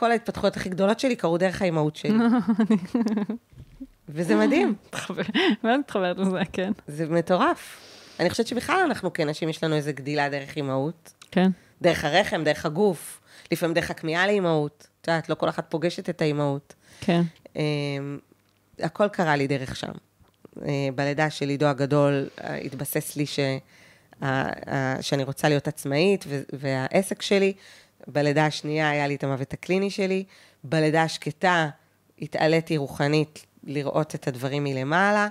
כל 0.00 0.10
ההתפתחויות 0.10 0.56
הכי 0.56 0.68
גדולות 0.68 1.00
שלי 1.00 1.16
קרו 1.16 1.38
דרך 1.38 1.62
האימהות 1.62 1.96
שלי. 1.96 2.18
וזה 4.08 4.36
מדהים. 4.36 4.74
מאוד 5.64 5.80
מתחברת 5.80 6.18
לזה, 6.18 6.38
כן. 6.52 6.72
זה 6.86 7.06
מטורף. 7.06 7.80
אני 8.20 8.30
חושבת 8.30 8.46
שבכלל 8.46 8.80
אנחנו 8.84 9.12
כנשים, 9.12 9.48
יש 9.48 9.64
לנו 9.64 9.74
איזה 9.74 9.92
גדילה 9.92 10.28
דרך 10.28 10.56
אימהות. 10.56 11.12
כן. 11.30 11.50
דרך 11.82 12.04
הרחם, 12.04 12.44
דרך 12.44 12.66
הגוף, 12.66 13.20
לפעמים 13.52 13.74
דרך 13.74 13.90
הכמיהה 13.90 14.26
לאימהות. 14.26 14.88
את 15.00 15.08
יודעת, 15.08 15.28
לא 15.28 15.34
כל 15.34 15.48
אחת 15.48 15.66
פוגשת 15.68 16.10
את 16.10 16.22
האימהות. 16.22 16.74
כן. 17.00 17.22
אמ, 17.56 18.18
הכל 18.78 19.08
קרה 19.08 19.36
לי 19.36 19.46
דרך 19.46 19.76
שם. 19.76 19.92
אה, 20.62 20.88
בלידה 20.94 21.30
של 21.30 21.48
עידו 21.48 21.66
הגדול 21.66 22.28
אה, 22.44 22.56
התבסס 22.56 23.16
לי 23.16 23.26
ש... 23.26 23.38
שאני 25.00 25.22
רוצה 25.22 25.48
להיות 25.48 25.68
עצמאית, 25.68 26.24
והעסק 26.52 27.22
שלי. 27.22 27.52
בלידה 28.06 28.46
השנייה 28.46 28.90
היה 28.90 29.06
לי 29.06 29.14
את 29.14 29.24
המוות 29.24 29.52
הקליני 29.52 29.90
שלי. 29.90 30.24
בלידה 30.64 31.02
השקטה 31.02 31.68
התעליתי 32.22 32.76
רוחנית 32.76 33.46
לראות 33.64 34.14
את 34.14 34.28
הדברים 34.28 34.64
מלמעלה. 34.64 35.28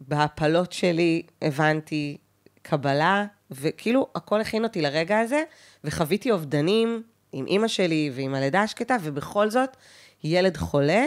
בהפלות 0.00 0.72
שלי 0.72 1.22
הבנתי 1.42 2.16
קבלה, 2.62 3.24
וכאילו 3.50 4.06
הכל 4.14 4.40
הכין 4.40 4.64
אותי 4.64 4.82
לרגע 4.82 5.18
הזה, 5.18 5.42
וחוויתי 5.84 6.30
אובדנים 6.30 7.02
עם 7.32 7.46
אימא 7.46 7.68
שלי 7.68 8.10
ועם 8.14 8.34
הלידה 8.34 8.62
השקטה, 8.62 8.96
ובכל 9.02 9.50
זאת, 9.50 9.76
ילד 10.24 10.56
חולה, 10.56 11.04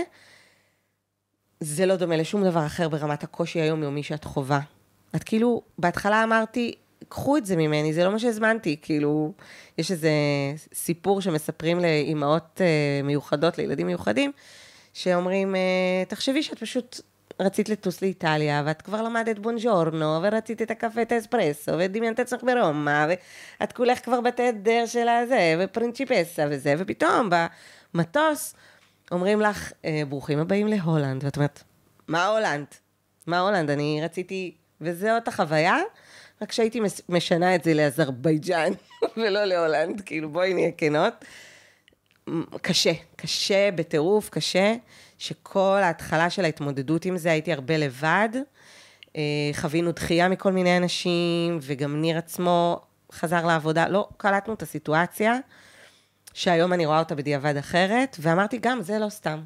זה 1.59 1.85
לא 1.85 1.95
דומה 1.95 2.17
לשום 2.17 2.43
דבר 2.43 2.65
אחר 2.65 2.89
ברמת 2.89 3.23
הקושי 3.23 3.61
היומיומי 3.61 4.03
שאת 4.03 4.23
חווה. 4.23 4.59
את 5.15 5.23
כאילו, 5.23 5.61
בהתחלה 5.77 6.23
אמרתי, 6.23 6.75
קחו 7.09 7.37
את 7.37 7.45
זה 7.45 7.55
ממני, 7.55 7.93
זה 7.93 8.03
לא 8.03 8.11
מה 8.11 8.19
שהזמנתי, 8.19 8.75
כאילו, 8.81 9.33
יש 9.77 9.91
איזה 9.91 10.09
סיפור 10.73 11.21
שמספרים 11.21 11.79
לאימהות 11.79 12.61
אה, 12.61 13.01
מיוחדות, 13.03 13.57
לילדים 13.57 13.87
מיוחדים, 13.87 14.31
שאומרים, 14.93 15.55
אה, 15.55 16.03
תחשבי 16.07 16.43
שאת 16.43 16.59
פשוט 16.59 17.01
רצית 17.39 17.69
לטוס 17.69 18.01
לאיטליה, 18.01 18.63
ואת 18.65 18.81
כבר 18.81 19.01
למדת 19.01 19.39
בונג'ורנו, 19.39 20.19
ורצית 20.23 20.61
את 20.61 20.71
הקפה, 20.71 21.01
את 21.01 21.11
האספרסו, 21.11 21.71
ודמיינת 21.79 22.19
עצמך 22.19 22.43
ברומא, 22.43 23.05
ואת 23.59 23.73
כולך 23.73 24.05
כבר 24.05 24.21
בתדר 24.21 24.83
של 24.85 25.07
הזה, 25.07 25.55
ופרינצ'יפסה 25.59 26.45
וזה, 26.49 26.75
ופתאום 26.77 27.29
במטוס 27.93 28.53
אומרים 29.11 29.41
לך, 29.41 29.71
אה, 29.85 30.01
ברוכים 30.09 30.39
הבאים 30.39 30.67
להולנד, 30.67 31.23
ואת 31.23 31.35
אומרת, 31.35 31.63
מה 32.07 32.25
הולנד? 32.27 32.67
מה 33.27 33.39
הולנד? 33.39 33.69
אני 33.69 33.99
רציתי, 34.03 34.55
וזאת 34.81 35.27
החוויה, 35.27 35.77
רק 36.41 36.51
שהייתי 36.51 36.79
משנה 37.09 37.55
את 37.55 37.63
זה 37.63 37.73
לאזרבייג'אן, 37.73 38.71
ולא 39.17 39.45
להולנד, 39.45 40.01
כאילו 40.01 40.29
בואי 40.29 40.53
נהיה 40.53 40.71
כנות. 40.71 41.13
קשה, 42.61 42.91
קשה 43.15 43.69
בטירוף, 43.75 44.29
קשה, 44.29 44.75
שכל 45.17 45.79
ההתחלה 45.83 46.29
של 46.29 46.45
ההתמודדות 46.45 47.05
עם 47.05 47.17
זה, 47.17 47.31
הייתי 47.31 47.53
הרבה 47.53 47.77
לבד. 47.77 48.29
אה, 49.15 49.21
חווינו 49.53 49.91
דחייה 49.91 50.29
מכל 50.29 50.51
מיני 50.51 50.77
אנשים, 50.77 51.59
וגם 51.61 52.01
ניר 52.01 52.17
עצמו 52.17 52.81
חזר 53.11 53.45
לעבודה, 53.45 53.88
לא 53.88 54.07
קלטנו 54.17 54.53
את 54.53 54.61
הסיטואציה, 54.61 55.38
שהיום 56.33 56.73
אני 56.73 56.85
רואה 56.85 56.99
אותה 56.99 57.15
בדיעבד 57.15 57.57
אחרת, 57.57 58.17
ואמרתי, 58.19 58.57
גם 58.61 58.81
זה 58.81 58.99
לא 58.99 59.09
סתם. 59.09 59.39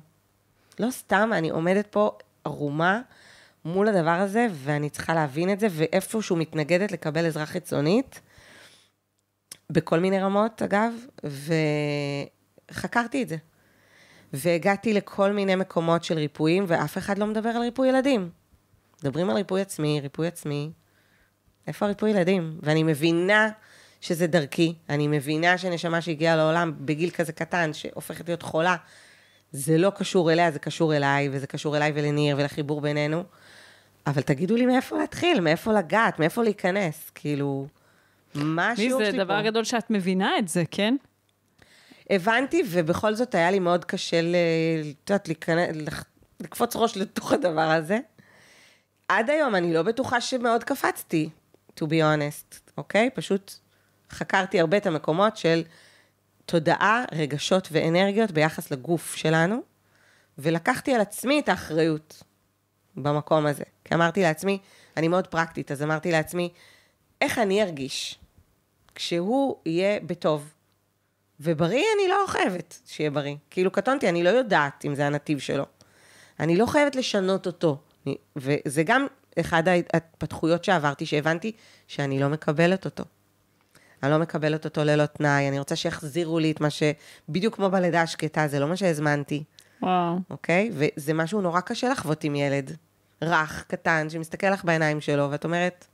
לא 0.80 0.92
סתם, 0.92 1.30
אני 1.34 1.50
עומדת 1.50 1.88
פה 1.88 2.12
ערומה 2.44 3.02
מול 3.66 3.88
הדבר 3.88 4.10
הזה, 4.10 4.48
ואני 4.52 4.90
צריכה 4.90 5.14
להבין 5.14 5.52
את 5.52 5.60
זה, 5.60 5.68
ואיפשהו 5.72 6.36
מתנגדת 6.36 6.92
לקבל 6.92 7.26
עזרה 7.26 7.46
חיצונית, 7.46 8.22
בכל 9.70 10.00
מיני 10.00 10.20
רמות, 10.20 10.62
אגב, 10.62 10.94
וחקרתי 12.72 13.24
את 13.24 13.30
זה. 13.30 13.38
והגעתי 14.34 14.94
לכל 14.94 15.32
מיני 15.32 15.56
מקומות 15.56 16.04
של 16.04 16.18
ריפויים, 16.18 16.66
ואף 16.68 16.98
אחד 16.98 17.18
לא 17.18 17.28
מדבר 17.28 17.50
על 17.50 17.62
ריפוי 17.62 17.90
ילדים. 17.90 18.30
מדברים 19.04 19.30
על 19.30 19.36
ריפוי 19.36 19.62
עצמי, 19.62 20.00
ריפוי 20.02 20.28
עצמי. 20.28 20.72
איפה 21.68 21.86
ריפוי 21.86 22.10
ילדים? 22.10 22.60
ואני 22.62 22.84
מבינה 22.84 23.50
שזה 24.02 24.28
דרכי, 24.28 24.76
אני 24.90 25.08
מבינה 25.08 25.58
שנשמה 25.58 26.02
שהגיעה 26.02 26.36
לעולם 26.36 26.74
בגיל 26.80 27.10
כזה 27.10 27.34
קטן, 27.34 27.74
שהופכת 27.74 28.28
להיות 28.28 28.42
חולה, 28.42 28.76
זה 29.52 29.78
לא 29.78 29.92
קשור 29.96 30.32
אליה, 30.32 30.52
זה 30.52 30.60
קשור 30.60 30.96
אליי, 30.96 31.30
וזה 31.32 31.48
קשור 31.48 31.78
אליי 31.78 31.92
ולניר 31.96 32.36
ולחיבור 32.40 32.82
בינינו. 32.82 33.24
אבל 34.08 34.22
תגידו 34.22 34.56
לי 34.56 34.66
מאיפה 34.66 34.98
להתחיל, 34.98 35.40
מאיפה 35.40 35.74
לגעת, 35.74 36.20
מאיפה 36.20 36.44
להיכנס, 36.44 37.10
כאילו, 37.16 37.68
מה 38.36 38.70
השיעור 38.70 39.02
שלי 39.02 39.12
פה? 39.12 39.18
זה 39.18 39.24
דבר 39.24 39.42
גדול 39.42 39.64
שאת 39.64 39.90
מבינה 39.90 40.38
את 40.40 40.48
זה, 40.48 40.64
כן? 40.72 40.96
הבנתי, 42.10 42.64
ובכל 42.66 43.14
זאת 43.14 43.36
היה 43.36 43.52
לי 43.52 43.60
מאוד 43.60 43.86
קשה, 43.86 44.20
את 44.20 45.10
יודעת, 45.10 45.30
לקפוץ 46.40 46.76
ראש 46.76 46.98
לתוך 46.98 47.32
הדבר 47.32 47.62
הזה. 47.72 48.00
עד 49.08 49.30
היום 49.30 49.56
אני 49.56 49.74
לא 49.74 49.82
בטוחה 49.82 50.22
שמאוד 50.22 50.64
קפצתי, 50.64 51.30
to 51.80 51.84
be 51.84 52.02
honest, 52.02 52.60
אוקיי? 52.78 53.10
פשוט 53.14 53.54
חקרתי 54.12 54.60
הרבה 54.60 54.78
את 54.78 54.86
המקומות 54.86 55.38
של 55.38 55.64
תודעה, 56.46 57.04
רגשות 57.12 57.68
ואנרגיות 57.72 58.32
ביחס 58.32 58.72
לגוף 58.72 59.16
שלנו, 59.16 59.62
ולקחתי 60.38 60.94
על 60.94 61.02
עצמי 61.02 61.40
את 61.40 61.50
האחריות 61.50 62.24
במקום 62.96 63.46
הזה. 63.46 63.64
כי 63.86 63.96
אמרתי 63.96 64.22
לעצמי, 64.22 64.60
אני 64.98 65.08
מאוד 65.08 65.28
פרקטית, 65.28 65.72
אז 65.72 65.84
אמרתי 65.84 66.12
לעצמי, 66.12 66.50
איך 67.22 67.40
אני 67.40 67.64
ארגיש 67.64 68.20
כשהוא 68.96 69.56
יהיה 69.66 70.00
בטוב? 70.00 70.54
ובריא 71.40 71.86
אני 71.96 72.08
לא 72.08 72.26
חייבת 72.28 72.80
שיהיה 72.86 73.10
בריא. 73.12 73.36
כאילו 73.50 73.72
קטונתי, 73.72 74.10
אני 74.10 74.24
לא 74.24 74.30
יודעת 74.30 74.86
אם 74.86 74.96
זה 74.96 75.06
הנתיב 75.06 75.40
שלו. 75.40 75.66
אני 76.40 76.58
לא 76.58 76.66
חייבת 76.66 76.96
לשנות 76.96 77.48
אותו. 77.48 77.78
וזה 78.36 78.84
גם 78.84 79.08
אחד 79.40 79.68
ההתפתחויות 79.68 80.64
שעברתי, 80.64 81.06
שהבנתי 81.06 81.52
שאני 81.88 82.20
לא 82.20 82.30
מקבלת 82.30 82.86
אותו. 82.86 83.04
אני 84.04 84.12
לא 84.12 84.18
מקבלת 84.18 84.66
אותו 84.66 84.84
ללא 84.84 85.06
תנאי, 85.06 85.48
אני 85.48 85.60
רוצה 85.60 85.76
שיחזירו 85.76 86.40
לי 86.40 86.52
את 86.52 86.62
מה 86.62 86.70
ש... 86.70 86.84
בדיוק 87.30 87.56
כמו 87.56 87.70
בלידה 87.70 88.02
השקטה, 88.02 88.48
זה 88.48 88.60
לא 88.60 88.68
מה 88.68 88.78
שהזמנתי. 88.78 89.44
וואו. 89.82 90.20
אוקיי? 90.30 90.72
וזה 90.74 91.14
משהו 91.14 91.42
נורא 91.42 91.60
קשה 91.60 91.90
לחוות 91.90 92.24
עם 92.24 92.36
ילד 92.36 92.78
רך, 93.22 93.66
קטן, 93.68 94.10
שמסתכל 94.10 94.50
לך 94.50 94.66
בעיניים 94.66 95.02
שלו, 95.02 95.32
ואת 95.32 95.44
אומרת, 95.44 95.86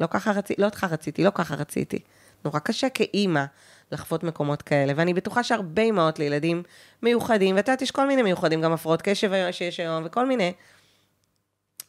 לא 0.00 0.06
ככה 0.06 0.30
רציתי, 0.30 0.62
לא 0.62 0.66
אותך 0.66 0.86
רציתי, 0.90 1.24
לא 1.24 1.30
ככה 1.34 1.54
רציתי. 1.54 1.98
נורא 2.44 2.58
קשה 2.58 2.88
כאימא 2.88 3.44
לחוות 3.92 4.24
מקומות 4.24 4.62
כאלה, 4.62 4.92
ואני 4.96 5.14
בטוחה 5.14 5.42
שהרבה 5.42 5.82
אימהות 5.82 6.18
לילדים 6.18 6.62
מיוחדים, 7.02 7.56
ואת 7.56 7.68
יודעת, 7.68 7.82
יש 7.82 7.90
כל 7.90 8.06
מיני 8.06 8.22
מיוחדים, 8.22 8.60
גם 8.60 8.72
הפרעות 8.72 9.02
קשב 9.02 9.30
שיש 9.50 9.80
היום, 9.80 10.02
וכל 10.06 10.26
מיני, 10.26 10.52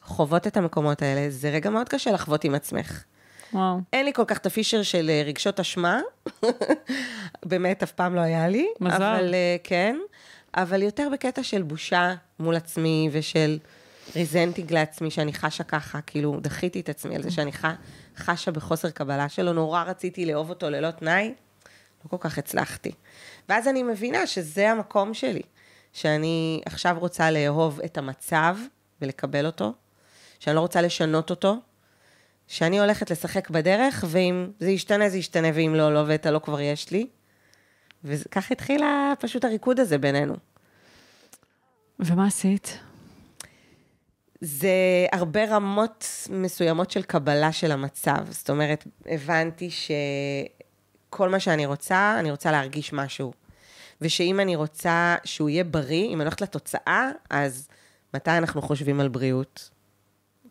חוות 0.02 0.46
את 0.46 0.56
המקומות 0.56 1.02
האלה. 1.02 1.30
זה 1.30 1.50
רגע 1.50 1.70
מאוד 1.70 1.88
קשה 1.88 2.12
לחוות 2.12 2.44
עם 2.44 2.54
עצמך. 2.54 3.04
וואו. 3.52 3.80
אין 3.92 4.04
לי 4.04 4.12
כל 4.12 4.24
כך 4.26 4.38
את 4.38 4.46
הפישר 4.46 4.82
של 4.82 5.10
אה, 5.10 5.22
רגשות 5.26 5.60
אשמה. 5.60 6.00
באמת, 7.50 7.82
אף 7.82 7.92
פעם 7.92 8.14
לא 8.14 8.20
היה 8.20 8.48
לי. 8.48 8.68
מזל. 8.80 8.94
אבל 8.94 9.34
אה, 9.34 9.56
כן. 9.64 9.96
אבל 10.54 10.82
יותר 10.82 11.08
בקטע 11.12 11.42
של 11.42 11.62
בושה 11.62 12.14
מול 12.38 12.56
עצמי 12.56 13.08
ושל 13.12 13.58
ריזנטינג 14.16 14.72
לעצמי, 14.72 15.10
שאני 15.10 15.32
חשה 15.32 15.64
ככה, 15.64 16.00
כאילו, 16.00 16.38
דחיתי 16.40 16.80
את 16.80 16.88
עצמי 16.88 17.16
על 17.16 17.22
זה 17.22 17.30
שאני. 17.30 17.50
חשה 18.16 18.50
בחוסר 18.50 18.90
קבלה 18.90 19.28
שלו, 19.28 19.52
נורא 19.52 19.82
רציתי 19.82 20.26
לאהוב 20.26 20.50
אותו 20.50 20.70
ללא 20.70 20.90
תנאי, 20.90 21.34
לא 22.04 22.10
כל 22.10 22.16
כך 22.20 22.38
הצלחתי. 22.38 22.92
ואז 23.48 23.68
אני 23.68 23.82
מבינה 23.82 24.26
שזה 24.26 24.70
המקום 24.70 25.14
שלי, 25.14 25.42
שאני 25.92 26.60
עכשיו 26.66 26.96
רוצה 27.00 27.30
לאהוב 27.30 27.80
את 27.84 27.98
המצב 27.98 28.56
ולקבל 29.02 29.46
אותו, 29.46 29.72
שאני 30.40 30.56
לא 30.56 30.60
רוצה 30.60 30.82
לשנות 30.82 31.30
אותו, 31.30 31.56
שאני 32.46 32.80
הולכת 32.80 33.10
לשחק 33.10 33.50
בדרך, 33.50 34.04
ואם 34.08 34.50
זה 34.60 34.70
ישתנה, 34.70 35.08
זה 35.08 35.18
ישתנה, 35.18 35.48
ואם 35.54 35.74
לא, 35.74 35.94
לא, 35.94 36.04
ואת 36.06 36.26
הלא 36.26 36.38
כבר 36.38 36.60
יש 36.60 36.90
לי. 36.90 37.06
וככה 38.04 38.54
התחיל 38.54 38.82
פשוט 39.18 39.44
הריקוד 39.44 39.80
הזה 39.80 39.98
בינינו. 39.98 40.36
ומה 42.00 42.26
עשית? 42.26 42.78
זה 44.40 45.06
הרבה 45.12 45.44
רמות 45.44 46.06
מסוימות 46.30 46.90
של 46.90 47.02
קבלה 47.02 47.52
של 47.52 47.72
המצב. 47.72 48.30
זאת 48.30 48.50
אומרת, 48.50 48.84
הבנתי 49.06 49.70
שכל 49.70 51.28
מה 51.28 51.40
שאני 51.40 51.66
רוצה, 51.66 52.16
אני 52.18 52.30
רוצה 52.30 52.52
להרגיש 52.52 52.92
משהו. 52.92 53.32
ושאם 54.00 54.40
אני 54.40 54.56
רוצה 54.56 55.16
שהוא 55.24 55.48
יהיה 55.48 55.64
בריא, 55.64 56.06
אם 56.06 56.14
אני 56.14 56.22
הולכת 56.22 56.40
לתוצאה, 56.40 57.10
אז 57.30 57.68
מתי 58.14 58.30
אנחנו 58.30 58.62
חושבים 58.62 59.00
על 59.00 59.08
בריאות? 59.08 59.70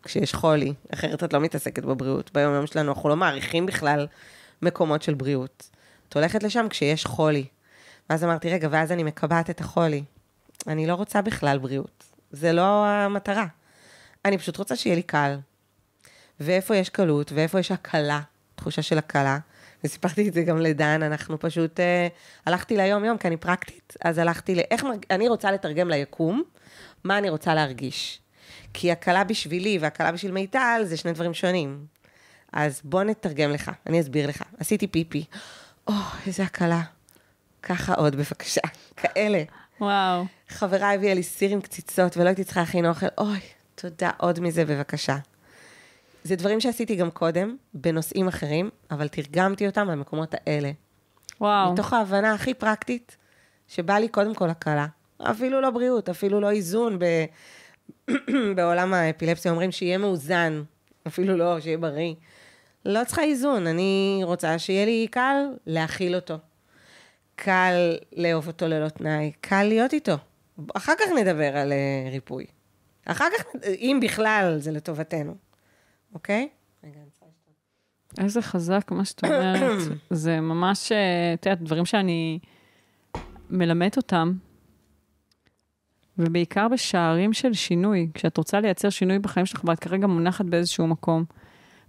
כשיש 0.02 0.34
חולי, 0.34 0.72
אחרת 0.94 1.24
את 1.24 1.32
לא 1.32 1.40
מתעסקת 1.40 1.84
בבריאות. 1.84 2.30
ביום-יום 2.32 2.66
שלנו 2.66 2.92
אנחנו 2.92 3.08
לא 3.08 3.16
מעריכים 3.16 3.66
בכלל 3.66 4.06
מקומות 4.62 5.02
של 5.02 5.14
בריאות. 5.14 5.70
את 6.08 6.16
הולכת 6.16 6.42
לשם 6.42 6.66
כשיש 6.70 7.06
חולי. 7.06 7.46
ואז 8.10 8.24
אמרתי, 8.24 8.50
רגע, 8.50 8.68
ואז 8.70 8.92
אני 8.92 9.02
מקבעת 9.02 9.50
את 9.50 9.60
החולי. 9.60 10.04
אני 10.66 10.86
לא 10.86 10.94
רוצה 10.94 11.22
בכלל 11.22 11.58
בריאות. 11.58 12.04
זה 12.30 12.52
לא 12.52 12.86
המטרה. 12.86 13.46
אני 14.24 14.38
פשוט 14.38 14.56
רוצה 14.56 14.76
שיהיה 14.76 14.96
לי 14.96 15.02
קל. 15.02 15.38
ואיפה 16.40 16.76
יש 16.76 16.88
קלות, 16.88 17.32
ואיפה 17.32 17.60
יש 17.60 17.72
הקלה, 17.72 18.20
תחושה 18.54 18.82
של 18.82 18.98
הקלה. 18.98 19.38
וסיפרתי 19.84 20.28
את 20.28 20.34
זה 20.34 20.42
גם 20.42 20.58
לדן, 20.58 21.02
אנחנו 21.02 21.40
פשוט, 21.40 21.80
אה, 21.80 22.08
הלכתי 22.46 22.76
ליום-יום, 22.76 23.18
כי 23.18 23.28
אני 23.28 23.36
פרקטית, 23.36 23.96
אז 24.04 24.18
הלכתי 24.18 24.54
לאיך, 24.54 24.84
מרג... 24.84 25.04
אני 25.10 25.28
רוצה 25.28 25.52
לתרגם 25.52 25.88
ליקום, 25.88 26.42
מה 27.04 27.18
אני 27.18 27.30
רוצה 27.30 27.54
להרגיש. 27.54 28.20
כי 28.74 28.92
הקלה 28.92 29.24
בשבילי 29.24 29.78
והקלה 29.78 30.12
בשביל 30.12 30.32
מיטל 30.32 30.80
זה 30.84 30.96
שני 30.96 31.12
דברים 31.12 31.34
שונים. 31.34 31.86
אז 32.52 32.80
בוא 32.84 33.02
נתרגם 33.02 33.50
לך, 33.50 33.70
אני 33.86 34.00
אסביר 34.00 34.28
לך. 34.28 34.42
עשיתי 34.58 34.86
פיפי, 34.86 35.24
או, 35.88 35.92
oh, 35.92 36.26
איזה 36.26 36.42
הקלה. 36.42 36.82
ככה 37.62 37.94
עוד, 37.94 38.16
בבקשה. 38.16 38.60
כאלה. 39.02 39.42
וואו. 39.80 40.24
חברה 40.48 40.94
הביאה 40.94 41.14
לי 41.14 41.22
סיר 41.22 41.50
עם 41.50 41.60
קציצות 41.60 42.16
ולא 42.16 42.28
הייתי 42.28 42.44
צריכה 42.44 42.60
להכין 42.60 42.86
אוכל, 42.86 43.06
אוי, 43.18 43.40
תודה, 43.74 44.10
עוד 44.18 44.40
מזה 44.40 44.64
בבקשה. 44.64 45.16
זה 46.24 46.36
דברים 46.36 46.60
שעשיתי 46.60 46.96
גם 46.96 47.10
קודם, 47.10 47.56
בנושאים 47.74 48.28
אחרים, 48.28 48.70
אבל 48.90 49.08
תרגמתי 49.08 49.66
אותם 49.66 49.88
למקומות 49.88 50.34
האלה. 50.34 50.70
וואו. 51.40 51.72
מתוך 51.72 51.92
ההבנה 51.92 52.34
הכי 52.34 52.54
פרקטית, 52.54 53.16
שבא 53.68 53.94
לי 53.94 54.08
קודם 54.08 54.34
כל 54.34 54.50
הקלה. 54.50 54.86
אפילו 55.22 55.60
לא 55.60 55.70
בריאות, 55.70 56.08
אפילו 56.08 56.40
לא 56.40 56.50
איזון. 56.50 56.98
ב... 56.98 57.04
בעולם 58.56 58.94
האפילפסיה 58.94 59.50
אומרים 59.50 59.72
שיהיה 59.72 59.98
מאוזן, 59.98 60.62
אפילו 61.06 61.36
לא, 61.36 61.60
שיהיה 61.60 61.78
בריא. 61.78 62.14
לא 62.84 63.04
צריכה 63.04 63.22
איזון, 63.22 63.66
אני 63.66 64.20
רוצה 64.24 64.58
שיהיה 64.58 64.84
לי 64.84 65.06
קל 65.10 65.36
להכיל 65.66 66.14
אותו. 66.14 66.38
קל 67.34 67.96
לאהוב 68.16 68.46
אותו 68.46 68.68
ללא 68.68 68.88
תנאי, 68.88 69.32
קל 69.40 69.62
להיות 69.62 69.92
איתו. 69.92 70.16
אחר 70.74 70.92
כך 70.98 71.06
נדבר 71.20 71.56
על 71.56 71.72
uh, 71.72 72.12
ריפוי. 72.12 72.46
אחר 73.06 73.24
כך, 73.38 73.44
אם 73.64 74.00
בכלל 74.02 74.56
זה 74.58 74.72
לטובתנו, 74.72 75.34
אוקיי? 76.14 76.48
רגע. 76.84 77.00
איזה 78.18 78.42
חזק 78.42 78.90
מה 78.90 79.04
שאת 79.04 79.24
אומרת. 79.24 79.78
זה 80.10 80.40
ממש, 80.40 80.92
אה, 80.92 81.34
את 81.34 81.46
יודעת, 81.46 81.62
דברים 81.62 81.84
שאני 81.84 82.38
מלמדת 83.50 83.96
אותם, 83.96 84.32
ובעיקר 86.18 86.68
בשערים 86.68 87.32
של 87.32 87.52
שינוי. 87.52 88.08
כשאת 88.14 88.36
רוצה 88.36 88.60
לייצר 88.60 88.90
שינוי 88.90 89.18
בחיים 89.18 89.46
שלך, 89.46 89.64
ואת 89.64 89.78
כרגע 89.78 90.06
מונחת 90.06 90.44
באיזשהו 90.44 90.86
מקום, 90.86 91.24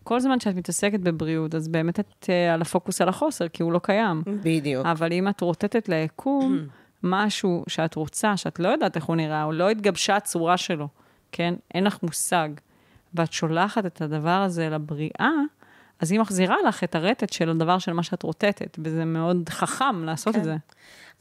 כל 0.10 0.20
זמן 0.20 0.40
שאת 0.40 0.56
מתעסקת 0.56 1.00
בבריאות, 1.00 1.56
אז 1.56 1.68
באמת 1.68 2.00
את 2.00 2.24
uh, 2.24 2.54
על 2.54 2.62
הפוקוס 2.62 3.02
על 3.02 3.10
החוסר, 3.10 3.48
כי 3.48 3.64
הוא 3.64 3.72
לא 3.72 3.80
קיים. 3.84 4.22
בדיוק. 4.26 4.86
אבל 4.86 5.14
אם 5.14 5.28
את 5.28 5.42
רוטטת 5.42 5.90
ליקום, 5.90 6.58
משהו 7.04 7.64
שאת 7.68 7.96
רוצה, 7.96 8.38
שאת 8.38 8.60
לא 8.60 8.68
יודעת 8.68 8.96
איך 8.96 9.06
הוא 9.06 9.16
נראה, 9.16 9.44
או 9.44 9.52
לא 9.52 9.70
התגבשה 9.70 10.16
הצורה 10.16 10.58
שלו, 10.58 10.88
כן? 11.32 11.54
אין 11.74 11.84
לך 11.84 12.04
מושג. 12.04 12.50
ואת 13.14 13.34
שולחת 13.34 13.86
את 13.86 14.02
הדבר 14.02 14.30
הזה 14.30 14.70
לבריאה, 14.70 15.32
אז 16.00 16.12
היא 16.12 16.20
מחזירה 16.20 16.56
לך 16.68 16.84
את 16.84 16.96
הרטט 16.96 17.34
של 17.34 17.50
הדבר 17.50 17.80
של 17.80 17.94
מה 17.94 18.04
שאת 18.04 18.24
רוטטת, 18.24 18.80
וזה 18.84 19.06
מאוד 19.06 19.50
חכם 19.50 20.04
לעשות 20.04 20.34
כן. 20.34 20.40
את 20.40 20.46
זה. 20.46 20.56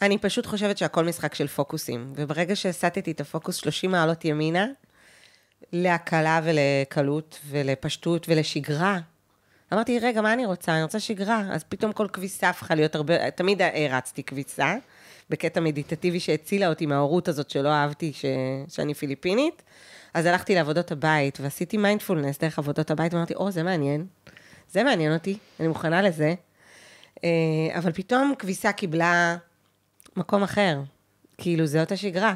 אני 0.03 0.19
פשוט 0.19 0.47
חושבת 0.47 0.79
שהכל 0.79 1.05
משחק 1.05 1.35
של 1.35 1.47
פוקוסים, 1.47 2.13
וברגע 2.17 2.57
שהסטתי 2.57 3.11
את 3.11 3.21
הפוקוס 3.21 3.57
30 3.57 3.91
מעלות 3.91 4.25
ימינה, 4.25 4.67
להקלה 5.73 6.41
ולקלות 6.45 7.41
ולפשטות 7.51 8.27
ולשגרה, 8.29 8.99
אמרתי, 9.73 9.99
רגע, 9.99 10.21
מה 10.21 10.33
אני 10.33 10.47
רוצה? 10.47 10.75
אני 10.75 10.83
רוצה 10.83 11.01
שגרה. 11.01 11.43
אז 11.51 11.65
פתאום 11.65 11.93
כל 11.93 12.07
כביסה 12.13 12.49
הפכה 12.49 12.75
להיות 12.75 12.95
הרבה, 12.95 13.31
תמיד 13.31 13.63
הרצתי 13.63 14.23
כביסה, 14.23 14.75
בקטע 15.31 15.61
מדיטטיבי 15.61 16.21
שהצילה 16.21 16.69
אותי 16.69 16.87
מההורות 16.87 17.29
הזאת 17.29 17.51
שלא 17.51 17.69
אהבתי, 17.69 18.13
ש... 18.13 18.25
שאני 18.69 18.95
פיליפינית. 18.95 19.63
אז 20.15 20.27
הלכתי 20.27 20.55
לעבודות 20.55 20.93
הבית, 20.93 21.39
ועשיתי 21.41 21.77
מיינדפולנס 21.77 22.39
דרך 22.39 22.59
עבודות 22.59 22.91
הבית, 22.91 23.15
ואמרתי, 23.15 23.35
או, 23.35 23.51
זה 23.51 23.63
מעניין. 23.63 24.07
זה 24.71 24.85
מעניין 24.85 25.13
אותי, 25.13 25.39
אני 25.61 25.69
מוכנה 25.69 26.03
לזה. 26.03 26.35
אה, 27.25 27.29
אבל 27.79 27.93
פתאום 27.93 28.35
כביסה 28.39 28.73
קיבלה 28.73 29.37
מקום 30.17 30.43
אחר. 30.43 30.81
כאילו, 31.39 31.67
זאת 31.67 31.93
השגרה. 31.93 32.35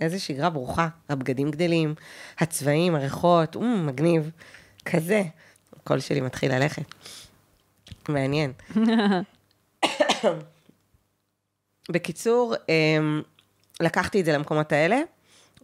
איזה 0.00 0.18
שגרה 0.18 0.50
ברוכה. 0.50 0.88
הבגדים 1.08 1.50
גדלים, 1.50 1.94
הצבעים, 2.38 2.94
הריחות, 2.94 3.54
אומ, 3.54 3.86
מגניב. 3.86 4.30
כזה. 4.84 5.22
הקול 5.76 6.00
שלי 6.00 6.20
מתחיל 6.20 6.54
ללכת. 6.54 6.82
מעניין. 8.08 8.52
בקיצור, 11.92 12.54
אמ, 12.68 13.22
לקחתי 13.80 14.20
את 14.20 14.24
זה 14.24 14.32
למקומות 14.32 14.72
האלה, 14.72 15.00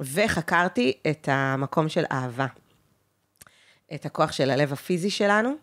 וחקרתי 0.00 0.92
את 1.10 1.28
המקום 1.32 1.88
של 1.88 2.04
אהבה. 2.12 2.46
את 3.94 4.06
הכוח 4.06 4.32
של 4.32 4.50
הלב 4.50 4.72
הפיזי 4.72 5.10
שלנו, 5.10 5.54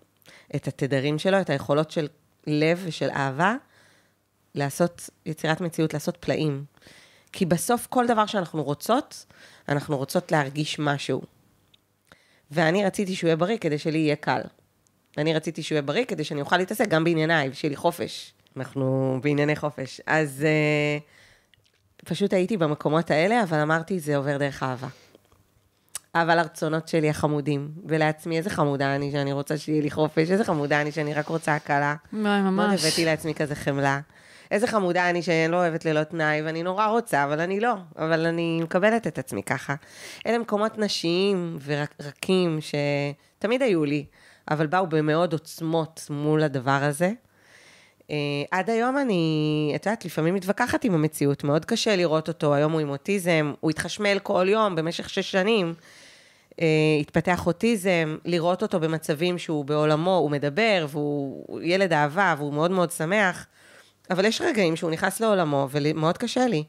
את 0.55 0.67
התדרים 0.67 1.19
שלו, 1.19 1.41
את 1.41 1.49
היכולות 1.49 1.91
של 1.91 2.07
לב 2.47 2.81
ושל 2.85 3.09
אהבה, 3.09 3.55
לעשות 4.55 5.09
יצירת 5.25 5.61
מציאות, 5.61 5.93
לעשות 5.93 6.17
פלאים. 6.17 6.65
כי 7.33 7.45
בסוף 7.45 7.87
כל 7.87 8.07
דבר 8.07 8.25
שאנחנו 8.25 8.63
רוצות, 8.63 9.25
אנחנו 9.69 9.97
רוצות 9.97 10.31
להרגיש 10.31 10.79
משהו. 10.79 11.21
ואני 12.51 12.85
רציתי 12.85 13.15
שהוא 13.15 13.27
יהיה 13.27 13.35
בריא 13.35 13.57
כדי 13.57 13.77
שלי 13.77 13.97
יהיה 13.97 14.15
קל. 14.15 14.41
אני 15.17 15.33
רציתי 15.33 15.63
שהוא 15.63 15.75
יהיה 15.75 15.81
בריא 15.81 16.05
כדי 16.05 16.23
שאני 16.23 16.41
אוכל 16.41 16.57
להתעסק 16.57 16.87
גם 16.87 17.03
בענייניי, 17.03 17.49
ושיהיה 17.49 17.69
לי 17.69 17.75
חופש. 17.75 18.33
אנחנו 18.57 19.19
בענייני 19.23 19.55
חופש. 19.55 20.01
אז 20.07 20.45
uh, 20.45 22.05
פשוט 22.05 22.33
הייתי 22.33 22.57
במקומות 22.57 23.11
האלה, 23.11 23.43
אבל 23.43 23.59
אמרתי, 23.59 23.99
זה 23.99 24.17
עובר 24.17 24.37
דרך 24.37 24.63
אהבה. 24.63 24.87
אהבה 26.15 26.35
לרצונות 26.35 26.87
שלי 26.87 27.09
החמודים, 27.09 27.71
ולעצמי, 27.85 28.37
איזה 28.37 28.49
חמודה 28.49 28.95
אני 28.95 29.11
שאני 29.11 29.31
רוצה 29.33 29.57
שיהיה 29.57 29.81
לי 29.81 29.91
חופש, 29.91 30.31
איזה 30.31 30.43
חמודה 30.43 30.81
אני 30.81 30.91
שאני 30.91 31.13
רק 31.13 31.27
רוצה 31.27 31.55
הקלה. 31.55 31.95
מאוד 32.11 32.41
ממש. 32.41 32.85
הבאתי 32.85 33.05
לעצמי 33.05 33.33
כזה 33.33 33.55
חמלה. 33.55 33.99
איזה 34.53 34.67
חמודה 34.67 35.09
אני 35.09 35.21
שאני 35.21 35.51
לא 35.51 35.57
אוהבת 35.57 35.85
ללא 35.85 36.03
תנאי, 36.03 36.41
ואני 36.41 36.63
נורא 36.63 36.87
רוצה, 36.87 37.23
אבל 37.23 37.39
אני 37.39 37.59
לא. 37.59 37.73
אבל 37.97 38.25
אני 38.25 38.59
מקבלת 38.63 39.07
את 39.07 39.17
עצמי 39.17 39.43
ככה. 39.43 39.75
אלה 40.27 40.37
מקומות 40.37 40.77
נשיים 40.77 41.57
ורקים 41.65 42.59
שתמיד 42.61 43.61
היו 43.61 43.85
לי, 43.85 44.05
אבל 44.51 44.67
באו 44.67 44.87
במאוד 44.87 45.33
עוצמות 45.33 46.07
מול 46.09 46.43
הדבר 46.43 46.79
הזה. 46.81 47.11
Uh, 48.01 48.05
עד 48.51 48.69
היום 48.69 48.97
אני, 48.97 49.71
את 49.75 49.85
יודעת, 49.85 50.05
לפעמים 50.05 50.35
מתווכחת 50.35 50.83
עם 50.83 50.93
המציאות, 50.93 51.43
מאוד 51.43 51.65
קשה 51.65 51.95
לראות 51.95 52.27
אותו, 52.27 52.53
היום 52.53 52.71
הוא 52.71 52.81
עם 52.81 52.89
אוטיזם, 52.89 53.53
הוא 53.59 53.71
התחשמל 53.71 54.19
כל 54.19 54.45
יום 54.49 54.75
במשך 54.75 55.09
שש 55.09 55.31
שנים, 55.31 55.73
uh, 56.51 56.55
התפתח 57.01 57.47
אוטיזם, 57.47 58.17
לראות 58.25 58.61
אותו 58.61 58.79
במצבים 58.79 59.37
שהוא 59.37 59.65
בעולמו, 59.65 60.15
הוא 60.15 60.31
מדבר, 60.31 60.85
והוא 60.89 61.61
ילד 61.61 61.93
אהבה, 61.93 62.35
והוא 62.37 62.53
מאוד 62.53 62.71
מאוד 62.71 62.91
שמח, 62.91 63.47
אבל 64.13 64.25
יש 64.25 64.41
רגעים 64.41 64.75
שהוא 64.75 64.91
נכנס 64.91 65.19
לעולמו, 65.19 65.67
ומאוד 65.71 66.17
קשה 66.17 66.47
לי. 66.47 66.63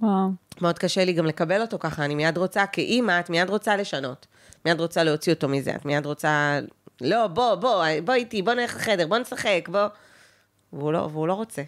וואו. 0.00 0.28
מאוד 0.60 0.78
קשה 0.78 1.04
לי 1.04 1.12
גם 1.12 1.26
לקבל 1.26 1.60
אותו 1.60 1.78
ככה, 1.78 2.04
אני 2.04 2.14
מיד 2.14 2.38
רוצה, 2.38 2.66
כאימא, 2.66 3.20
את 3.20 3.30
מיד 3.30 3.50
רוצה 3.50 3.76
לשנות. 3.76 4.26
מיד 4.64 4.80
רוצה 4.80 5.04
להוציא 5.04 5.32
אותו 5.32 5.48
מזה, 5.48 5.74
את 5.74 5.84
מיד 5.84 6.06
רוצה 6.06 6.60
לא, 7.00 7.26
בוא, 7.26 7.54
בוא, 7.54 7.84
בוא 8.04 8.14
איתי, 8.14 8.42
בוא 8.42 8.54
נלך 8.54 8.76
לחדר, 8.76 9.06
בוא 9.06 9.18
נשחק, 9.18 9.68
בוא. 9.68 9.86
והוא 10.72 10.92
לא, 10.92 11.08
והוא 11.12 11.28
לא 11.28 11.34
רוצה. 11.34 11.62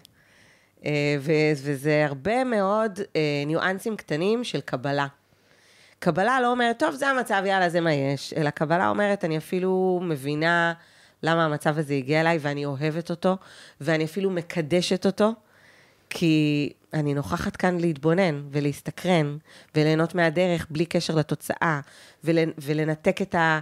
אה, 0.85 1.15
ו- 1.19 1.51
וזה 1.63 2.05
הרבה 2.05 2.43
מאוד 2.43 2.99
אה, 3.15 3.43
ניואנסים 3.45 3.97
קטנים 3.97 4.43
של 4.43 4.61
קבלה. 4.61 5.07
קבלה 5.99 6.41
לא 6.41 6.51
אומרת, 6.51 6.79
טוב, 6.79 6.91
זה 6.95 7.07
המצב, 7.07 7.43
יאללה, 7.45 7.69
זה 7.69 7.81
מה 7.81 7.93
יש, 7.93 8.33
אלא 8.33 8.49
קבלה 8.49 8.89
אומרת, 8.89 9.25
אני 9.25 9.37
אפילו 9.37 9.99
מבינה 10.03 10.73
למה 11.25 11.45
המצב 11.45 11.77
הזה 11.77 11.93
הגיע 11.93 12.21
אליי, 12.21 12.37
ואני 12.41 12.65
אוהבת 12.65 13.09
אותו, 13.09 13.37
ואני 13.81 14.05
אפילו 14.05 14.29
מקדשת 14.29 15.05
אותו, 15.05 15.33
כי 16.09 16.73
אני 16.93 17.13
נוכחת 17.13 17.55
כאן 17.55 17.79
להתבונן 17.79 18.43
ולהסתקרן, 18.51 19.37
וליהנות 19.75 20.15
מהדרך 20.15 20.67
בלי 20.69 20.85
קשר 20.85 21.15
לתוצאה, 21.15 21.79
ול, 22.23 22.37
ולנתק 22.57 23.21
את, 23.21 23.35
ה, 23.35 23.59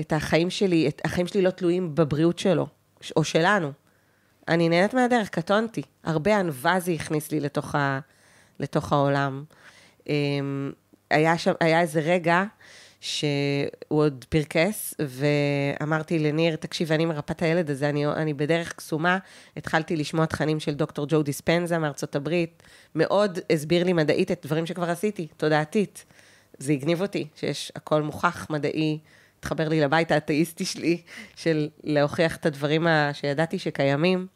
את 0.00 0.12
החיים 0.12 0.50
שלי, 0.50 0.88
את, 0.88 1.00
החיים 1.04 1.26
שלי 1.26 1.42
לא 1.42 1.50
תלויים 1.50 1.94
בבריאות 1.94 2.38
שלו, 2.38 2.66
או 3.16 3.24
שלנו. 3.24 3.72
אני 4.48 4.68
נהנית 4.68 4.94
מהדרך, 4.94 5.28
קטונתי. 5.28 5.82
הרבה 6.04 6.38
ענווה 6.38 6.80
זה 6.80 6.92
הכניס 6.92 7.32
לי 7.32 7.40
לתוך, 7.40 7.74
ה, 7.74 8.00
לתוך 8.60 8.92
העולם. 8.92 9.44
אמ, 10.06 10.72
היה, 11.10 11.38
שם, 11.38 11.52
היה 11.60 11.80
איזה 11.80 12.00
רגע 12.00 12.44
שהוא 13.02 13.68
עוד 13.88 14.24
פרקס, 14.28 14.94
ואמרתי 14.98 16.18
לניר, 16.18 16.56
תקשיב, 16.56 16.92
אני 16.92 17.04
מרפאת 17.04 17.36
את 17.36 17.42
הילד 17.42 17.70
הזה, 17.70 17.88
אני, 17.88 18.06
אני 18.06 18.34
בדרך 18.34 18.72
קסומה, 18.72 19.18
התחלתי 19.56 19.96
לשמוע 19.96 20.26
תכנים 20.26 20.60
של 20.60 20.74
דוקטור 20.74 21.06
ג'ו 21.08 21.22
דיספנזה 21.22 21.78
מארצות 21.78 22.16
הברית, 22.16 22.62
מאוד 22.94 23.38
הסביר 23.52 23.84
לי 23.84 23.92
מדעית 23.92 24.30
את 24.30 24.46
דברים 24.46 24.66
שכבר 24.66 24.90
עשיתי, 24.90 25.26
תודעתית. 25.36 26.04
זה 26.58 26.72
הגניב 26.72 27.02
אותי, 27.02 27.26
שיש 27.36 27.72
הכל 27.76 28.02
מוכח 28.02 28.46
מדעי, 28.50 28.98
התחבר 29.38 29.68
לי 29.68 29.80
לבית 29.80 30.10
האתאיסטי 30.12 30.64
שלי, 30.64 31.02
של 31.36 31.68
להוכיח 31.84 32.36
את 32.36 32.46
הדברים 32.46 32.86
שידעתי 33.12 33.58
שקיימים. 33.58 34.26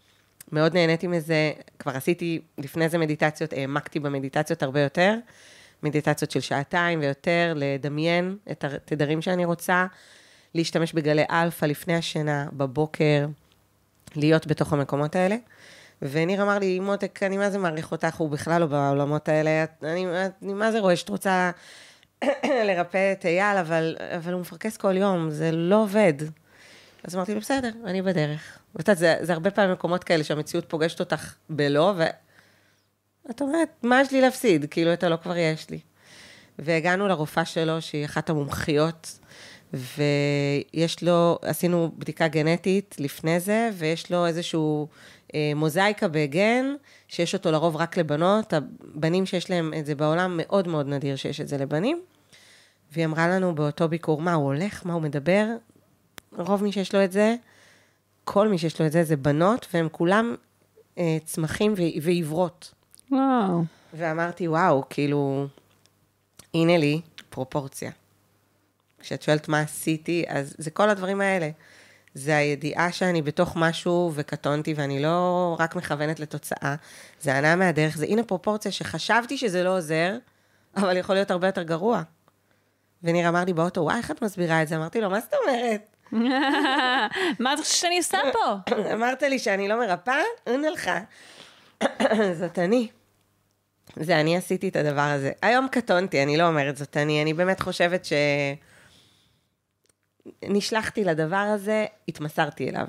מאוד 0.52 0.74
נהניתי 0.74 1.06
מזה, 1.06 1.52
כבר 1.78 1.96
עשיתי 1.96 2.40
לפני 2.58 2.88
זה 2.88 2.98
מדיטציות, 2.98 3.52
העמקתי 3.52 4.00
במדיטציות 4.00 4.62
הרבה 4.62 4.80
יותר. 4.80 5.14
מדיטציות 5.82 6.30
של 6.30 6.40
שעתיים 6.40 7.00
ויותר, 7.00 7.52
לדמיין 7.56 8.36
את 8.50 8.64
התדרים 8.64 9.22
שאני 9.22 9.44
רוצה, 9.44 9.86
להשתמש 10.54 10.92
בגלי 10.92 11.24
אלפא 11.30 11.66
לפני 11.66 11.94
השינה, 11.94 12.46
בבוקר, 12.52 13.26
להיות 14.16 14.46
בתוך 14.46 14.72
המקומות 14.72 15.16
האלה. 15.16 15.36
וניר 16.02 16.42
אמר 16.42 16.58
לי, 16.58 16.80
מותק, 16.80 17.22
אני 17.22 17.36
מה 17.36 17.50
זה 17.50 17.58
מעריך 17.58 17.92
אותך, 17.92 18.16
הוא 18.16 18.30
בכלל 18.30 18.60
לא 18.60 18.66
בעולמות 18.66 19.28
האלה, 19.28 19.64
אני, 19.82 20.06
אני 20.42 20.52
מה 20.52 20.72
זה 20.72 20.80
רואה 20.80 20.96
שאת 20.96 21.08
רוצה 21.08 21.50
לרפא 22.66 23.12
את 23.12 23.26
אייל, 23.26 23.56
אבל, 23.56 23.96
אבל 24.16 24.32
הוא 24.32 24.40
מפרכס 24.40 24.76
כל 24.76 24.96
יום, 24.96 25.30
זה 25.30 25.52
לא 25.52 25.82
עובד. 25.82 26.14
אז 27.04 27.16
אמרתי 27.16 27.34
לו, 27.34 27.40
בסדר, 27.40 27.70
אני 27.84 28.02
בדרך. 28.02 28.58
ואת 28.74 28.88
יודעת, 28.88 28.98
זה, 28.98 29.16
זה 29.20 29.32
הרבה 29.32 29.50
פעמים 29.50 29.72
מקומות 29.72 30.04
כאלה 30.04 30.24
שהמציאות 30.24 30.64
פוגשת 30.68 31.00
אותך 31.00 31.34
בלא, 31.50 31.94
ואת 33.28 33.42
אומרת, 33.42 33.68
מה 33.82 34.00
יש 34.00 34.12
לי 34.12 34.20
להפסיד? 34.20 34.66
כאילו, 34.70 34.92
את 34.92 35.02
הלא 35.02 35.16
כבר 35.16 35.36
יש 35.36 35.70
לי. 35.70 35.78
והגענו 36.58 37.08
לרופאה 37.08 37.44
שלו, 37.44 37.82
שהיא 37.82 38.04
אחת 38.04 38.30
המומחיות, 38.30 39.18
ויש 39.72 41.02
לו, 41.02 41.38
עשינו 41.42 41.92
בדיקה 41.98 42.28
גנטית 42.28 42.96
לפני 42.98 43.40
זה, 43.40 43.70
ויש 43.74 44.12
לו 44.12 44.26
איזשהו 44.26 44.88
אה, 45.34 45.52
מוזאיקה 45.56 46.08
בגן, 46.08 46.74
שיש 47.08 47.34
אותו 47.34 47.50
לרוב 47.50 47.76
רק 47.76 47.96
לבנות. 47.96 48.52
הבנים 48.52 49.26
שיש 49.26 49.50
להם 49.50 49.74
את 49.78 49.86
זה 49.86 49.94
בעולם, 49.94 50.34
מאוד 50.42 50.68
מאוד 50.68 50.86
נדיר 50.86 51.16
שיש 51.16 51.40
את 51.40 51.48
זה 51.48 51.58
לבנים. 51.58 52.02
והיא 52.92 53.04
אמרה 53.04 53.28
לנו 53.28 53.54
באותו 53.54 53.88
ביקור, 53.88 54.20
מה, 54.20 54.34
הוא 54.34 54.44
הולך? 54.44 54.86
מה, 54.86 54.92
הוא 54.92 55.02
מדבר? 55.02 55.46
רוב 56.38 56.62
מי 56.62 56.72
שיש 56.72 56.94
לו 56.94 57.04
את 57.04 57.12
זה, 57.12 57.36
כל 58.24 58.48
מי 58.48 58.58
שיש 58.58 58.80
לו 58.80 58.86
את 58.86 58.92
זה, 58.92 59.04
זה 59.04 59.16
בנות, 59.16 59.66
והם 59.74 59.88
כולם 59.92 60.34
אה, 60.98 61.16
צמחים 61.24 61.74
ועיוורות. 62.02 62.75
וואו. 63.10 63.64
ואמרתי, 63.94 64.48
וואו, 64.48 64.82
כאילו, 64.90 65.46
הנה 66.54 66.78
לי 66.78 67.00
פרופורציה. 67.30 67.90
כשאת 69.00 69.22
שואלת 69.22 69.48
מה 69.48 69.60
עשיתי, 69.60 70.24
אז 70.28 70.54
זה 70.58 70.70
כל 70.70 70.90
הדברים 70.90 71.20
האלה. 71.20 71.50
זה 72.14 72.36
הידיעה 72.36 72.92
שאני 72.92 73.22
בתוך 73.22 73.56
משהו 73.56 74.12
וקטונתי, 74.14 74.74
ואני 74.76 75.02
לא 75.02 75.56
רק 75.58 75.76
מכוונת 75.76 76.20
לתוצאה, 76.20 76.74
זה 77.20 77.34
הנאה 77.34 77.56
מהדרך, 77.56 77.96
זה 77.96 78.06
הנה 78.06 78.22
פרופורציה 78.22 78.72
שחשבתי 78.72 79.38
שזה 79.38 79.62
לא 79.62 79.76
עוזר, 79.76 80.16
אבל 80.76 80.96
יכול 80.96 81.14
להיות 81.14 81.30
הרבה 81.30 81.48
יותר 81.48 81.62
גרוע. 81.62 82.02
וניר 83.02 83.28
אמר 83.28 83.44
לי 83.44 83.52
באוטו, 83.52 83.80
וואי, 83.80 83.96
איך 83.96 84.10
את 84.10 84.22
מסבירה 84.22 84.62
את 84.62 84.68
זה? 84.68 84.76
אמרתי 84.76 85.00
לו, 85.00 85.10
מה 85.10 85.20
זאת 85.20 85.34
אומרת? 85.42 85.96
מה 87.40 87.52
אתה 87.52 87.62
חושב 87.62 87.74
שאני 87.74 87.98
עושה 87.98 88.18
פה? 88.32 88.74
אמרת 88.94 89.22
לי 89.22 89.38
שאני 89.38 89.68
לא 89.68 89.78
מרפאה? 89.78 90.22
הנה 90.46 90.70
לך. 90.70 90.90
זאת 92.40 92.58
אני. 92.58 92.88
זה 93.96 94.20
אני 94.20 94.36
עשיתי 94.36 94.68
את 94.68 94.76
הדבר 94.76 95.00
הזה. 95.00 95.32
היום 95.42 95.68
קטונתי, 95.68 96.22
אני 96.22 96.36
לא 96.36 96.48
אומרת 96.48 96.76
זאת 96.76 96.96
אני, 96.96 97.22
אני 97.22 97.34
באמת 97.34 97.60
חושבת 97.60 98.04
ש... 98.04 98.12
נשלחתי 100.42 101.04
לדבר 101.04 101.36
הזה, 101.36 101.84
התמסרתי 102.08 102.68
אליו. 102.68 102.86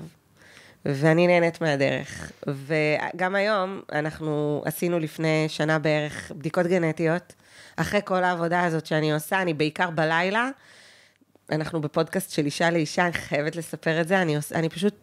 ואני 0.84 1.26
נהנית 1.26 1.60
מהדרך. 1.60 2.32
וגם 2.46 3.34
היום, 3.34 3.80
אנחנו 3.92 4.62
עשינו 4.64 4.98
לפני 4.98 5.44
שנה 5.48 5.78
בערך 5.78 6.32
בדיקות 6.36 6.66
גנטיות. 6.66 7.34
אחרי 7.76 8.00
כל 8.04 8.24
העבודה 8.24 8.64
הזאת 8.64 8.86
שאני 8.86 9.12
עושה, 9.12 9.42
אני 9.42 9.54
בעיקר 9.54 9.90
בלילה, 9.90 10.50
אנחנו 11.52 11.80
בפודקאסט 11.80 12.30
של 12.30 12.44
אישה 12.44 12.70
לאישה, 12.70 13.04
אני 13.04 13.12
חייבת 13.12 13.56
לספר 13.56 14.00
את 14.00 14.08
זה, 14.08 14.22
אני, 14.22 14.36
עוש, 14.36 14.52
אני 14.52 14.68
פשוט 14.68 14.94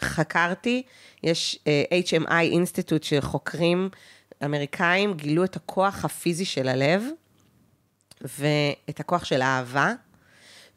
חקרתי, 0.00 0.82
יש 1.22 1.58
uh, 1.64 2.26
HMI 2.28 2.32
אינסטיטוט 2.40 3.02
של 3.02 3.20
חוקרים 4.38 4.54
אמריקאים, 4.54 5.14
גילו 5.14 5.44
את 5.44 5.56
הכוח 5.56 6.04
הפיזי 6.04 6.44
של 6.44 6.68
הלב, 6.68 7.02
ואת 8.20 9.00
הכוח 9.00 9.24
של 9.24 9.42
האהבה, 9.42 9.92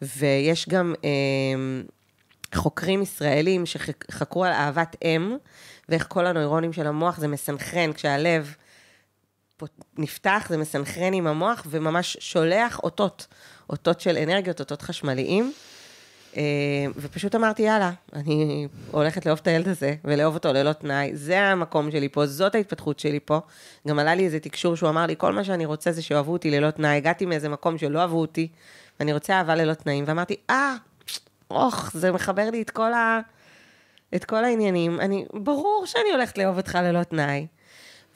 ויש 0.01 0.69
גם 0.69 0.93
uh, 0.97 2.55
חוקרים 2.55 3.01
ישראלים 3.01 3.65
שחקרו 3.65 4.45
על 4.45 4.51
אהבת 4.53 4.95
אם, 5.03 5.37
ואיך 5.89 6.05
כל 6.09 6.25
הנוירונים 6.25 6.73
של 6.73 6.87
המוח 6.87 7.17
זה 7.17 7.27
מסנכרן, 7.27 7.93
כשהלב 7.93 8.55
נפתח, 9.97 10.45
זה 10.49 10.57
מסנכרן 10.57 11.13
עם 11.13 11.27
המוח, 11.27 11.63
וממש 11.69 12.17
שולח 12.19 12.79
אותות, 12.79 13.27
אותות 13.69 14.01
של 14.01 14.17
אנרגיות, 14.17 14.59
אותות 14.59 14.81
חשמליים. 14.81 15.53
אה, 16.37 16.41
ופשוט 16.95 17.35
אמרתי, 17.35 17.61
יאללה, 17.61 17.91
אני 18.13 18.67
הולכת 18.91 19.25
לאהוב 19.25 19.39
את 19.41 19.47
הילד 19.47 19.67
הזה, 19.67 19.95
ולאהוב 20.03 20.33
אותו 20.33 20.53
ללא 20.53 20.73
תנאי, 20.73 21.11
זה 21.13 21.41
המקום 21.41 21.91
שלי 21.91 22.09
פה, 22.09 22.25
זאת 22.25 22.55
ההתפתחות 22.55 22.99
שלי 22.99 23.19
פה. 23.19 23.39
גם 23.87 23.99
עלה 23.99 24.15
לי 24.15 24.25
איזה 24.25 24.39
תקשור 24.39 24.75
שהוא 24.75 24.89
אמר 24.89 25.05
לי, 25.05 25.15
כל 25.17 25.33
מה 25.33 25.43
שאני 25.43 25.65
רוצה 25.65 25.91
זה 25.91 26.01
שאוהבו 26.01 26.33
אותי 26.33 26.51
ללא 26.51 26.71
תנאי. 26.71 26.97
הגעתי 26.97 27.25
מאיזה 27.25 27.49
מקום 27.49 27.77
שלא 27.77 27.99
אהבו 27.99 28.21
אותי, 28.21 28.47
ואני 28.99 29.13
רוצה 29.13 29.33
אהבה 29.33 29.55
ללא 29.55 29.73
תנאים, 29.73 30.03
ואמרתי, 30.07 30.35
אה, 30.49 30.75
אוח, 31.51 31.91
זה 31.93 32.11
מחבר 32.11 32.49
לי 32.49 32.61
את 32.61 32.69
כל, 32.69 32.93
ה... 32.93 33.19
את 34.15 34.25
כל 34.25 34.43
העניינים. 34.43 34.99
אני, 34.99 35.25
ברור 35.33 35.83
שאני 35.85 36.11
הולכת 36.11 36.37
לאהוב 36.37 36.57
אותך 36.57 36.77
ללא 36.83 37.03
תנאי. 37.03 37.47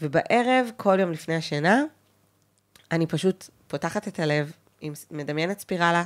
ובערב, 0.02 0.72
כל 0.78 1.00
יום 1.00 1.12
לפני 1.12 1.36
השינה, 1.36 1.84
אני 2.92 3.08
פשוט 3.08 3.50
פותחת 3.68 4.08
את 4.08 4.20
הלב, 4.20 4.52
מדמיינת 5.12 5.60
ספירלה 5.60 6.04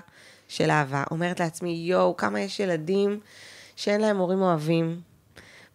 של 0.49 0.69
אהבה, 0.69 1.03
אומרת 1.11 1.39
לעצמי, 1.39 1.69
יואו, 1.69 2.17
כמה 2.17 2.39
יש 2.39 2.59
ילדים 2.59 3.19
שאין 3.75 4.01
להם 4.01 4.17
הורים 4.17 4.41
אוהבים, 4.41 5.01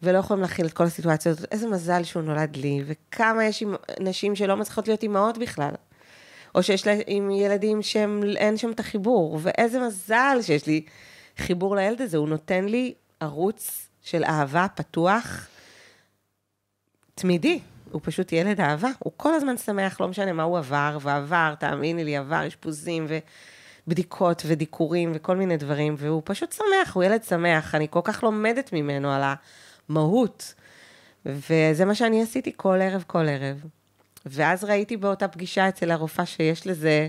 ולא 0.02 0.18
יכולים 0.18 0.42
להכיל 0.42 0.66
את 0.66 0.72
כל 0.72 0.84
הסיטואציות, 0.84 1.38
איזה 1.50 1.68
מזל 1.68 2.04
שהוא 2.04 2.22
נולד 2.22 2.56
לי, 2.56 2.84
וכמה 2.86 3.44
יש 3.44 3.64
נשים 4.00 4.36
שלא 4.36 4.56
מצליחות 4.56 4.88
להיות 4.88 5.02
אימהות 5.02 5.38
בכלל. 5.38 5.74
או 6.54 6.62
שיש 6.62 6.86
להם 6.86 7.30
ילדים 7.30 7.82
שאין 7.82 8.56
שם 8.56 8.70
את 8.70 8.80
החיבור, 8.80 9.38
ואיזה 9.42 9.80
מזל 9.80 10.38
שיש 10.42 10.66
לי 10.66 10.84
חיבור 11.38 11.76
לילד 11.76 12.02
הזה, 12.02 12.16
הוא 12.16 12.28
נותן 12.28 12.64
לי 12.64 12.94
ערוץ 13.20 13.88
של 14.02 14.24
אהבה 14.24 14.66
פתוח, 14.74 15.46
תמידי. 17.14 17.60
הוא 17.90 18.00
פשוט 18.04 18.32
ילד 18.32 18.60
אהבה, 18.60 18.90
הוא 18.98 19.12
כל 19.16 19.34
הזמן 19.34 19.56
שמח, 19.56 20.00
לא 20.00 20.08
משנה 20.08 20.32
מה 20.32 20.42
הוא 20.42 20.58
עבר, 20.58 20.98
ועבר, 21.00 21.54
תאמיני 21.58 22.04
לי, 22.04 22.16
עבר 22.16 22.48
אשפוזים 22.48 23.06
ובדיקות 23.86 24.42
ודיקורים 24.46 25.12
וכל 25.14 25.36
מיני 25.36 25.56
דברים, 25.56 25.94
והוא 25.98 26.22
פשוט 26.24 26.52
שמח, 26.52 26.94
הוא 26.94 27.04
ילד 27.04 27.24
שמח, 27.24 27.74
אני 27.74 27.86
כל 27.90 28.00
כך 28.04 28.22
לומדת 28.22 28.72
ממנו 28.72 29.12
על 29.12 29.22
המהות. 29.88 30.54
וזה 31.26 31.84
מה 31.84 31.94
שאני 31.94 32.22
עשיתי 32.22 32.52
כל 32.56 32.78
ערב, 32.80 33.04
כל 33.06 33.28
ערב. 33.28 33.64
ואז 34.26 34.64
ראיתי 34.64 34.96
באותה 34.96 35.28
פגישה 35.28 35.68
אצל 35.68 35.90
הרופאה 35.90 36.26
שיש 36.26 36.66
לזה 36.66 37.08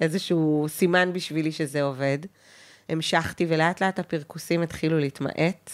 איזשהו 0.00 0.66
סימן 0.68 1.12
בשבילי 1.12 1.52
שזה 1.52 1.82
עובד. 1.82 2.18
המשכתי, 2.88 3.46
ולאט 3.48 3.82
לאט 3.82 3.98
הפרכוסים 3.98 4.62
התחילו 4.62 4.98
להתמעט. 4.98 5.70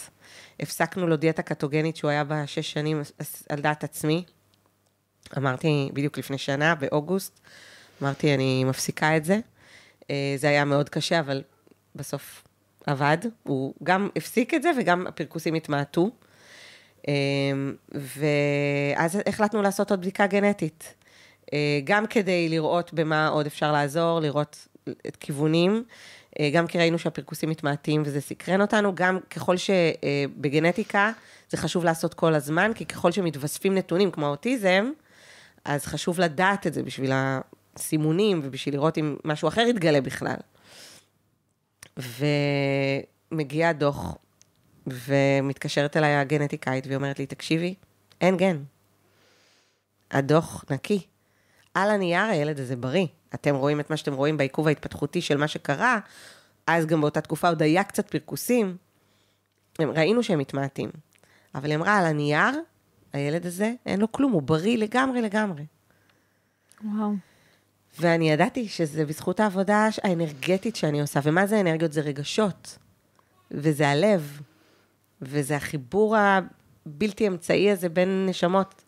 הפסקנו 0.59 1.07
לו 1.07 1.15
דיאטה 1.15 1.41
קטוגנית 1.41 1.95
שהוא 1.95 2.11
היה 2.11 2.23
בה 2.23 2.47
שש 2.47 2.71
שנים 2.71 3.01
על 3.49 3.61
דעת 3.61 3.83
עצמי. 3.83 4.23
אמרתי 5.37 5.89
בדיוק 5.93 6.17
לפני 6.17 6.37
שנה, 6.37 6.75
באוגוסט, 6.75 7.39
אמרתי, 8.01 8.33
אני 8.33 8.63
מפסיקה 8.63 9.17
את 9.17 9.25
זה. 9.25 9.39
אה, 10.09 10.33
זה 10.37 10.49
היה 10.49 10.65
מאוד 10.65 10.89
קשה, 10.89 11.19
אבל 11.19 11.41
בסוף 11.95 12.43
עבד, 12.87 13.17
הוא 13.43 13.73
גם 13.83 14.09
הפסיק 14.15 14.53
את 14.53 14.63
זה 14.63 14.71
וגם 14.77 15.07
הפרכוסים 15.07 15.53
התמעטו. 15.53 16.11
אמ, 17.07 17.75
ואז 17.93 19.19
החלטנו 19.25 19.61
לעשות 19.61 19.91
עוד 19.91 20.01
בדיקה 20.01 20.27
גנטית. 20.27 20.93
אה, 21.53 21.79
גם 21.83 22.07
כדי 22.07 22.49
לראות 22.49 22.93
במה 22.93 23.27
עוד 23.27 23.45
אפשר 23.45 23.71
לעזור, 23.71 24.19
לראות 24.19 24.67
את 25.07 25.15
כיוונים, 25.15 25.83
אה, 26.39 26.49
גם 26.53 26.67
כי 26.67 26.77
ראינו 26.77 26.99
שהפרכוסים 26.99 27.49
מתמעטים 27.49 28.03
וזה 28.05 28.21
סקרן 28.21 28.61
אותנו, 28.61 28.95
גם 28.95 29.19
ככל 29.29 29.55
שבגנטיקה 29.57 31.11
זה 31.49 31.57
חשוב 31.57 31.83
לעשות 31.83 32.13
כל 32.13 32.33
הזמן, 32.33 32.71
כי 32.75 32.85
ככל 32.85 33.11
שמתווספים 33.11 33.75
נתונים 33.75 34.11
כמו 34.11 34.25
האוטיזם, 34.25 34.91
אז 35.65 35.85
חשוב 35.85 36.19
לדעת 36.19 36.67
את 36.67 36.73
זה 36.73 36.83
בשביל 36.83 37.11
הסימונים 37.75 38.41
ובשביל 38.43 38.75
לראות 38.75 38.97
אם 38.97 39.15
משהו 39.25 39.47
אחר 39.47 39.61
יתגלה 39.61 40.01
בכלל. 40.01 40.35
ומגיע 43.31 43.69
הדוח, 43.69 44.17
ומתקשרת 44.87 45.97
אליי 45.97 46.15
הגנטיקאית, 46.15 46.87
והיא 46.87 46.95
אומרת 46.95 47.19
לי, 47.19 47.25
תקשיבי, 47.25 47.75
אין 48.21 48.37
גן. 48.37 48.63
הדוח 50.11 50.65
נקי. 50.69 51.01
על 51.73 51.89
הנייר 51.89 52.23
הילד 52.23 52.59
הזה 52.59 52.75
בריא. 52.75 53.07
אתם 53.33 53.55
רואים 53.55 53.79
את 53.79 53.89
מה 53.89 53.97
שאתם 53.97 54.13
רואים 54.13 54.37
בעיכוב 54.37 54.67
ההתפתחותי 54.67 55.21
של 55.21 55.37
מה 55.37 55.47
שקרה, 55.47 55.99
אז 56.67 56.85
גם 56.85 57.01
באותה 57.01 57.21
תקופה 57.21 57.49
עוד 57.49 57.61
היה 57.61 57.83
קצת 57.83 58.09
פרכוסים. 58.09 58.77
ראינו 59.79 60.23
שהם 60.23 60.39
מתמעטים. 60.39 60.89
אבל 61.55 61.69
היא 61.69 61.75
אמרה, 61.75 61.97
על 61.97 62.05
הנייר, 62.05 62.59
הילד 63.13 63.45
הזה, 63.45 63.73
אין 63.85 63.99
לו 63.99 64.11
כלום, 64.11 64.31
הוא 64.31 64.41
בריא 64.41 64.77
לגמרי 64.77 65.21
לגמרי. 65.21 65.65
וואו. 66.83 67.13
ואני 67.99 68.31
ידעתי 68.31 68.67
שזה 68.67 69.05
בזכות 69.05 69.39
העבודה 69.39 69.87
האנרגטית 70.03 70.75
שאני 70.75 71.01
עושה. 71.01 71.19
ומה 71.23 71.45
זה 71.45 71.59
אנרגיות? 71.59 71.93
זה 71.93 72.01
רגשות. 72.01 72.77
וזה 73.51 73.89
הלב. 73.89 74.41
וזה 75.21 75.55
החיבור 75.55 76.17
הבלתי 76.17 77.27
אמצעי 77.27 77.71
הזה 77.71 77.89
בין 77.89 78.25
נשמות 78.29 78.83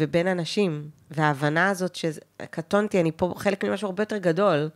ובין 0.00 0.26
אנשים. 0.26 0.90
וההבנה 1.10 1.68
הזאת 1.68 1.94
שקטונתי, 1.94 3.00
אני 3.00 3.12
פה 3.16 3.34
חלק 3.36 3.64
ממשהו 3.64 3.86
הרבה 3.86 4.02
יותר 4.02 4.16
גדול. 4.16 4.68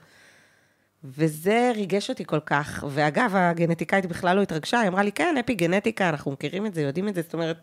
וזה 1.05 1.73
ריגש 1.75 2.11
אותי 2.11 2.25
כל 2.25 2.41
כך. 2.41 2.85
ואגב, 2.91 3.33
הגנטיקאית 3.35 4.07
בכלל 4.07 4.37
לא 4.37 4.43
התרגשה, 4.43 4.81
היא 4.81 4.89
אמרה 4.89 5.03
לי, 5.03 5.13
כן, 5.13 5.35
אפי 5.41 5.55
גנטיקה, 5.55 6.09
אנחנו 6.09 6.31
מכירים 6.31 6.67
את 6.67 6.75
זה, 6.75 6.83
יודעים 6.83 7.09
את 7.09 7.15
זה, 7.15 7.23
זאת 7.23 7.35
אומרת, 7.35 7.57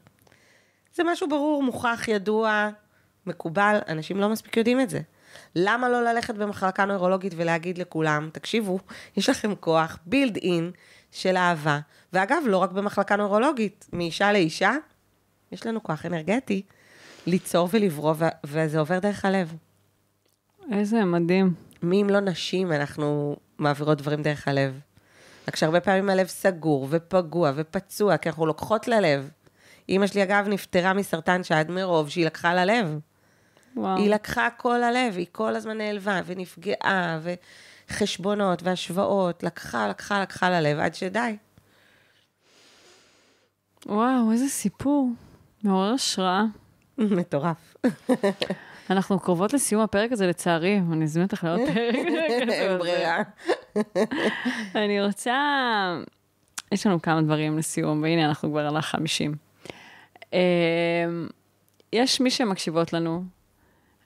זה 0.94 1.04
משהו 1.06 1.30
ברור, 1.30 1.64
מוכח, 1.64 2.08
ידוע, 2.08 2.70
מקובל, 3.26 3.80
אנשים 3.88 4.18
לא 4.18 4.30
מספיק 4.30 4.58
יודעים 4.58 4.80
את 4.82 4.90
זה. 4.90 5.00
למה 5.56 5.90
לא 5.90 6.04
ללכת 6.04 6.36
במחלקה 6.36 6.86
נוירולוגית 6.86 7.34
ולהגיד 7.36 7.78
לכולם, 7.78 8.30
תקשיבו, 8.34 8.80
יש 9.18 9.30
לכם 9.30 9.56
כוח 9.56 9.98
בילד 10.06 10.38
אין 10.38 10.72
של 11.12 11.38
אהבה. 11.38 11.80
ואגב, 12.14 12.44
לא 12.46 12.58
רק 12.58 12.72
במחלקה 12.72 13.16
נוירולוגית, 13.16 13.90
מאישה 13.94 14.32
לאישה, 14.32 14.72
יש 15.52 15.66
לנו 15.66 15.84
כוח 15.84 16.06
אנרגטי 16.06 16.62
ליצור 17.26 17.70
ולברוא, 17.72 18.16
וזה 18.46 18.80
עובר 18.80 19.00
דרך 19.00 19.26
הלב. 19.26 19.54
איזה 20.72 21.06
מדהים. 21.06 21.54
מי 21.84 22.02
אם 22.02 22.10
לא 22.10 22.20
נשים, 22.20 22.72
אנחנו 22.72 23.36
מעבירות 23.58 23.98
דברים 23.98 24.22
דרך 24.22 24.48
הלב. 24.48 24.80
רק 25.48 25.56
שהרבה 25.56 25.80
פעמים 25.80 26.10
הלב 26.10 26.28
סגור 26.28 26.88
ופגוע 26.90 27.52
ופצוע, 27.56 28.18
כי 28.18 28.30
אנחנו 28.30 28.46
לוקחות 28.46 28.88
ללב. 28.88 29.30
אימא 29.90 30.08
שלי, 30.08 30.24
אגב, 30.24 30.48
נפטרה 30.48 30.94
מסרטן 30.94 31.44
שד 31.44 31.66
מרוב 31.70 32.10
שהיא 32.10 32.26
לקחה 32.26 32.54
ללב. 32.54 33.00
וואו. 33.76 33.98
היא 33.98 34.10
לקחה 34.10 34.48
כל 34.58 34.84
הלב, 34.84 35.18
היא 35.18 35.26
כל 35.32 35.56
הזמן 35.56 35.78
נעלבה 35.78 36.22
ונפגעה, 36.26 37.20
וחשבונות 37.90 38.64
והשוואות, 38.64 39.44
לקחה, 39.44 39.88
לקחה, 39.88 40.22
לקחה 40.22 40.50
ללב, 40.50 40.80
עד 40.80 40.96
שדי. 40.96 41.38
וואו, 43.86 44.32
איזה 44.32 44.48
סיפור. 44.48 45.10
מעורר 45.64 45.94
השראה. 45.94 46.44
מטורף. 46.98 47.76
אנחנו 48.90 49.20
קרובות 49.20 49.54
לסיום 49.54 49.82
הפרק 49.82 50.12
הזה, 50.12 50.28
לצערי, 50.28 50.82
אני 50.92 51.04
אזמין 51.04 51.26
אותך 51.26 51.44
לעוד 51.44 51.60
פרק. 51.60 51.96
אין 52.50 52.78
ברירה. 52.78 53.18
אני 54.76 55.02
רוצה... 55.02 55.36
יש 56.72 56.88
לנו 56.88 57.02
כמה 57.02 57.22
דברים 57.22 57.58
לסיום, 57.58 58.02
והנה 58.02 58.26
אנחנו 58.26 58.50
כבר 58.50 58.68
על 58.68 58.78
החמישים. 58.78 59.36
אמ, 60.34 60.40
יש 61.94 62.22
מי 62.22 62.32
שמקשיבות 62.32 62.94
לנו, 62.94 63.24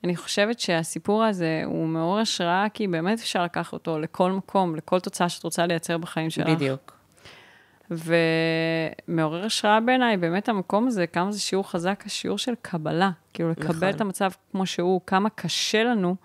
אני 0.03 0.15
חושבת 0.15 0.59
שהסיפור 0.59 1.23
הזה 1.23 1.61
הוא 1.65 1.87
מעורר 1.87 2.19
השראה, 2.19 2.65
כי 2.73 2.87
באמת 2.87 3.19
אפשר 3.19 3.43
לקחת 3.43 3.73
אותו 3.73 3.99
לכל 3.99 4.31
מקום, 4.31 4.75
לכל 4.75 4.99
תוצאה 4.99 5.29
שאת 5.29 5.43
רוצה 5.43 5.65
לייצר 5.65 5.97
בחיים 5.97 6.29
שלך. 6.29 6.47
בדיוק. 6.47 6.97
ומעורר 7.91 9.45
השראה 9.45 9.79
בעיניי, 9.79 10.17
באמת 10.17 10.49
המקום 10.49 10.87
הזה, 10.87 11.07
כמה 11.07 11.31
זה 11.31 11.39
שיעור 11.39 11.69
חזק, 11.69 12.03
השיעור 12.05 12.37
של 12.37 12.53
קבלה. 12.61 13.11
כאילו, 13.33 13.51
לקבל 13.51 13.69
נכון. 13.69 13.89
את 13.89 14.01
המצב 14.01 14.31
כמו 14.51 14.65
שהוא, 14.65 15.01
כמה 15.07 15.29
קשה 15.29 15.83
לנו 15.83 16.15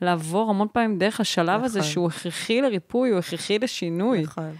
לעבור 0.00 0.50
המון 0.50 0.68
פעמים 0.72 0.98
דרך 0.98 1.20
השלב 1.20 1.48
נכון. 1.48 1.64
הזה, 1.64 1.82
שהוא 1.82 2.06
הכרחי 2.06 2.60
לריפוי, 2.60 3.10
הוא 3.10 3.18
הכרחי 3.18 3.58
לשינוי. 3.58 4.22
נכון. 4.22 4.54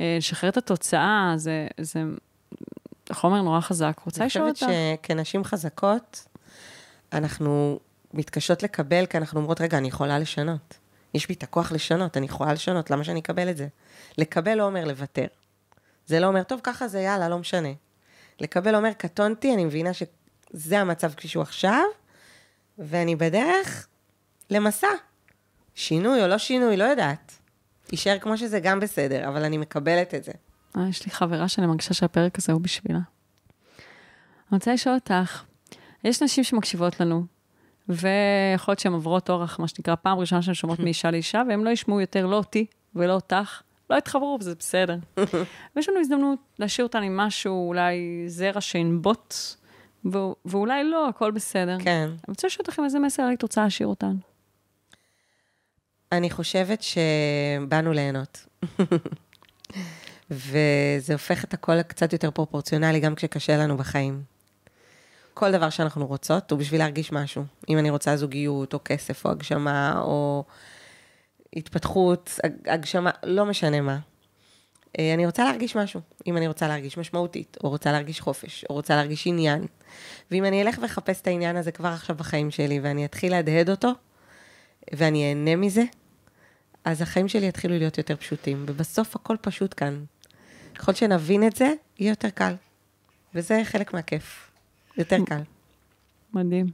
אה, 0.00 0.16
לשחרר 0.18 0.50
את 0.50 0.56
התוצאה, 0.56 1.32
זה, 1.36 1.66
זה 1.80 2.02
חומר 3.12 3.42
נורא 3.42 3.60
חזק. 3.60 4.00
רוצה 4.06 4.26
לשאול 4.26 4.48
אותך? 4.48 4.62
אני 4.62 4.70
חושבת 4.70 5.04
שכנשים 5.04 5.44
חזקות, 5.44 6.28
אנחנו 7.12 7.80
מתקשות 8.16 8.62
לקבל, 8.62 9.06
כי 9.06 9.16
אנחנו 9.18 9.40
אומרות, 9.40 9.60
רגע, 9.60 9.78
אני 9.78 9.88
יכולה 9.88 10.18
לשנות. 10.18 10.78
יש 11.14 11.28
בי 11.28 11.34
את 11.34 11.42
הכוח 11.42 11.72
לשנות, 11.72 12.16
אני 12.16 12.26
יכולה 12.26 12.52
לשנות, 12.52 12.90
למה 12.90 13.04
שאני 13.04 13.20
אקבל 13.20 13.50
את 13.50 13.56
זה? 13.56 13.68
לקבל 14.18 14.54
לא 14.54 14.62
אומר 14.62 14.84
לוותר. 14.84 15.26
זה 16.06 16.20
לא 16.20 16.26
אומר, 16.26 16.42
טוב, 16.42 16.60
ככה 16.62 16.88
זה, 16.88 17.00
יאללה, 17.00 17.28
לא 17.28 17.38
משנה. 17.38 17.68
לקבל 18.40 18.74
אומר, 18.74 18.92
קטונתי, 18.92 19.54
אני 19.54 19.64
מבינה 19.64 19.90
שזה 19.92 20.78
המצב 20.78 21.14
כפי 21.14 21.28
שהוא 21.28 21.42
עכשיו, 21.42 21.82
ואני 22.78 23.16
בדרך 23.16 23.86
למסע. 24.50 24.88
שינוי 25.74 26.22
או 26.22 26.28
לא 26.28 26.38
שינוי, 26.38 26.76
לא 26.76 26.84
יודעת. 26.84 27.32
יישאר 27.92 28.18
כמו 28.18 28.38
שזה 28.38 28.60
גם 28.60 28.80
בסדר, 28.80 29.28
אבל 29.28 29.44
אני 29.44 29.58
מקבלת 29.58 30.14
את 30.14 30.24
זה. 30.24 30.32
אה, 30.76 30.88
יש 30.88 31.06
לי 31.06 31.12
חברה 31.12 31.48
שאני 31.48 31.66
מרגישה 31.66 31.94
שהפרק 31.94 32.38
הזה 32.38 32.52
הוא 32.52 32.60
בשבילה. 32.60 32.98
אני 32.98 34.58
רוצה 34.58 34.74
לשאול 34.74 34.94
אותך, 34.94 35.42
יש 36.04 36.22
נשים 36.22 36.44
שמקשיבות 36.44 37.00
לנו, 37.00 37.26
ויכול 37.88 38.72
להיות 38.72 38.78
שהן 38.78 38.92
עוברות 38.92 39.30
אורח, 39.30 39.58
מה 39.58 39.68
שנקרא, 39.68 39.94
פעם 39.94 40.18
ראשונה 40.18 40.42
שהן 40.42 40.54
שומעות 40.54 40.80
מאישה 40.84 41.10
לאישה, 41.10 41.42
והן 41.48 41.60
לא 41.60 41.70
ישמעו 41.70 42.00
יותר 42.00 42.26
לא 42.26 42.36
אותי 42.36 42.66
ולא 42.94 43.12
אותך, 43.12 43.62
לא 43.90 43.96
יתחברו, 43.96 44.36
וזה 44.40 44.54
בסדר. 44.54 44.96
ויש 45.76 45.88
לנו 45.88 46.00
הזדמנות 46.00 46.38
להשאיר 46.58 46.86
אותן 46.86 47.02
עם 47.02 47.16
משהו, 47.16 47.68
אולי 47.68 48.24
זרע 48.26 48.60
שינבוט, 48.60 49.34
ו- 50.12 50.32
ואולי 50.44 50.84
לא, 50.84 51.08
הכל 51.08 51.30
בסדר. 51.30 51.78
כן. 51.80 52.08
אני 52.08 52.18
רוצה 52.28 52.46
לשאול 52.46 52.64
אתכם 52.68 52.84
איזה 52.84 52.98
מסר 52.98 53.22
היית 53.22 53.42
רוצה 53.42 53.64
להשאיר 53.64 53.88
אותן. 53.88 54.16
אני 56.12 56.30
חושבת 56.30 56.82
שבאנו 56.82 57.92
ליהנות. 57.92 58.46
וזה 60.30 61.12
הופך 61.12 61.44
את 61.44 61.54
הכל 61.54 61.82
קצת 61.82 62.12
יותר 62.12 62.30
פרופורציונלי, 62.30 63.00
גם 63.00 63.14
כשקשה 63.14 63.56
לנו 63.56 63.76
בחיים. 63.76 64.35
כל 65.38 65.52
דבר 65.52 65.70
שאנחנו 65.70 66.06
רוצות 66.06 66.50
הוא 66.50 66.58
בשביל 66.58 66.80
להרגיש 66.80 67.12
משהו. 67.12 67.44
אם 67.68 67.78
אני 67.78 67.90
רוצה 67.90 68.16
זוגיות, 68.16 68.74
או 68.74 68.78
כסף, 68.84 69.24
או 69.24 69.30
הגשמה, 69.30 70.00
או 70.00 70.44
התפתחות, 71.56 72.38
הגשמה, 72.66 73.10
לא 73.22 73.46
משנה 73.46 73.80
מה. 73.80 73.98
אה, 74.98 75.14
אני 75.14 75.26
רוצה 75.26 75.44
להרגיש 75.44 75.76
משהו. 75.76 76.00
אם 76.26 76.36
אני 76.36 76.48
רוצה 76.48 76.68
להרגיש 76.68 76.98
משמעותית, 76.98 77.56
או 77.64 77.68
רוצה 77.68 77.92
להרגיש 77.92 78.20
חופש, 78.20 78.64
או 78.70 78.74
רוצה 78.74 78.96
להרגיש 78.96 79.26
עניין. 79.26 79.66
ואם 80.30 80.44
אני 80.44 80.62
אלך 80.62 80.78
ואחפש 80.82 81.20
את 81.20 81.26
העניין 81.26 81.56
הזה 81.56 81.72
כבר 81.72 81.88
עכשיו 81.88 82.16
בחיים 82.16 82.50
שלי, 82.50 82.80
ואני 82.80 83.04
אתחיל 83.04 83.32
להדהד 83.32 83.70
אותו, 83.70 83.92
ואני 84.92 85.28
אהנה 85.28 85.56
מזה, 85.56 85.84
אז 86.84 87.02
החיים 87.02 87.28
שלי 87.28 87.46
יתחילו 87.46 87.78
להיות 87.78 87.98
יותר 87.98 88.16
פשוטים. 88.16 88.64
ובסוף 88.68 89.16
הכל 89.16 89.36
פשוט 89.40 89.74
כאן. 89.76 90.04
ככל 90.74 90.94
שנבין 90.94 91.46
את 91.46 91.56
זה, 91.56 91.72
יהיה 91.98 92.10
יותר 92.10 92.30
קל. 92.30 92.54
וזה 93.34 93.62
חלק 93.64 93.94
מהכיף. 93.94 94.45
יותר 94.98 95.16
קל. 95.26 95.40
מדהים. 96.34 96.66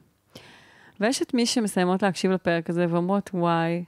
ויש 1.00 1.22
את 1.22 1.34
מי 1.34 1.46
שמסיימות 1.46 2.02
להקשיב 2.02 2.30
לפרק 2.30 2.70
הזה 2.70 2.86
ואומרות, 2.88 3.30
וואי, 3.34 3.84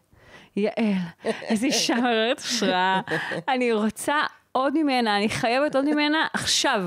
יעל, 0.56 0.92
איזה 1.24 1.66
אישה 1.66 1.94
מעוררת 1.94 2.38
השראה, 2.38 3.00
אני 3.48 3.72
רוצה 3.72 4.16
עוד 4.52 4.74
ממנה, 4.82 5.16
אני 5.16 5.28
חייבת 5.28 5.76
עוד 5.76 5.84
ממנה 5.84 6.26
עכשיו. 6.32 6.82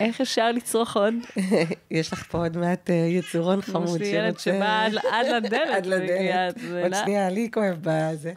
איך 0.00 0.20
אפשר 0.20 0.52
לצרוך 0.52 0.96
עוד? 0.96 1.14
יש 1.90 2.12
לך 2.12 2.22
פה 2.22 2.38
עוד 2.38 2.56
מעט 2.56 2.90
אה, 2.90 2.94
יצורון 2.94 3.62
חמוד. 3.62 4.00
יש 4.00 4.00
לי 4.00 4.06
ילד 4.06 4.38
שבא 4.38 4.88
עד 5.10 5.26
לדלת. 5.26 5.68
עד 5.74 5.86
לדלת. 5.86 6.56
עוד 6.82 6.94
שנייה, 6.94 7.30
לי 7.30 7.48
כואב 7.52 7.78
בזה. 7.82 8.32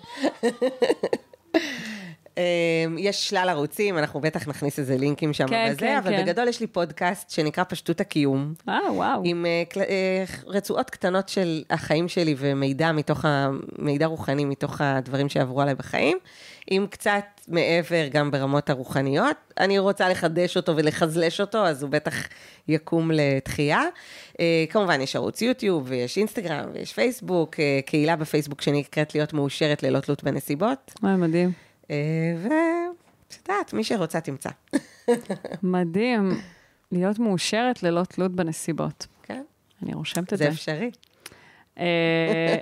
אמ, 2.38 2.98
יש 2.98 3.30
שלל 3.30 3.50
ערוצים, 3.50 3.98
אנחנו 3.98 4.22
בטח 4.22 4.48
נכניס 4.48 4.80
איזה 4.80 4.98
לינקים 4.98 5.34
שם 5.34 5.48
כן, 5.48 5.68
בזה, 5.70 5.80
כן, 5.80 5.98
אבל 5.98 6.12
כן. 6.12 6.24
בגדול 6.24 6.48
יש 6.48 6.60
לי 6.60 6.68
פודקאסט 6.68 7.30
שנקרא 7.30 7.64
פשטות 7.64 8.02
הקיום. 8.02 8.54
אה, 8.70 8.80
וואו. 8.94 9.22
עם 9.26 9.46
אה, 9.46 9.64
אה, 9.82 10.24
רצועות 10.48 10.90
קטנות 10.90 11.30
של 11.30 11.64
החיים 11.70 12.08
שלי 12.08 12.36
ומידע 12.38 12.92
מתוך 12.92 13.26
ה... 13.26 13.50
מידע 13.78 14.06
רוחני 14.06 14.46
מתוך 14.46 14.82
הדברים 14.82 15.30
שעברו 15.30 15.62
עליי 15.62 15.76
בחיים, 15.76 16.18
עם 16.72 16.88
קצת 16.88 17.26
מעבר 17.48 18.08
גם 18.12 18.32
ברמות 18.32 18.70
הרוחניות. 18.70 19.38
אני 19.60 19.80
רוצה 19.80 20.10
לחדש 20.10 20.58
אותו 20.58 20.76
ולחזלש 20.76 21.42
אותו, 21.42 21.66
אז 21.66 21.84
הוא 21.84 21.90
בטח 21.90 22.16
יקום 22.68 23.12
לתחייה. 23.14 23.82
אה, 24.40 24.66
כמובן, 24.70 25.02
יש 25.02 25.16
ערוץ 25.16 25.42
יוטיוב, 25.42 25.84
ויש 25.90 26.18
אינסטגרם, 26.18 26.70
ויש 26.74 26.94
פייסבוק, 26.94 27.56
קהילה 27.86 28.16
בפייסבוק 28.16 28.62
שנקראת 28.62 29.16
להיות 29.16 29.34
מאושרת 29.34 29.84
ללא 29.84 30.00
תלות 30.00 30.24
בנסיבות. 30.24 30.94
וואי, 31.04 31.16
מדהים. 31.16 31.69
אה, 31.92 31.96
ואת 32.42 33.38
יודעת, 33.38 33.74
מי 33.74 33.84
שרוצה 33.84 34.22
תמצא. 34.22 34.50
מדהים. 35.64 36.32
להיות 36.92 37.20
מאושרת 37.20 37.84
ללא 37.84 38.04
תלות 38.04 38.32
בנסיבות. 38.32 39.08
כן, 39.24 39.44
אני 39.84 39.94
רושמת 39.94 40.34
את 40.34 40.38
זה 40.38 40.46
זה. 40.46 40.50
אפשרי. 40.50 40.92
אה, 41.80 42.58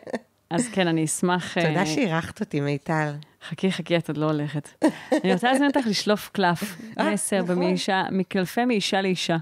אז 0.50 0.68
כן, 0.68 0.88
אני 0.88 1.06
אשמח... 1.06 1.58
אה, 1.58 1.68
תודה 1.68 1.86
שאירחת 1.86 2.40
אותי, 2.40 2.62
מיטל. 2.62 3.14
חכי, 3.48 3.72
חכי, 3.72 3.98
את 3.98 4.08
עוד 4.08 4.18
לא 4.18 4.26
הולכת. 4.26 4.84
אני 5.24 5.34
רוצה 5.34 5.52
להזמין 5.52 5.70
אותך 5.76 5.88
לשלוף 5.88 6.30
קלף, 6.30 6.78
אה, 7.00 7.14
מסר 7.14 7.44
נכון. 7.44 7.56
במאישה, 7.56 8.04
מקלפי 8.12 8.66
מאישה 8.66 9.02
לאישה. 9.02 9.38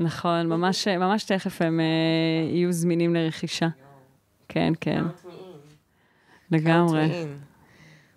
נכון, 0.00 0.46
ממש, 0.46 0.88
ממש 0.88 1.24
תכף 1.24 1.62
הם 1.62 1.80
יהיו 2.52 2.72
זמינים 2.72 3.14
לרכישה. 3.14 3.68
כן, 4.48 4.72
כן, 4.80 5.02
לגמרי. 6.50 7.26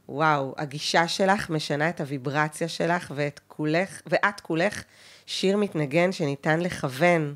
וואו, 0.10 0.54
הגישה 0.58 1.08
שלך 1.08 1.50
משנה 1.50 1.90
את 1.90 2.02
הוויברציה 2.02 2.68
שלך 2.68 3.12
ואת 3.16 3.40
כולך, 3.48 4.02
ואת 4.06 4.40
כולך 4.40 4.84
שיר 5.26 5.58
מתנגן 5.58 6.12
שניתן 6.12 6.60
לכוון. 6.60 7.36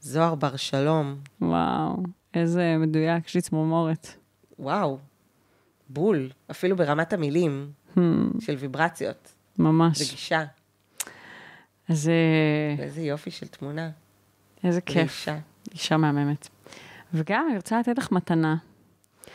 זוהר 0.00 0.34
בר 0.34 0.56
שלום. 0.56 1.16
וואו, 1.40 1.96
איזה 2.34 2.76
מדויק, 2.78 3.26
יש 3.26 3.34
לי 3.34 3.40
צמרמורת. 3.40 4.08
וואו, 4.58 4.98
בול, 5.88 6.30
אפילו 6.50 6.76
ברמת 6.76 7.12
המילים 7.12 7.70
Hmm, 7.96 8.00
של 8.40 8.54
ויברציות. 8.58 9.32
ממש. 9.58 9.98
זה 9.98 10.04
גישה, 10.10 10.44
אז 11.88 12.10
ואיזה 12.78 13.00
יופי 13.00 13.30
של 13.30 13.46
תמונה. 13.46 13.90
איזה 14.64 14.80
כיף, 14.80 14.96
ואישה. 14.96 15.38
אישה 15.72 15.96
מהממת. 15.96 16.48
וגם 17.14 17.46
אני 17.48 17.56
רוצה 17.56 17.80
לתת 17.80 17.98
לך 17.98 18.12
מתנה, 18.12 18.56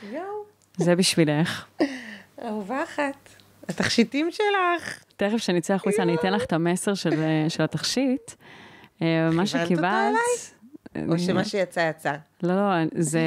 יואו, 0.03 0.38
זה 0.79 0.95
בשבילך. 0.95 1.65
אהובה 2.45 2.83
אחת. 2.83 3.29
התכשיטים 3.69 4.31
שלך. 4.31 5.03
תכף 5.17 5.35
כשאני 5.35 5.59
אצא 5.59 5.73
החוצה, 5.73 6.03
אני 6.03 6.15
אתן 6.15 6.33
לך 6.33 6.43
את 6.43 6.53
המסר 6.53 6.93
של, 6.93 7.23
של 7.49 7.63
התכשיט. 7.63 8.31
אה, 9.01 9.29
מה 9.31 9.43
כיוונת 9.45 9.65
שקיבלת... 9.65 10.59
או 11.09 11.19
שמה 11.19 11.45
שיצא, 11.45 11.89
יצא. 11.89 12.13
לא, 12.43 12.55
לא, 12.55 12.85
זה 12.95 13.21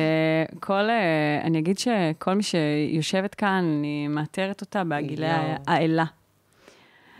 כל... 0.60 0.90
אה, 0.90 1.40
אני 1.44 1.58
אגיד 1.58 1.78
שכל 1.78 2.34
מי 2.34 2.42
שיושבת 2.42 3.34
כאן, 3.34 3.76
אני 3.78 4.08
מאתרת 4.08 4.60
אותה 4.60 4.84
בהגילי. 4.84 5.26
האלה. 5.66 6.04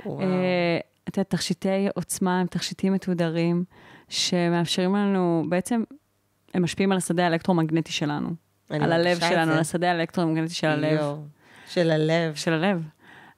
אה, 0.07 0.79
את 1.09 1.17
יודעת, 1.17 1.31
תכשיטי 1.31 1.89
עוצמה 1.95 2.41
הם 2.41 2.47
תכשיטים 2.47 2.93
מתודרים, 2.93 3.65
שמאפשרים 4.09 4.97
לנו, 4.97 5.45
בעצם, 5.49 5.83
הם 6.55 6.63
משפיעים 6.63 6.93
על 6.93 6.99
השדה 6.99 7.25
האלקטרומגנטי 7.25 7.93
שלנו. 7.93 8.29
על 8.81 8.93
הלב 8.93 9.19
שלנו. 9.21 9.53
על 9.53 9.59
השדה 9.59 9.91
האלקטרומגנטי 9.91 10.55
של 10.55 10.67
הלב. 10.67 11.01
של 11.67 11.91
הלב. 11.91 12.35
של 12.35 12.53
הלב. 12.53 12.83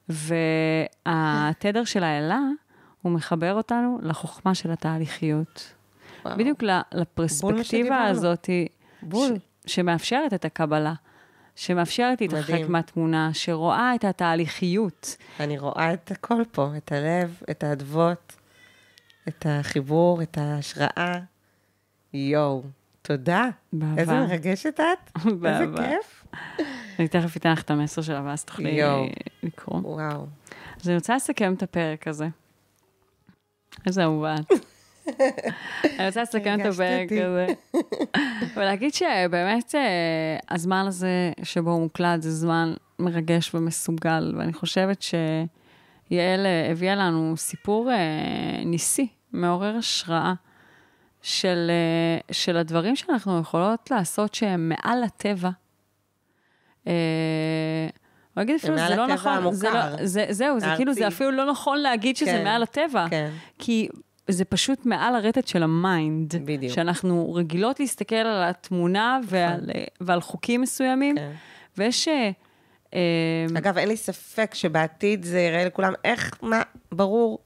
והתדר 0.08 1.84
של 1.84 2.04
האלה, 2.04 2.38
הוא 3.02 3.12
מחבר 3.12 3.54
אותנו 3.54 3.98
לחוכמה 4.02 4.54
של 4.54 4.70
התהליכיות. 4.70 5.72
וואו. 6.24 6.36
בדיוק 6.36 6.62
לפרספקטיבה. 6.94 8.04
הזאת, 8.04 8.50
בול. 9.02 9.32
ש- 9.66 9.74
שמאפשרת 9.74 10.34
את 10.34 10.44
הקבלה, 10.44 10.94
שמאפשרת 11.56 12.20
להתרחק. 12.20 12.60
מהתמונה, 12.68 13.30
שרואה 13.32 13.94
את 13.94 14.04
התהליכיות. 14.04 15.16
אני 15.40 15.58
רואה 15.58 15.92
את 15.94 16.10
הכל 16.10 16.42
פה, 16.52 16.70
את 16.76 16.92
הלב, 16.92 17.40
את 17.50 17.64
האדוות, 17.64 18.32
את 19.28 19.46
החיבור, 19.48 20.22
את 20.22 20.38
ההשראה. 20.38 21.12
יואו, 22.14 22.62
תודה. 23.06 23.48
באהבה. 23.72 24.00
איזה 24.00 24.12
מרגשת 24.12 24.80
את. 24.80 25.10
איזה 25.16 25.36
באהבה. 25.36 25.88
כיף. 25.88 26.26
אני 26.98 27.08
תכף 27.08 27.36
אתן 27.36 27.52
לך 27.52 27.62
את 27.62 27.70
המסר 27.70 28.02
שלה, 28.02 28.22
ואז 28.24 28.44
תוכלי. 28.44 28.80
לקרוא. 29.42 29.80
וואו. 29.80 30.26
אז 30.80 30.88
אני 30.88 30.96
רוצה 30.96 31.16
לסכם 31.16 31.54
את 31.54 31.62
הפרק 31.62 32.08
הזה. 32.08 32.28
איזה 33.86 34.02
אהובה 34.02 34.34
את. 34.34 34.50
אני 35.98 36.06
רוצה 36.06 36.22
לסכם 36.22 36.60
את 36.60 36.66
הפרק. 36.66 37.08
הזה. 37.12 37.46
ולהגיד 38.56 38.94
שבאמת 38.94 39.74
אה, 39.74 40.36
הזמן 40.50 40.84
הזה 40.86 41.32
שבו 41.42 41.70
הוא 41.70 41.80
מוקלט 41.80 42.22
זה 42.22 42.30
זמן 42.30 42.74
מרגש 42.98 43.54
ומסוגל, 43.54 44.34
ואני 44.38 44.52
חושבת 44.52 45.02
שיעל 45.02 46.46
אה, 46.46 46.70
הביאה 46.70 46.94
לנו 46.94 47.34
סיפור 47.36 47.90
אה, 47.90 48.64
ניסי, 48.64 49.08
מעורר 49.32 49.76
השראה. 49.76 50.34
של, 51.24 51.70
אה, 51.70 52.34
של 52.34 52.56
הדברים 52.56 52.96
שאנחנו 52.96 53.40
יכולות 53.40 53.90
לעשות 53.90 54.34
שהם 54.34 54.68
מעל 54.68 55.04
הטבע. 55.04 55.50
אה, 56.86 56.92
אני 58.36 58.44
אגיד 58.44 58.54
אפילו, 58.54 58.74
מעל 58.74 58.88
זה 58.88 58.96
לא 58.96 59.06
נכון, 59.06 59.54
זה 59.54 59.68
המוכר. 59.68 59.96
לא, 59.96 60.06
זה, 60.06 60.26
זהו, 60.30 60.60
זה 60.60 60.66
כאילו, 60.76 60.94
זה. 60.94 61.08
אפילו 61.08 61.30
לא 61.30 61.50
נכון 61.50 61.78
להגיד 61.78 62.16
שזה 62.16 62.30
כן, 62.30 62.44
מעל 62.44 62.62
הטבע. 62.62 63.06
כן. 63.10 63.30
כי 63.58 63.88
זה 64.28 64.44
פשוט 64.44 64.86
מעל 64.86 65.14
הרטט 65.14 65.46
של 65.46 65.62
ה 65.62 65.74
mind. 65.74 66.34
בדיוק. 66.44 66.72
שאנחנו 66.72 67.34
רגילות 67.34 67.80
להסתכל 67.80 68.14
על 68.14 68.42
התמונה 68.42 69.20
ועל, 69.24 69.70
ועל 70.00 70.20
חוקים 70.20 70.60
מסוימים, 70.60 71.16
כן. 71.16 71.32
ויש... 71.78 72.08
אה, 72.08 72.30
אה, 72.94 73.58
אגב, 73.58 73.78
אין 73.78 73.88
לי 73.88 73.96
ספק 73.96 74.54
שבעתיד 74.54 75.24
זה 75.24 75.40
יראה 75.40 75.64
לכולם 75.64 75.92
איך, 76.04 76.38
מה, 76.42 76.62
ברור. 76.92 77.38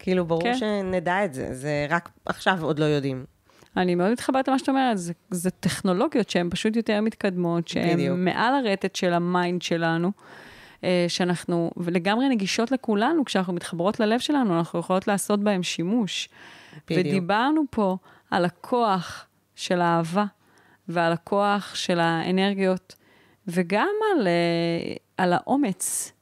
כאילו, 0.00 0.24
ברור 0.24 0.42
כן. 0.42 0.54
שנדע 0.54 1.24
את 1.24 1.34
זה, 1.34 1.54
זה 1.54 1.86
רק 1.90 2.08
עכשיו 2.26 2.58
עוד 2.62 2.78
לא 2.78 2.84
יודעים. 2.84 3.24
אני 3.76 3.94
מאוד 3.94 4.12
מתחברת 4.12 4.48
למה 4.48 4.58
שאת 4.58 4.68
אומרת, 4.68 4.98
זה, 4.98 5.12
זה 5.30 5.50
טכנולוגיות 5.50 6.30
שהן 6.30 6.50
פשוט 6.50 6.76
יותר 6.76 7.00
מתקדמות, 7.00 7.68
שהן. 7.68 8.24
מעל 8.24 8.54
הרטט 8.54 8.96
של 8.96 9.12
ה 9.12 9.22
mind 9.22 9.62
שלנו, 9.62 10.12
אה, 10.84 11.04
שאנחנו, 11.08 11.70
ולגמרי 11.76 12.28
נגישות 12.28 12.70
לכולנו, 12.70 13.24
כשאנחנו 13.24 13.52
מתחברות 13.52 14.00
ללב 14.00 14.20
שלנו, 14.20 14.58
אנחנו 14.58 14.78
יכולות 14.78 15.08
לעשות 15.08 15.40
בהן 15.40 15.62
שימוש. 15.62 16.28
בדיוק. 16.90 17.06
ודיברנו 17.06 17.62
פה 17.70 17.96
על 18.30 18.44
הכוח 18.44 19.26
של 19.54 19.80
האהבה, 19.80 20.24
ועל 20.88 21.12
הכוח 21.12 21.74
של 21.74 22.00
האנרגיות, 22.00 22.94
וגם 23.48 23.94
על, 24.12 24.26
אה, 24.26 24.94
על 25.16 25.32
האומץ. 25.32 26.12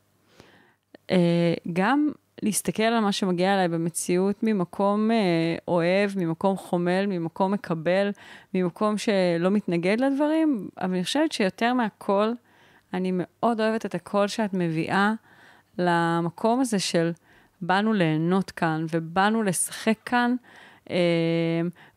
אה, 1.10 1.54
גם 1.72 2.08
להסתכל 2.42 2.82
על 2.82 3.00
מה 3.00 3.12
שמגיע 3.12 3.54
אליי 3.54 3.68
במציאות 3.68 4.36
ממקום 4.42 5.10
אה, 5.10 5.16
אוהב, 5.68 6.10
ממקום 6.16 6.56
חומל, 6.56 7.06
ממקום 7.08 7.52
מקבל, 7.52 8.10
ממקום 8.54 8.98
שלא 8.98 9.50
מתנגד 9.50 10.00
לדברים, 10.00 10.68
אבל 10.80 10.94
אני 10.94 11.04
חושבת 11.04 11.32
שיותר 11.32 11.74
מהכל, 11.74 12.32
אני 12.94 13.10
מאוד 13.14 13.60
אוהבת 13.60 13.86
את 13.86 13.94
הקול 13.94 14.28
שאת 14.28 14.54
מביאה 14.54 15.12
למקום 15.78 16.60
הזה 16.60 16.78
של 16.78 17.10
באנו 17.60 17.92
ליהנות 17.92 18.50
כאן 18.50 18.86
ובאנו 18.92 19.42
לשחק 19.42 19.96
כאן, 20.06 20.34
אה, 20.90 20.96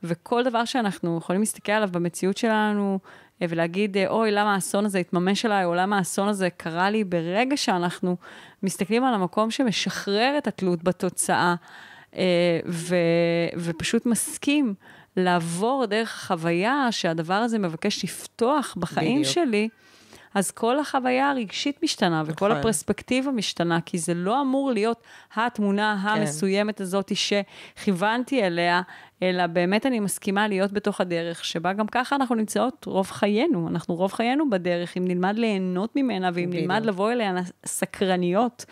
וכל 0.04 0.44
דבר 0.44 0.66
שאנחנו 0.66 1.18
יכולים 1.18 1.42
להסתכל 1.42 1.72
עליו 1.72 1.90
במציאות 1.92 2.38
שלנו, 2.38 3.00
ולהגיד, 3.50 3.98
אה, 3.98 4.08
אוי, 4.08 4.32
למה 4.32 4.56
האסון 4.56 4.86
הזה 4.86 5.00
התממש 5.00 5.46
עליי, 5.46 5.66
או 5.66 5.74
למה 5.74 5.98
האסון 5.98 6.28
הזה 6.28 6.50
קרה 6.50 6.90
לי, 6.90 7.04
ברגע 7.04 7.58
שאנחנו 7.58 8.18
מסתכלים 8.64 9.04
על 9.04 9.14
המקום 9.14 9.52
שמשחרר 9.52 10.36
את 10.38 10.48
התלות 10.48 10.84
בתוצאה, 10.84 11.56
אה, 12.16 12.60
ו, 12.68 12.96
ופשוט 13.58 14.06
מסכים 14.06 14.74
לעבור 15.18 15.86
דרך 15.86 16.10
החוויה 16.10 16.88
שהדבר 16.92 17.34
הזה 17.34 17.60
מבקש 17.60 18.04
לפתוח 18.04 18.76
בחיים 18.80 19.22
בדיוק. 19.22 19.34
שלי, 19.34 19.70
אז 20.34 20.52
כל 20.52 20.80
החוויה 20.80 21.30
הרגשית 21.30 21.84
משתנה, 21.84 22.24
וכל 22.26 22.48
נכון. 22.48 22.60
הפרספקטיבה 22.60 23.32
משתנה, 23.32 23.82
כי 23.82 23.98
זה 23.98 24.14
לא 24.14 24.42
אמור 24.42 24.72
להיות 24.72 25.04
התמונה 25.36 25.94
המסוימת 25.94 26.82
הזאת 26.82 27.12
שכיוונתי 27.16 28.44
אליה, 28.44 28.82
אלא 29.24 29.48
באמת 29.48 29.86
אני 29.86 30.00
מסכימה 30.00 30.48
להיות 30.48 30.72
בתוך 30.72 31.02
הדרך, 31.02 31.46
שבה 31.46 31.74
גם 31.74 31.88
ככה 31.88 32.16
אנחנו 32.16 32.36
נמצאות 32.36 32.86
רוב 32.86 33.08
חיינו. 33.12 33.68
אנחנו 33.68 33.96
רוב 33.96 34.12
חיינו 34.14 34.50
בדרך, 34.50 34.98
אם 34.98 35.08
נלמד 35.08 35.36
ליהנות 35.38 35.96
ממנה, 35.96 36.30
ואם 36.34 36.50
בדיוק. 36.50 36.62
נלמד 36.62 36.86
לבוא 36.86 37.12
אליה 37.12 37.34
סקרניות, 37.66 38.66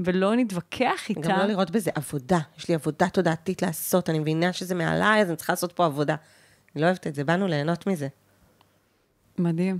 ולא 0.00 0.34
נתווכח 0.36 1.08
איתה. 1.08 1.20
גם 1.20 1.38
לא 1.38 1.44
לראות 1.44 1.70
בזה 1.70 1.90
עבודה. 1.94 2.38
יש 2.58 2.68
לי 2.68 2.74
עבודה 2.74 3.08
תודעתית 3.08 3.62
לעשות, 3.62 4.10
אני 4.10 4.18
מבינה 4.18 4.52
שזה 4.52 4.74
מעליי, 4.74 5.22
אז 5.22 5.28
אני 5.28 5.36
צריכה 5.36 5.52
לעשות 5.52 5.72
פה 5.72 5.84
עבודה. 5.86 6.14
אני 6.74 6.82
לא 6.82 6.86
אוהבת 6.86 7.06
את 7.06 7.14
זה, 7.14 7.24
באנו 7.24 7.46
ליהנות 7.46 7.86
מזה. 7.86 8.08
מדהים. 9.38 9.78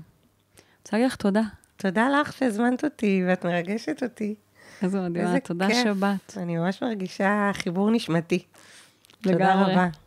רוצה 0.82 0.96
להגיד 0.96 1.06
לך 1.06 1.16
תודה. 1.16 1.42
תודה 1.76 2.08
לך 2.08 2.32
שהזמנת 2.32 2.84
אותי, 2.84 3.22
ואת 3.28 3.44
מרגשת 3.46 4.02
אותי. 4.02 4.34
איזה 4.82 5.00
מדהימה, 5.00 5.40
תודה 5.40 5.66
כיף. 5.68 5.84
שבאת. 5.84 6.34
אני 6.36 6.56
ממש 6.56 6.82
מרגישה 6.82 7.50
חיבור 7.54 7.90
נשמתי. 7.90 8.44
תודה 9.22 9.36
לגמרי. 9.36 9.72
רבה 9.72 9.88
זה- 9.92 10.05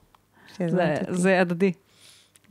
שהזמנת 0.59 0.99
אותי. 0.99 1.13
זה 1.13 1.41
הדדי. 1.41 1.73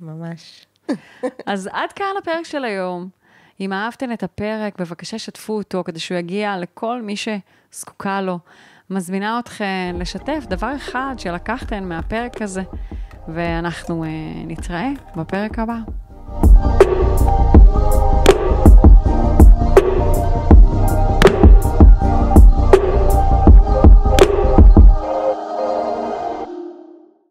ממש. 0.01 0.67
אז 1.47 1.69
עד 1.73 1.93
כאן 1.93 2.07
הפרק 2.19 2.45
של 2.45 2.65
היום. 2.65 3.09
אם 3.61 3.73
אהבתן 3.73 4.13
את 4.13 4.23
הפרק, 4.23 4.81
בבקשה 4.81 5.19
שתפו 5.19 5.53
אותו 5.53 5.85
כדי 5.85 5.99
שהוא 5.99 6.19
יגיע 6.19 6.57
לכל 6.59 7.03
מי 7.03 7.15
שזקוקה 7.17 8.21
לו. 8.21 8.39
מזמינה 8.91 9.39
אתכן 9.39 9.97
לשתף 9.99 10.45
דבר 10.49 10.77
אחד 10.77 11.15
שלקחתן 11.19 11.85
מהפרק 11.85 12.43
הזה, 12.43 12.63
ואנחנו 13.29 14.05
אה, 14.05 14.09
נתראה 14.47 14.89
בפרק 15.17 15.59
הבא. 15.59 15.79